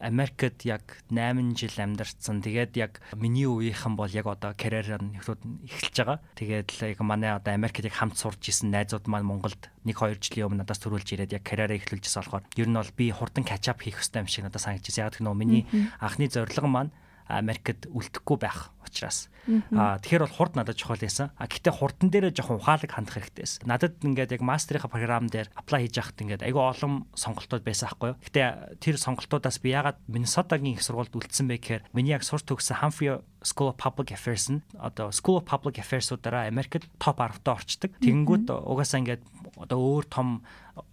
Америкт 0.00 0.64
яг 0.64 1.04
8 1.12 1.54
жил 1.54 1.76
амьдарсан. 1.76 2.40
Тэгээд 2.40 2.72
яг 2.80 3.04
миний 3.14 3.44
үеийнхэн 3.44 3.94
бол 4.00 4.08
яг 4.08 4.26
одоо 4.26 4.56
карьер 4.56 4.96
нь 4.96 5.20
эхэлж 5.20 5.96
байгаа. 6.00 6.18
Тэгээд 6.40 6.68
л 6.72 6.80
яг 6.96 7.00
манай 7.04 7.36
одоо 7.36 7.52
Америкт 7.52 7.84
яг 7.84 7.92
хамт 7.92 8.16
сурж 8.16 8.40
исэн 8.48 8.72
найзууд 8.72 9.04
маань 9.06 9.28
Монголд 9.28 9.68
1 9.84 9.92
2 9.92 10.16
жилийн 10.24 10.48
өмнө 10.48 10.64
надаас 10.64 10.80
төрүүлж 10.80 11.08
ирээд 11.20 11.36
яг 11.36 11.44
карьераа 11.44 11.76
эхлүүлжсэн 11.76 12.24
болохоор 12.24 12.44
ер 12.56 12.68
нь 12.72 12.78
бол 12.80 12.92
би 12.96 13.12
хурдан 13.12 13.44
качап 13.44 13.84
хийх 13.84 14.00
хэрэгтэй 14.00 14.24
юм 14.24 14.28
шиг 14.32 14.44
надад 14.48 14.64
санагдчихсэн. 14.64 15.04
Яг 15.04 15.12
гэх 15.14 15.22
нөө 15.22 15.36
миний 15.36 15.68
анхны 16.00 16.32
зорилго 16.32 16.64
маань 16.64 16.92
Америкт 17.30 17.86
үлдэхгүй 17.86 18.38
байх 18.42 18.74
учраас. 18.90 19.30
Аа 19.72 19.98
тэгэхээр 20.02 20.24
бол 20.26 20.36
хурд 20.36 20.54
надад 20.58 20.76
чухал 20.76 21.00
байсан. 21.00 21.30
А 21.38 21.46
гэтээ 21.46 21.72
хурдан 21.72 22.10
дээрээ 22.10 22.34
жоохон 22.34 22.60
ухаалаг 22.60 22.90
хандах 22.90 23.16
хэрэгтэй 23.18 23.42
байсан. 23.46 23.62
Надад 23.64 23.94
ингээд 24.02 24.34
яг 24.36 24.42
мастерийнхаа 24.42 24.90
програм 24.90 25.26
дээр 25.30 25.48
аплай 25.54 25.86
хийж 25.86 25.96
яхад 25.96 26.20
ингээд 26.20 26.44
айгүй 26.44 26.60
олон 26.62 27.06
сонголтууд 27.14 27.64
байсан 27.64 27.88
аахгүй 27.88 28.08
юу. 28.14 28.20
Гэтээ 28.20 28.48
тэр 28.82 28.96
сонголтуудаас 29.00 29.58
би 29.62 29.72
ягаад 29.72 29.98
Миннесотагийн 30.10 30.76
их 30.76 30.84
сургуульд 30.84 31.14
үлдсэн 31.14 31.46
бэ 31.48 31.56
гэхээр 31.56 31.82
миний 31.96 32.12
яг 32.12 32.26
сурч 32.26 32.44
төгссөн 32.46 32.82
Humphrey 32.84 33.22
School 33.40 33.72
of 33.72 33.80
Public 33.80 34.12
Affairs 34.12 34.52
нь 34.52 34.60
одоо 34.76 35.08
School 35.10 35.40
of 35.40 35.48
Public 35.48 35.80
Affairs-уудаараа 35.80 36.44
Америкт 36.44 36.84
топ 37.00 37.16
10 37.16 37.40
таа 37.40 37.56
орчдөг. 37.56 37.96
Тэгэнгүүт 38.04 38.52
угаасаа 38.52 39.00
ингээд 39.00 39.24
одоо 39.56 39.78
өөр 39.78 40.04
том 40.06 40.28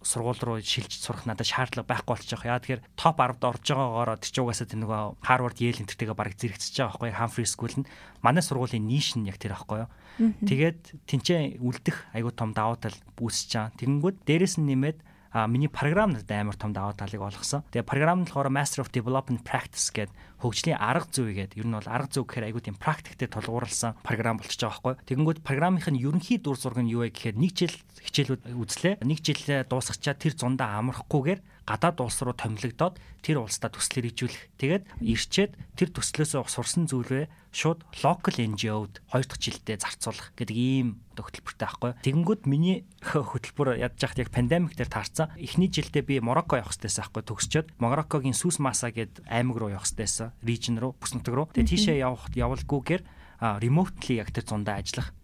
сургууль 0.02 0.42
руу 0.42 0.58
шилж 0.60 0.92
сурах 0.98 1.24
надад 1.24 1.48
шаардлага 1.48 1.88
байхгүй 1.88 2.12
болчих. 2.18 2.44
Яа 2.44 2.60
тэгэхээр 2.60 2.82
топ 2.98 3.16
10-д 3.20 3.44
орж 3.46 3.64
байгаагаараа 3.72 4.18
тийч 4.20 4.36
угаасаа 4.42 4.68
тэр 4.68 4.80
нөгөө 4.84 5.02
Harvard, 5.24 5.56
Yale 5.62 5.80
энтертэйгээ 5.84 6.16
бараг 6.18 6.34
зэрэгцэж 6.36 6.74
байгаа 6.76 6.92
байхгүй 6.92 7.10
Humphrey 7.16 7.48
School 7.48 7.74
нь 7.80 7.88
манай 8.20 8.42
сургуулийн 8.44 8.84
ниш 8.84 9.16
нь 9.16 9.28
яг 9.30 9.40
тэр 9.40 9.56
байхгүй 9.56 9.86
юу. 9.86 9.90
Тэгээд 10.44 10.80
тэнцээ 11.08 11.62
үлдэх 11.62 11.96
айгуу 12.12 12.34
том 12.34 12.52
давуу 12.52 12.76
тал 12.76 12.96
үүсэж 13.16 13.50
байгаа. 13.54 13.76
Тэгэнгүүт 13.78 14.16
дээрэс 14.26 14.58
нь 14.60 14.68
нэмээд 14.68 14.98
а 15.32 15.46
миний 15.46 15.68
програм 15.68 16.10
надад 16.10 16.30
амар 16.30 16.56
том 16.56 16.72
даваа 16.72 16.96
талыг 16.96 17.20
олгосон. 17.20 17.64
Тэгээ 17.72 17.84
програм 17.84 18.22
нь 18.22 18.26
болохоор 18.26 18.48
Master 18.48 18.84
of 18.84 18.92
Development 18.92 19.44
Practice 19.44 19.92
гэдэг 19.92 20.14
хөгжлийн 20.38 20.78
арга 20.78 21.10
зүй 21.10 21.34
гэдэг. 21.34 21.58
Ер 21.58 21.66
нь 21.66 21.74
бол 21.74 21.90
арга 21.90 22.08
зүй 22.14 22.22
гэхээр 22.22 22.48
айгүй 22.48 22.62
тийм 22.62 22.78
практиктэй 22.78 23.26
тулгуурласан 23.26 23.98
програм 24.06 24.38
болчихж 24.38 24.62
байгаа 24.62 24.94
байхгүй. 24.94 24.94
Тэгэнгүүт 25.10 25.42
програмынх 25.42 25.90
нь 25.90 25.98
ерөнхий 25.98 26.38
дур 26.38 26.54
зураг 26.54 26.78
нь 26.78 26.94
юу 26.94 27.02
вэ 27.02 27.10
гэхээр 27.10 27.36
нэг 27.36 27.52
жил 27.58 27.74
хичээлүүд 28.06 28.42
үзлээ. 28.54 28.94
Нэг 29.02 29.18
жил 29.18 29.42
дуусгачаа 29.66 30.14
тэр 30.14 30.38
зундаа 30.38 30.78
амрахгүйгээр 30.78 31.40
гадаад 31.68 32.00
улс 32.00 32.24
руу 32.24 32.32
томилогдоод 32.32 32.96
тэр 33.20 33.44
улсдаа 33.44 33.68
төслөөр 33.68 34.08
ижүүлэх. 34.08 34.42
Тэгээд 34.56 34.84
ирчээд 35.04 35.52
тэр 35.76 35.88
төслөөсөө 35.92 36.48
сурсан 36.48 36.88
зүйлээ 36.88 37.28
шууд 37.52 37.84
local 38.04 38.36
NGO-д 38.40 39.04
хоёр 39.12 39.26
дахь 39.28 39.42
жилдээ 39.44 39.76
зарцуулах 39.76 40.32
гэдэг 40.36 40.56
ийм 40.56 41.00
хөтөлбөртэй 41.16 41.66
байхгүй. 41.68 41.92
Тэгэнгүүт 42.04 42.42
миний 42.46 42.84
хөтөлбөр 43.04 43.76
ядж 43.76 44.00
яхад 44.00 44.22
яг 44.24 44.30
пандемик 44.32 44.76
дээр 44.76 44.88
таарсан. 44.88 45.32
Эхний 45.36 45.68
жилдээ 45.68 46.04
би 46.04 46.14
Морокко 46.24 46.56
явах 46.56 46.72
хэрэгтэйсэн 46.76 47.04
байхгүй 47.04 47.22
төгсчөөд 47.26 47.68
Мороккогийн 47.82 48.36
Сүс 48.36 48.62
Маса 48.62 48.92
гээд 48.94 49.26
аймаг 49.26 49.56
руу 49.58 49.72
явах 49.74 49.88
хэрэгтэйсэн. 49.88 50.32
Region 50.44 50.76
руу, 50.78 50.92
бүс 50.96 51.12
нутаг 51.16 51.34
руу. 51.34 51.50
Тэгээ 51.50 51.72
тийшээ 51.72 51.96
явах 52.04 52.30
явалгүйгээр 52.32 53.02
remotely 53.58 54.18
яг 54.18 54.30
тэр 54.30 54.46
зундаа 54.46 54.78
ажиллах 54.78 55.14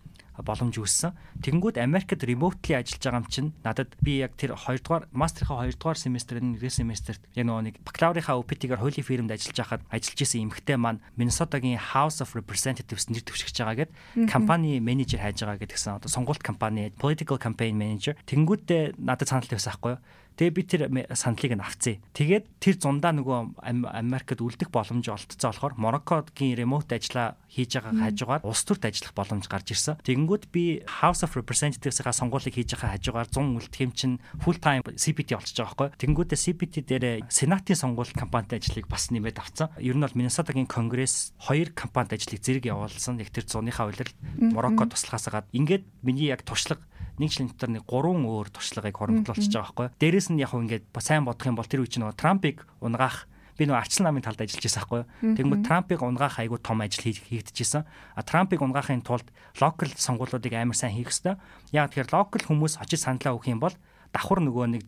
боломж 0.42 0.74
үүссэн. 0.80 1.14
Тэгэнгүүт 1.44 1.78
Америкт 1.78 2.18
remotely 2.26 2.74
ажиллаж 2.74 3.02
байгаа 3.04 3.22
юм 3.22 3.28
чинь 3.30 3.50
надад 3.62 3.94
би 4.02 4.24
яг 4.24 4.34
тэр 4.34 4.58
2 4.58 4.82
дугаар 4.82 5.06
мастерийнхаа 5.14 5.70
2 5.70 5.78
дугаар 5.78 5.98
семестрийн 6.00 6.58
1 6.58 6.82
семестрт 6.82 7.22
яг 7.38 7.46
нөгөө 7.46 7.62
нэг 7.70 7.74
бакалаврынхаа 7.86 8.40
OPT-гээр 8.42 8.82
хуулийн 8.82 9.06
фирмд 9.06 9.30
ажиллаж 9.30 9.58
байхад 9.62 9.82
ажиллаж 9.92 10.20
исэн 10.24 10.50
эмэгтэй 10.50 10.78
маань 10.80 11.04
Minnesota-гийн 11.14 11.78
House 11.94 12.18
of 12.18 12.34
Representatives 12.34 13.06
нэр 13.12 13.22
дэвшигч 13.22 13.62
байгаа 13.62 13.86
гэд 13.86 13.90
компани 14.26 14.82
менежер 14.82 15.22
хайж 15.22 15.46
байгаа 15.46 15.62
гэдгсэн 15.62 16.02
одоо 16.02 16.10
сонгуульт 16.10 16.42
компани 16.42 16.90
political 16.98 17.38
campaign 17.38 17.78
manager. 17.78 18.18
Тэгэнгүүтээ 18.26 18.98
надад 18.98 19.30
санал 19.30 19.46
тавьсан 19.46 19.78
байхгүй 19.78 19.94
юу 19.94 20.02
Тэгээ 20.34 20.54
би 20.54 20.62
тэр 20.66 20.82
сандлыг 21.14 21.54
нь 21.54 21.62
авцъя. 21.62 22.02
Тэгээд 22.10 22.44
тэр 22.58 22.74
зундаа 22.82 23.14
нөгөө 23.14 23.62
Америкт 23.62 24.42
үлдэх 24.42 24.74
боломж 24.74 25.06
олдцоо 25.06 25.54
болохоор 25.54 25.78
Мороккогийн 25.78 26.58
ремоут 26.58 26.90
ажиллаа 26.90 27.38
хийж 27.46 27.78
байгаа 27.78 27.94
хажуугаар 28.10 28.42
улс 28.42 28.62
төрт 28.66 28.82
ажиллах 28.90 29.14
боломж 29.14 29.46
гарч 29.46 29.70
ирсэн. 29.70 30.02
Тэгэнгүүт 30.02 30.50
би 30.50 30.82
House 31.02 31.22
of 31.22 31.38
Representatives-ийн 31.38 32.10
сонгуулийг 32.10 32.58
хийж 32.58 32.74
байгаа 32.74 32.98
хажуугаар 32.98 33.30
100 33.30 33.62
үлдэхэм 33.62 33.90
чинь 33.94 34.18
full 34.42 34.58
time 34.58 34.82
CPT 34.82 35.38
олчж 35.38 35.54
байгаа 35.54 35.94
байхгүй. 35.94 36.02
Тэгэнгүүтээ 36.02 36.38
CPT 36.42 36.74
дээр 36.82 37.06
Сенатын 37.30 37.78
сонгуульд 37.78 38.18
компанид 38.18 38.58
ажлыг 38.58 38.90
бас 38.90 39.14
нэмээд 39.14 39.38
авцсан. 39.38 39.70
Ер 39.78 39.94
нь 39.94 40.02
бол 40.02 40.18
Миннесотагийн 40.18 40.66
конгресс 40.66 41.30
хоёр 41.38 41.70
компанид 41.70 42.18
ажлыг 42.18 42.42
зэрэг 42.42 42.66
явуулсан. 42.66 43.22
Яг 43.22 43.30
тэр 43.30 43.46
зуныхаа 43.46 43.86
улирал 43.86 44.10
Морокко 44.34 44.90
туслахаас 44.90 45.30
гад 45.30 45.46
ингээд 45.54 45.86
миний 46.02 46.26
яг 46.26 46.42
туршлага 46.42 46.82
нэг 47.18 47.31
жилийн 47.31 47.50
дотор 47.55 47.70
нэг 47.70 47.85
гурван 47.87 48.27
өөр 48.27 48.48
туршлагыг 48.50 48.96
хоримтлуулчихж 48.98 49.55
байгаа 49.55 49.70
байхгүй. 49.70 49.88
Дээрээс 50.03 50.29
нь 50.35 50.40
яг 50.42 50.50
хөө 50.50 50.62
ингээд 50.66 50.85
сайн 50.98 51.24
бодох 51.24 51.46
юм 51.46 51.59
бол 51.59 51.68
тэр 51.68 51.83
үе 51.85 51.90
чинь 51.90 52.03
нөгөө 52.03 52.18
Трампыг 52.18 52.66
унгаах 52.83 53.31
би 53.55 53.70
нөгөө 53.70 53.81
арчлан 53.87 54.11
намын 54.11 54.24
талд 54.27 54.42
ажиллаж 54.42 54.64
байсан 54.66 54.83
байхгүй. 54.83 55.03
Тэгмээ 55.38 55.62
Трампыг 55.62 56.00
унгаах 56.03 56.37
айгүй 56.42 56.59
том 56.59 56.83
ажил 56.83 57.07
хийгдэжсэн. 57.07 57.87
А 57.87 58.22
Трампыг 58.27 58.59
унгаахын 58.59 59.07
тулд 59.07 59.31
локал 59.62 59.94
сонгуулиудыг 59.94 60.53
амар 60.59 60.74
сайн 60.74 60.98
хийх 60.98 61.14
хэрэгтэй. 61.14 61.38
Яг 61.70 61.94
тэгэхээр 61.94 62.11
локал 62.11 62.42
хүмүүс 62.42 62.83
очиж 62.83 63.07
саналаа 63.07 63.38
өгөх 63.38 63.55
юм 63.55 63.62
бол 63.62 63.74
давхар 64.11 64.42
нөгөө 64.42 64.66
нэг 64.74 64.85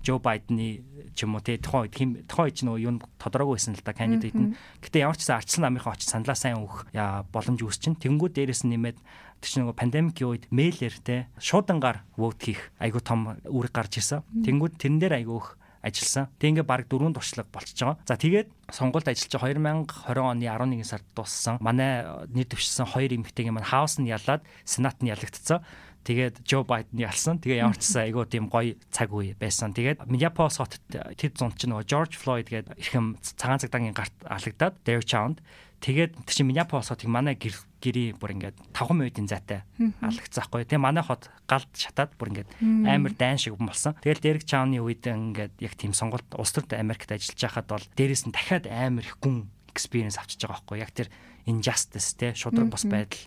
Жо 0.00 0.16
Байдны 0.16 0.80
ч 1.12 1.28
юм 1.28 1.36
уу 1.36 1.44
те 1.44 1.60
тухайн 1.60 1.84
үед 1.84 1.92
хим 1.92 2.10
тухайн 2.24 2.48
үед 2.48 2.64
нөгөө 2.64 2.80
юу 2.88 2.92
тодорхойгүй 3.20 3.56
байсан 3.60 3.76
л 3.76 3.84
да 3.84 3.92
кандидат 3.92 4.32
нь. 4.32 4.56
Гэтэ 4.80 5.04
ямар 5.04 5.16
ч 5.20 5.28
гэсэн 5.28 5.36
арчлан 5.36 5.64
намынхаа 5.68 5.92
очиж 5.92 6.08
саналаа 6.08 6.36
сайн 6.40 6.56
өгөх 6.64 6.88
боломж 7.28 7.60
үүсчин. 7.60 8.00
Тэнгүүд 8.00 8.32
дээрээс 8.32 8.64
нэмээд 8.64 8.96
тэр 9.40 9.48
чинь 9.48 9.62
нөгөө 9.64 9.80
пандемикийн 9.80 10.28
үед 10.28 10.44
мэйлэр 10.52 10.94
те 11.00 11.26
шуудангаар 11.40 12.04
вот 12.20 12.38
хийх 12.38 12.70
айгүй 12.76 13.00
том 13.00 13.40
үүрэг 13.48 13.72
гарч 13.72 13.98
ирсэн. 13.98 14.22
Тэнгүүд 14.44 14.76
тэрэн 14.76 15.00
дээр 15.00 15.14
айгүй 15.24 15.36
их 15.40 15.48
ажилласан. 15.80 16.28
Тэг 16.36 16.60
ингээ 16.60 16.68
баг 16.68 16.84
дөрөв 16.88 17.16
туршлага 17.16 17.48
болчихж 17.48 17.80
байгаа. 17.80 17.98
За 18.04 18.20
тэгээд 18.20 18.48
сонгуульд 18.68 19.08
ажиллаж 19.08 19.32
2020 19.32 20.20
оны 20.20 20.44
11 20.44 20.84
сард 20.84 21.06
дууссан. 21.16 21.56
Манай 21.60 22.04
нэр 22.28 22.46
дэвшсэн 22.52 22.84
хоёр 22.84 23.16
эмэгтэйгийн 23.16 23.56
маань 23.56 23.68
хаус 23.68 23.96
нь 23.96 24.12
ялаад 24.12 24.44
сенат 24.68 25.00
нь 25.00 25.08
ялагдцсан. 25.08 25.64
Тэгээд 26.04 26.42
Жо 26.48 26.64
Байден 26.64 26.98
ялсан. 27.00 27.38
Тэгээ 27.40 27.60
ямар 27.60 27.76
ч 27.76 27.84
гэсэн 27.84 28.08
айгүй 28.08 28.24
тийм 28.28 28.48
гоё 28.48 28.76
цаг 28.88 29.12
үе 29.12 29.36
байсан. 29.36 29.76
Тэгээд 29.76 30.08
Minneapolis 30.08 30.56
хотод 30.56 30.80
тэр 30.88 31.32
зунт 31.36 31.60
чинь 31.60 31.76
нөгөө 31.76 31.86
George 31.86 32.16
Floyd 32.16 32.48
гэдэг 32.48 32.80
эрхэм 32.80 33.20
цагаан 33.20 33.60
цагдагийн 33.60 33.96
гарт 33.96 34.16
алагдаад 34.24 34.80
Derek 34.84 35.04
Chauvin 35.04 35.36
Тэгээд 35.80 36.28
тэр 36.28 36.34
чинь 36.36 36.48
Минneapolis 36.52 36.92
хотыг 36.92 37.08
манай 37.08 37.40
гэр 37.40 37.56
гэрийн 37.80 38.20
бүр 38.20 38.36
ингээд 38.36 38.56
5 38.76 38.92
минутын 38.92 39.24
зайтай 39.24 39.64
алгацсан 40.04 40.44
хгүй. 40.44 40.68
Тэгээ 40.68 40.76
манай 40.76 41.00
хот 41.00 41.32
галд 41.48 41.72
шатаад 41.72 42.12
бүр 42.20 42.36
ингээд 42.36 42.52
амар 42.84 43.16
дайн 43.16 43.40
шиг 43.40 43.56
болсон. 43.56 43.96
Тэгэл 44.04 44.20
Дерек 44.20 44.44
Чауны 44.44 44.76
үед 44.76 45.00
ингээд 45.08 45.56
яг 45.56 45.72
тийм 45.80 45.96
сонголт 45.96 46.28
улс 46.36 46.52
төрт 46.52 46.76
Америкт 46.76 47.08
ажиллаж 47.08 47.40
байхад 47.40 47.66
бол 47.72 47.86
дээрээс 47.96 48.28
нь 48.28 48.36
дахиад 48.36 48.68
амар 48.68 49.08
их 49.08 49.16
гүн 49.24 49.48
experience 49.72 50.20
авчиж 50.20 50.44
байгаа 50.44 50.60
хгүй. 50.68 50.84
Яг 50.84 50.92
тэр 50.92 51.08
injustice 51.48 52.12
те 52.12 52.36
шудраг 52.36 52.68
бос 52.68 52.84
байдал 52.84 53.24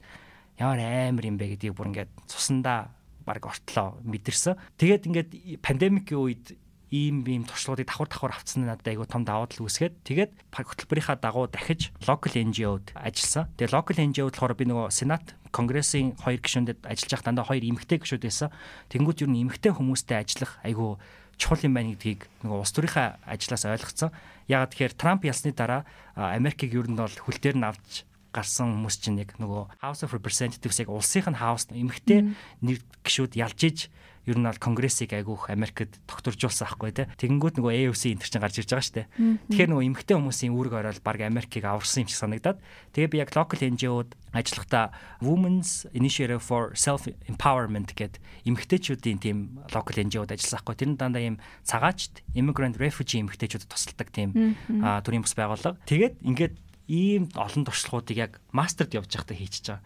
ямар 0.60 0.80
амар 0.82 1.26
юм 1.26 1.38
бэ 1.38 1.58
гэдгийг 1.58 1.74
бүр 1.74 1.90
ингээд 1.94 2.12
цусандаа 2.30 2.94
баг 3.26 3.44
ортлоо 3.46 3.98
мэдэрсэн. 4.04 4.60
Тэгээд 4.78 5.08
ингээд 5.08 5.30
пандемикийн 5.64 6.20
үед 6.20 6.46
ийм 6.94 7.26
ийм 7.26 7.44
туршлагуудыг 7.50 7.90
давхар 7.90 8.08
давхар 8.08 8.34
авцсан 8.38 8.64
нь 8.64 8.70
надад 8.70 8.86
айгүй 8.86 9.10
том 9.10 9.26
даваа 9.26 9.50
тал 9.50 9.66
үүсгээд 9.66 10.06
тэгээд 10.06 10.32
хөтөлбөрийнхаа 10.54 11.18
дагуу 11.18 11.50
дахиж 11.50 11.90
local 12.06 12.34
NGO-д 12.38 12.94
ажилласан. 12.94 13.50
Тэгээд 13.58 13.74
local 13.74 13.98
NGO-д 13.98 14.38
болохоор 14.38 14.54
би 14.54 14.66
нөгөө 14.70 14.94
Сенат 14.94 15.34
Конгрессийн 15.50 16.14
хоёр 16.22 16.38
гишүүндэд 16.38 16.86
ажиллаж 16.86 17.12
байхдаа 17.18 17.30
дандаа 17.34 17.50
хоёр 17.50 17.66
эмэгтэй 17.66 17.98
гишүүд 17.98 18.24
байсан. 18.30 18.54
Тэнгүүд 18.94 19.26
юу 19.26 19.30
н 19.34 19.42
эмэгтэй 19.42 19.74
хүмүүстэй 19.74 20.18
ажиллах 20.22 20.62
айгүй 20.62 21.02
чухал 21.42 21.66
юм 21.66 21.74
байна 21.74 21.98
гэдгийг 21.98 22.30
нөгөө 22.46 22.62
улс 22.62 22.74
төрийнхаа 22.78 23.18
ажлаас 23.26 23.66
ойлгоцсон. 23.66 24.14
Ягаад 24.46 24.72
тэгэхээр 24.78 24.94
Трамп 24.94 25.26
ялсны 25.26 25.50
дараа 25.50 25.82
Америкийг 26.14 26.78
ер 26.78 26.86
нь 26.86 26.98
бол 26.98 27.10
хөл 27.10 27.42
дээр 27.42 27.58
нь 27.58 27.66
авч 27.66 28.06
гарсан 28.34 28.74
хүмүүс 28.74 28.98
чинь 28.98 29.22
яг 29.22 29.38
нөгөө 29.38 29.80
House 29.86 30.02
of 30.02 30.18
Representatives 30.18 30.82
яг 30.82 30.90
улсынх 30.90 31.30
нь 31.30 31.38
House 31.38 31.70
эмэгтэй 31.70 32.34
нэр 32.66 32.82
гişүүд 33.06 33.38
ялж 33.38 33.60
иж 33.62 33.80
ер 34.26 34.40
нь 34.40 34.48
бол 34.48 34.56
конгрессыг 34.56 35.12
айгүйх 35.12 35.52
Америкт 35.52 36.00
тогтворжуулсан 36.08 36.68
ахгүй 36.68 36.96
те. 36.96 37.12
Тэгэнгүүт 37.20 37.60
нөгөө 37.60 37.92
AOC 37.92 38.16
энэ 38.16 38.24
чинь 38.24 38.40
гарч 38.40 38.64
ирж 38.64 38.72
байгаа 38.72 39.04
дээ. 39.04 39.08
Тэгэхээр 39.52 39.72
нөгөө 39.76 39.88
эмэгтэй 39.92 40.16
хүмүүсийн 40.16 40.56
үүрэг 40.56 40.74
ороод 40.80 41.00
баг 41.04 41.20
Америкийг 41.20 41.68
аварсан 41.68 42.08
юм 42.08 42.10
шиг 42.10 42.20
санагдаад 42.24 42.60
тэгээ 42.96 43.12
би 43.12 43.20
яг 43.20 43.36
local 43.36 43.60
NGO-д 43.60 44.16
ажиллахдаа 44.32 44.96
Women's 45.20 45.84
Initiative 45.92 46.40
for 46.40 46.72
Self 46.80 47.12
Empowerment 47.28 47.92
гэдэг 48.00 48.24
эмэгтэйчүүдийн 48.48 49.20
тийм 49.20 49.60
local 49.76 49.96
NGO-д 50.00 50.32
ажилласан 50.40 50.64
хгүй. 50.64 50.76
Тэр 50.80 50.90
нь 50.96 51.00
дандаа 51.00 51.20
ийм 51.20 51.38
цагаачд 51.68 52.24
immigrant 52.32 52.80
refugee 52.80 53.20
эмэгтэйчүүдэд 53.28 53.68
тусалдаг 53.68 54.08
тийм 54.16 54.56
төрийн 55.04 55.28
бас 55.28 55.36
байгууллага. 55.36 55.84
Тэгээд 55.84 56.24
ингээд 56.24 56.56
ийм 56.94 57.34
олон 57.34 57.66
туршлагуудыг 57.66 58.18
яг 58.22 58.32
мастерд 58.54 58.94
явж 58.94 59.10
байхдаа 59.10 59.38
хийчихэж 59.38 59.66
байгаа. 59.74 59.82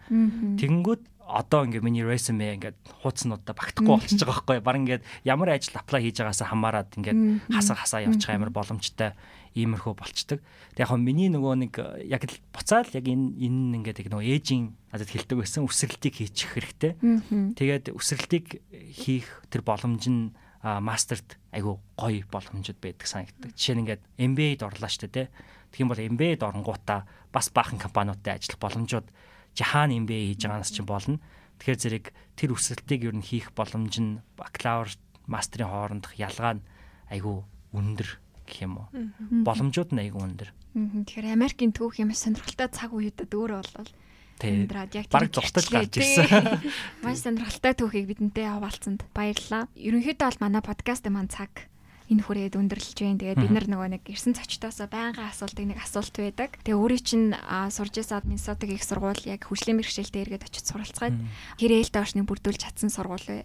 Тэгэнгүүт 0.60 1.02
одоо 1.28 1.68
ингээ 1.68 1.84
миний 1.84 2.04
resume 2.04 2.56
ингээд 2.56 2.76
хууцнуудаа 3.04 3.52
багтахгүй 3.52 4.00
болчихж 4.00 4.24
байгаа 4.24 4.44
байхгүй 4.48 4.64
баг 4.64 4.76
ингээд 4.80 5.02
ямар 5.28 5.52
ажил 5.52 5.76
apply 5.76 6.00
хийж 6.08 6.24
байгаас 6.24 6.40
хамаарад 6.40 6.88
ингээд 6.96 7.20
хасаа 7.52 7.76
хасаа 7.76 8.00
явчих 8.08 8.32
амар 8.32 8.48
боломжтой 8.48 9.12
иймэрхүү 9.52 9.92
болчдөг. 9.92 10.40
Тэг 10.72 10.88
яг 10.88 10.92
миний 10.96 11.28
нөгөө 11.28 11.54
нэг 11.68 11.72
яг 12.08 12.24
л 12.24 12.36
буцаал 12.48 12.88
яг 12.96 13.04
энэ 13.04 13.36
энэ 13.44 13.76
ингээд 13.84 14.08
нөгөө 14.08 14.24
ээжийн 14.24 14.72
надад 14.88 15.10
хэлдэг 15.12 15.36
байсан 15.36 15.68
өсрэлтийг 15.68 16.14
хийчих 16.16 16.50
хэрэгтэй. 16.56 16.92
Тэгээд 17.60 17.92
өсрэлтийг 17.92 18.64
хийх 18.72 19.28
тэр 19.52 19.62
боломж 19.68 20.08
нь 20.08 20.32
мастерт 20.64 21.36
айгу 21.52 21.78
гоё 21.96 22.24
боломжууд 22.32 22.80
байдаг 22.80 23.06
санагддаг. 23.06 23.52
Жишээ 23.52 23.74
нь 23.76 23.82
ингээд 23.84 24.02
MBA-д 24.16 24.64
орлоо 24.64 24.90
штэ 24.90 25.08
тэ. 25.12 25.30
Тэгэх 25.72 25.82
юм 25.84 25.90
бол 25.92 26.00
MBA-д 26.00 26.42
оронгуудаа 26.44 27.06
бас 27.32 27.52
баахан 27.52 27.78
компаниудтай 27.78 28.36
ажиллах 28.38 28.58
боломжууд 28.60 29.06
жахан 29.56 29.92
MBA 30.04 30.32
хийж 30.32 30.46
байгаа 30.46 30.60
нас 30.62 30.72
чинь 30.72 30.88
болно. 30.88 31.20
Тэгэхээр 31.58 31.82
зэрэг 31.82 32.06
тэр 32.38 32.50
өсөлтийг 32.54 33.02
ер 33.08 33.16
нь 33.18 33.24
хийх 33.24 33.50
боломж 33.52 33.94
нь 33.98 34.22
бакалавр 34.38 34.94
мастрын 35.26 35.68
хоорондох 35.68 36.14
ялгаа 36.16 36.58
нь 36.58 36.64
айгүй 37.10 37.42
өндөр 37.74 38.08
гэх 38.46 38.64
юм 38.64 38.80
уу. 38.80 38.88
Боломжууд 39.44 39.90
нь 39.92 40.02
айгүй 40.08 40.22
өндөр. 40.22 40.50
Тэгэхээр 40.78 41.34
Америкийн 41.34 41.74
түүх 41.74 41.98
юм 41.98 42.14
сонирхолтой 42.14 42.68
цаг 42.70 42.94
үеүүдэд 42.94 43.32
өөрөө 43.34 43.60
болвол 43.60 43.92
Амьдраад 44.38 44.94
яг 44.94 45.10
баг 45.10 45.34
зуртал 45.34 45.66
гарч 45.66 45.98
ирсэн. 45.98 46.62
Маш 47.02 47.26
сонирхолтой 47.26 47.74
түүхийг 47.74 48.06
бидэнтэй 48.06 48.46
хаваалцсанд 48.46 49.02
баярлалаа. 49.10 49.66
Ерөнхийдөө 49.74 50.26
бол 50.30 50.42
манай 50.46 50.62
подкаст 50.62 51.10
маань 51.10 51.26
цаг 51.26 51.50
энэ 52.08 52.24
хүрээд 52.24 52.56
өндөрлөж 52.56 52.98
байна. 52.98 53.20
Тэгээд 53.20 53.42
бид 53.44 53.52
нар 53.52 53.66
нөгөө 53.68 53.88
нэг 53.96 54.02
ирсэн 54.08 54.32
зочдоос 54.32 54.80
байнга 54.88 55.28
асуултыг 55.28 55.66
нэг 55.68 55.78
асуулт 55.84 56.14
байдаг. 56.16 56.56
Тэгээ 56.64 56.80
өөрийн 56.80 57.04
чинь 57.04 57.26
сурж 57.68 57.94
байсаад 58.00 58.24
Миннесотагийн 58.24 58.80
их 58.80 58.88
сургууль 58.88 59.22
яг 59.28 59.44
хөгжлийн 59.44 59.76
мэрэгчлэлтэй 59.76 60.22
эргээд 60.24 60.48
очиж 60.48 60.64
суралцгаад 60.72 61.16
хэрээлтэй 61.60 62.00
орчныг 62.00 62.24
бүрдүүлж 62.24 62.60
чадсан 62.64 62.88
сургууль 62.88 63.44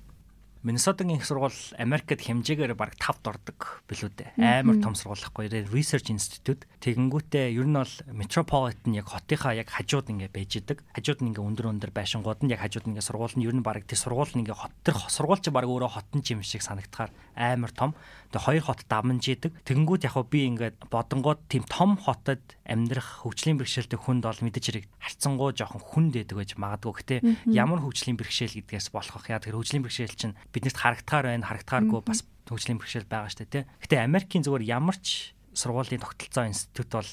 Миннесотагийн 0.64 1.20
их 1.20 1.28
сургууль 1.28 1.60
Америкт 1.76 2.24
хэмжээгээр 2.24 2.72
баг 2.80 2.96
5-д 2.96 3.28
ордог 3.36 3.84
билүү 3.84 4.10
дээ. 4.16 4.64
Амар 4.64 4.80
том 4.80 4.96
сургууль 4.96 5.20
ахгүй. 5.20 5.52
Research 5.68 6.08
Institute. 6.08 6.64
Тэгэнгүүтээ 6.80 7.52
ер 7.52 7.68
нь 7.68 7.76
бол 7.76 7.96
Metropolitan 8.16 8.96
яг 8.96 9.12
хотынхаа 9.12 9.60
яг 9.60 9.68
хажууд 9.68 10.08
ингээ 10.08 10.32
байж 10.32 10.64
идэг. 10.64 10.80
Хажууд 10.96 11.20
нь 11.20 11.36
ингээ 11.36 11.44
өндөр 11.44 11.68
өндөр 11.68 11.92
байшингууд 11.92 12.48
нь 12.48 12.56
яг 12.56 12.64
хажууд 12.64 12.88
нь 12.88 12.96
ингээ 12.96 13.04
сургууль 13.04 13.36
нь 13.36 13.44
ер 13.44 13.52
нь 13.52 13.60
баг 13.60 13.84
тэр 13.84 14.00
сургууль 14.00 14.32
нь 14.40 14.48
ингээ 14.48 14.56
хот 14.56 14.72
тэр 14.88 14.96
сургууль 15.04 15.44
чи 15.44 15.52
баг 15.52 15.68
өөрөө 15.68 16.00
хотон 16.00 16.24
чим 16.24 16.40
шиг 16.40 16.64
санагдахаар 16.64 17.12
амар 17.36 17.76
том. 17.76 17.92
Тэгээ 18.32 18.48
хоёр 18.48 18.64
хот 18.64 18.88
давмж 18.88 19.24
идэг. 19.36 19.52
Тэгэнгүүт 19.68 20.08
яг 20.08 20.16
би 20.32 20.48
ингээд 20.48 20.88
бодонгууд 20.88 21.44
тийм 21.52 21.68
том 21.68 22.00
хотод 22.00 22.42
амьдрах 22.64 23.22
хөгжлийн 23.28 23.60
бэрхшээлтэй 23.60 24.00
хүнд 24.00 24.24
бол 24.24 24.42
мэдээж 24.42 24.66
хэрэг 24.72 24.86
харцсангуу 24.98 25.52
жоохон 25.52 25.84
хүнд 25.84 26.18
байдаг 26.18 26.38
байж 26.40 26.52
магадгүй. 26.56 26.94
Гэтэ 26.98 27.16
ямар 27.52 27.84
хөгжлийн 27.84 28.18
бэрхшээл 28.18 28.58
гэдгээс 28.64 28.90
болох 28.90 29.28
яа 29.28 29.44
тэр 29.44 29.60
хөгжлийн 29.60 29.84
бэрхшээл 29.86 30.18
чинь 30.18 30.34
биднэрт 30.54 30.78
харагдахаар 30.78 31.26
байна, 31.34 31.50
харагдахааргүй 31.50 32.02
бас 32.06 32.24
хөгжлийн 32.48 32.80
бэрхшээл 32.80 33.10
байгаа 33.10 33.30
шүү 33.34 33.42
дээ, 33.50 33.66
тэ. 33.66 33.70
Гэтэ 33.84 33.96
Америкийн 34.06 34.44
зүгээр 34.46 34.70
ямар 34.70 34.98
ч 35.02 35.34
сургуулийн 35.58 36.02
тогтолцоо 36.02 36.46
институт 36.46 36.90
бол 36.94 37.12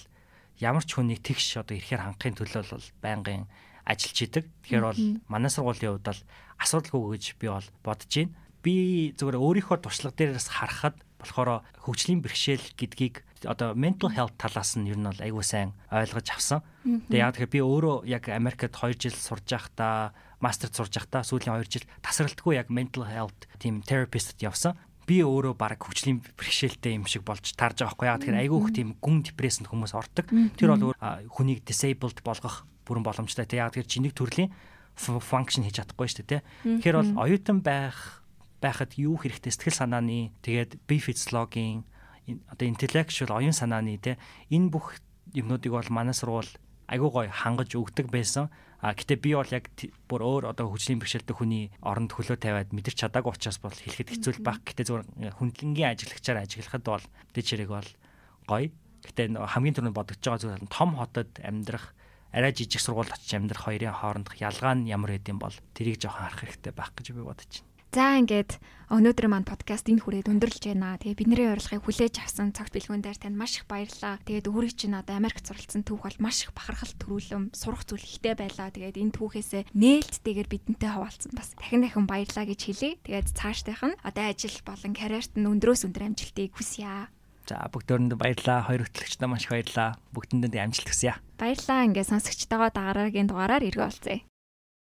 ямар 0.60 0.84
ч 0.84 0.96
хүнийг 0.96 1.24
тэгш 1.24 1.60
одоо 1.60 1.76
ирэхээр 1.76 2.04
хангахын 2.04 2.36
төлөө 2.36 2.62
бол 2.68 2.88
байнгын 3.00 3.48
ажиллаж 3.88 4.18
идэг. 4.20 4.44
Тэгэхээр 4.64 4.84
бол 4.84 5.02
манай 5.28 5.50
сургуулийн 5.50 5.96
хувьд 5.96 6.08
бол 6.08 6.22
асуудалгүй 6.60 7.16
гэж 7.16 7.24
би 7.40 7.46
бол 7.48 7.68
бодож 7.80 8.12
байна. 8.12 8.36
Би 8.60 8.74
зүгээр 9.16 9.40
өөрийнхөө 9.40 9.78
туршлага 9.80 10.16
дээрээс 10.20 10.48
харахад 10.52 10.96
болохоор 11.16 11.64
хөгжлийн 11.80 12.20
бэрхшээл 12.20 12.76
гэдгийг 12.76 13.24
одоо 13.44 13.74
mental 13.74 14.10
health 14.12 14.36
талаас 14.36 14.76
нь 14.76 14.88
ер 14.90 14.98
нь 14.98 15.06
бол 15.06 15.20
айгүй 15.20 15.44
сайн 15.44 15.72
ойлгож 15.90 16.28
авсан. 16.30 16.60
Тэгээ 16.84 17.24
яг 17.24 17.34
тэгэхээр 17.36 17.54
би 17.54 17.60
өөрөө 17.60 17.96
яг 18.08 18.24
Америкт 18.28 18.72
2 18.72 18.96
жил 18.96 19.16
сурж 19.16 19.46
байхдаа 19.48 20.12
мастерт 20.40 20.76
сурж 20.76 20.92
байхдаа 20.96 21.22
сүүлийн 21.24 21.60
2 21.60 21.68
жил 21.68 21.86
тасралтгүй 22.04 22.60
яг 22.60 22.68
mental 22.68 23.08
health 23.08 23.48
team 23.60 23.80
therapist 23.84 24.36
явсан. 24.40 24.76
Би 25.08 25.24
өөрөө 25.24 25.56
баг 25.56 25.80
хөгжлийн 25.80 26.20
бэрхшээлтэй 26.36 26.96
юм 26.96 27.08
шиг 27.08 27.24
болж 27.24 27.56
таарж 27.56 27.82
байгаа 27.82 27.96
байхгүй. 27.96 28.06
Яа 28.08 28.18
тэгэхээр 28.20 28.42
айгүй 28.44 28.58
их 28.60 28.70
тийм 28.76 28.88
гүн 29.00 29.24
депрессэнд 29.26 29.68
хүмүүс 29.72 29.92
ордог. 29.96 30.26
Тэр 30.60 30.76
бол 30.76 30.94
хүнийг 31.34 31.64
disabled 31.64 32.20
болгох 32.22 32.68
бүрэн 32.86 33.02
боломжтой. 33.02 33.48
Те 33.48 33.64
яа 33.64 33.72
тэгэхээр 33.72 33.90
чиний 33.90 34.12
төрлийн 34.14 34.52
function 35.00 35.64
хийж 35.64 35.80
чадахгүй 35.80 36.08
шүү 36.12 36.26
дээ 36.28 36.42
тэгэхээр 36.84 36.96
бол 37.00 37.10
оюутан 37.24 37.64
байх 37.64 38.20
байхад 38.60 38.94
юу 39.00 39.16
хэрэгтэй? 39.16 39.50
Сэтгэл 39.50 39.80
санааны 39.80 40.36
тэгээд 40.44 40.84
бие 40.84 41.00
физиологийн 41.00 41.88
одоо 42.26 42.66
intellectual 42.68 43.30
оюун 43.36 43.54
санааны 43.56 43.98
те 43.98 44.18
энэ 44.50 44.70
бүх 44.70 44.98
юмнуудыг 45.34 45.72
бол 45.72 45.88
манай 45.90 46.14
сургууль 46.14 46.50
айгуу 46.90 47.10
гой 47.10 47.28
хангаж 47.30 47.74
өгдөг 47.78 48.10
байсан. 48.10 48.50
А 48.80 48.96
гэтээ 48.96 49.18
би 49.20 49.36
бол 49.36 49.46
яг 49.52 49.68
бүр 50.08 50.20
өөр 50.24 50.44
одоо 50.50 50.72
хүчлийн 50.72 50.98
бэрхшээлтэй 51.04 51.36
хүний 51.36 51.68
оронд 51.84 52.16
хөлөө 52.16 52.40
тавиад 52.40 52.72
мэдэрч 52.72 53.04
чадаагүй 53.04 53.36
учраас 53.36 53.60
бол 53.60 53.76
хэлэхэд 53.76 54.08
хэцүү 54.16 54.40
байх. 54.40 54.64
Гэтээ 54.64 54.88
зөвхөн 54.88 55.36
хүндлэнгийн 55.36 55.92
ажиглагчаар 55.92 56.42
ажиглахад 56.48 56.84
бол 56.88 57.04
дэд 57.36 57.44
чирэг 57.44 57.68
бол 57.68 57.90
гоё. 58.48 58.72
Гэтээ 59.04 59.36
хамгийн 59.36 59.76
түрүүнд 59.76 59.98
бодогдож 60.00 60.24
байгаа 60.24 60.40
зүйл 60.40 60.72
том 60.72 60.96
хотод 60.96 61.30
амьдрах 61.44 61.92
арай 62.32 62.56
жижиг 62.56 62.80
сургуульд 62.80 63.12
очиж 63.12 63.36
амьдрах 63.36 63.68
хоёрын 63.68 63.92
хоорондох 63.92 64.40
ялгаа 64.40 64.74
нь 64.78 64.88
ямар 64.88 65.12
хэдэм 65.12 65.36
бол 65.36 65.54
тэрийг 65.76 66.00
жоохон 66.00 66.24
харах 66.24 66.40
хэрэгтэй 66.40 66.72
байх 66.72 66.90
гэж 66.96 67.06
би 67.12 67.20
бодож 67.20 67.52
байна. 67.52 67.69
За 67.90 68.14
ингээд 68.22 68.62
өнөөдөр 68.86 69.26
маань 69.26 69.42
подкаст 69.42 69.90
энэ 69.90 70.06
хүрээд 70.06 70.30
өндөрлж 70.30 70.62
байна. 70.62 70.94
Тэгээ 71.02 71.26
бидний 71.26 71.50
урилгыг 71.50 71.82
хүлээж 71.82 72.22
авсан 72.22 72.54
цагт 72.54 72.70
бэлгүүн 72.70 73.02
дээр 73.02 73.18
танд 73.18 73.34
маш 73.34 73.58
их 73.58 73.66
баярлалаа. 73.66 74.22
Тэгээд 74.22 74.46
өөрийг 74.46 74.78
чинь 74.78 74.94
одоо 74.94 75.18
Америкт 75.18 75.50
суралцсан 75.50 75.82
түүх 75.82 76.06
бол 76.06 76.18
маш 76.22 76.46
их 76.46 76.54
бахархал 76.54 76.94
төрүүлэм 77.02 77.50
сурах 77.50 77.82
зүйл 77.90 78.06
ихтэй 78.06 78.38
байлаа. 78.38 78.70
Тэгээд 78.70 78.94
энэ 78.94 79.10
түүхээсээ 79.10 79.62
нээлттэйгээр 79.74 80.48
бидэнтэй 80.54 80.86
хаваалцсан 80.86 81.34
бас 81.34 81.50
дахин 81.58 81.82
дахин 81.82 82.06
баярлалаа 82.06 82.46
гэж 82.46 82.60
хэлье. 82.62 82.94
Тэгээд 83.02 83.28
цаашдынх 83.34 83.82
нь 83.82 83.98
одоо 84.06 84.24
ажил 84.30 84.58
болон 84.62 84.92
карьерт 84.94 85.34
нь 85.34 85.50
өндрөөс 85.50 85.82
өндөр 85.90 86.14
амжилтыг 86.14 86.54
хүсье. 86.54 87.10
За 87.50 87.66
бүгдөөрэнд 87.74 88.14
баярлалаа. 88.14 88.70
Хоёр 88.70 88.86
хөтлөгчдөө 88.86 89.26
маш 89.26 89.50
их 89.50 89.54
баярлалаа. 89.54 89.98
Бүгдэнд 90.14 90.54
амжилт 90.54 90.86
хүсье. 90.86 91.18
Баярлалаа. 91.42 91.90
Ингээ 91.90 92.06
сонсогчтойгоо 92.06 92.70
дагараагийн 92.70 93.26
дугаараар 93.26 93.66
иргэ 93.66 93.82
олцъя. 93.82 94.22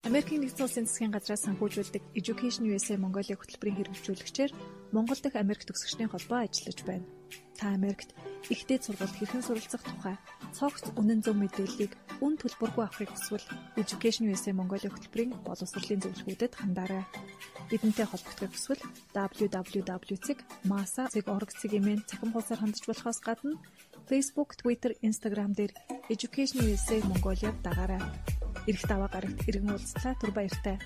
Америкийн 0.01 0.41
нэгдсэн 0.41 0.65
улсын 0.65 0.89
засгийн 0.89 1.13
газраас 1.13 1.45
санхүүжүүлдэг 1.45 2.17
Education 2.17 2.65
USA 2.73 2.97
Mongolia 2.97 3.37
хөтөлбөрийн 3.37 3.77
хэрэгжүүлэгчээр 3.77 4.49
Монгол 4.97 5.21
дахь 5.21 5.37
Америк 5.37 5.61
төгсөгчдийн 5.69 6.09
холбоо 6.09 6.41
ажиллаж 6.41 6.81
байна. 6.89 7.05
Та 7.53 7.77
Америкт 7.77 8.09
ихтэй 8.49 8.81
сургуульд 8.81 9.13
хэрхэн 9.13 9.45
суралцах 9.45 9.85
тухай 9.85 10.17
цогц 10.57 10.89
үнэн 10.97 11.21
зөв 11.21 11.37
мэдээллийг 11.37 11.93
үн 12.17 12.33
төлбөргүй 12.41 12.81
авахыг 12.81 13.13
хүсвэл 13.13 13.45
Education 13.77 14.25
USA 14.33 14.57
Mongolia 14.57 14.89
хөтөлбөрийн 14.89 15.37
боловсролын 15.45 16.01
зөвлөгөөдөд 16.01 16.57
хандаарай. 16.57 17.05
Бидэнтэй 17.69 18.09
холбогдохыг 18.09 18.57
хүсвэл 18.57 18.81
www.masa.org-ийн 19.13 22.01
цахим 22.09 22.33
хуудасаар 22.33 22.65
хандж 22.65 22.89
болохоос 22.89 23.21
гадна 23.21 23.53
Facebook, 24.09 24.57
Twitter, 24.57 24.97
Instagram 25.05 25.53
дээр 25.53 25.77
Education 26.09 26.65
USA 26.65 26.97
Mongolia-г 27.05 27.61
дагаарай 27.61 28.01
эрэгт 28.69 28.91
аваа 28.91 29.09
гарагт 29.09 29.47
эргэн 29.49 29.73
уулзлаа 29.73 30.13
түр 30.21 30.31
баяртай. 30.35 30.77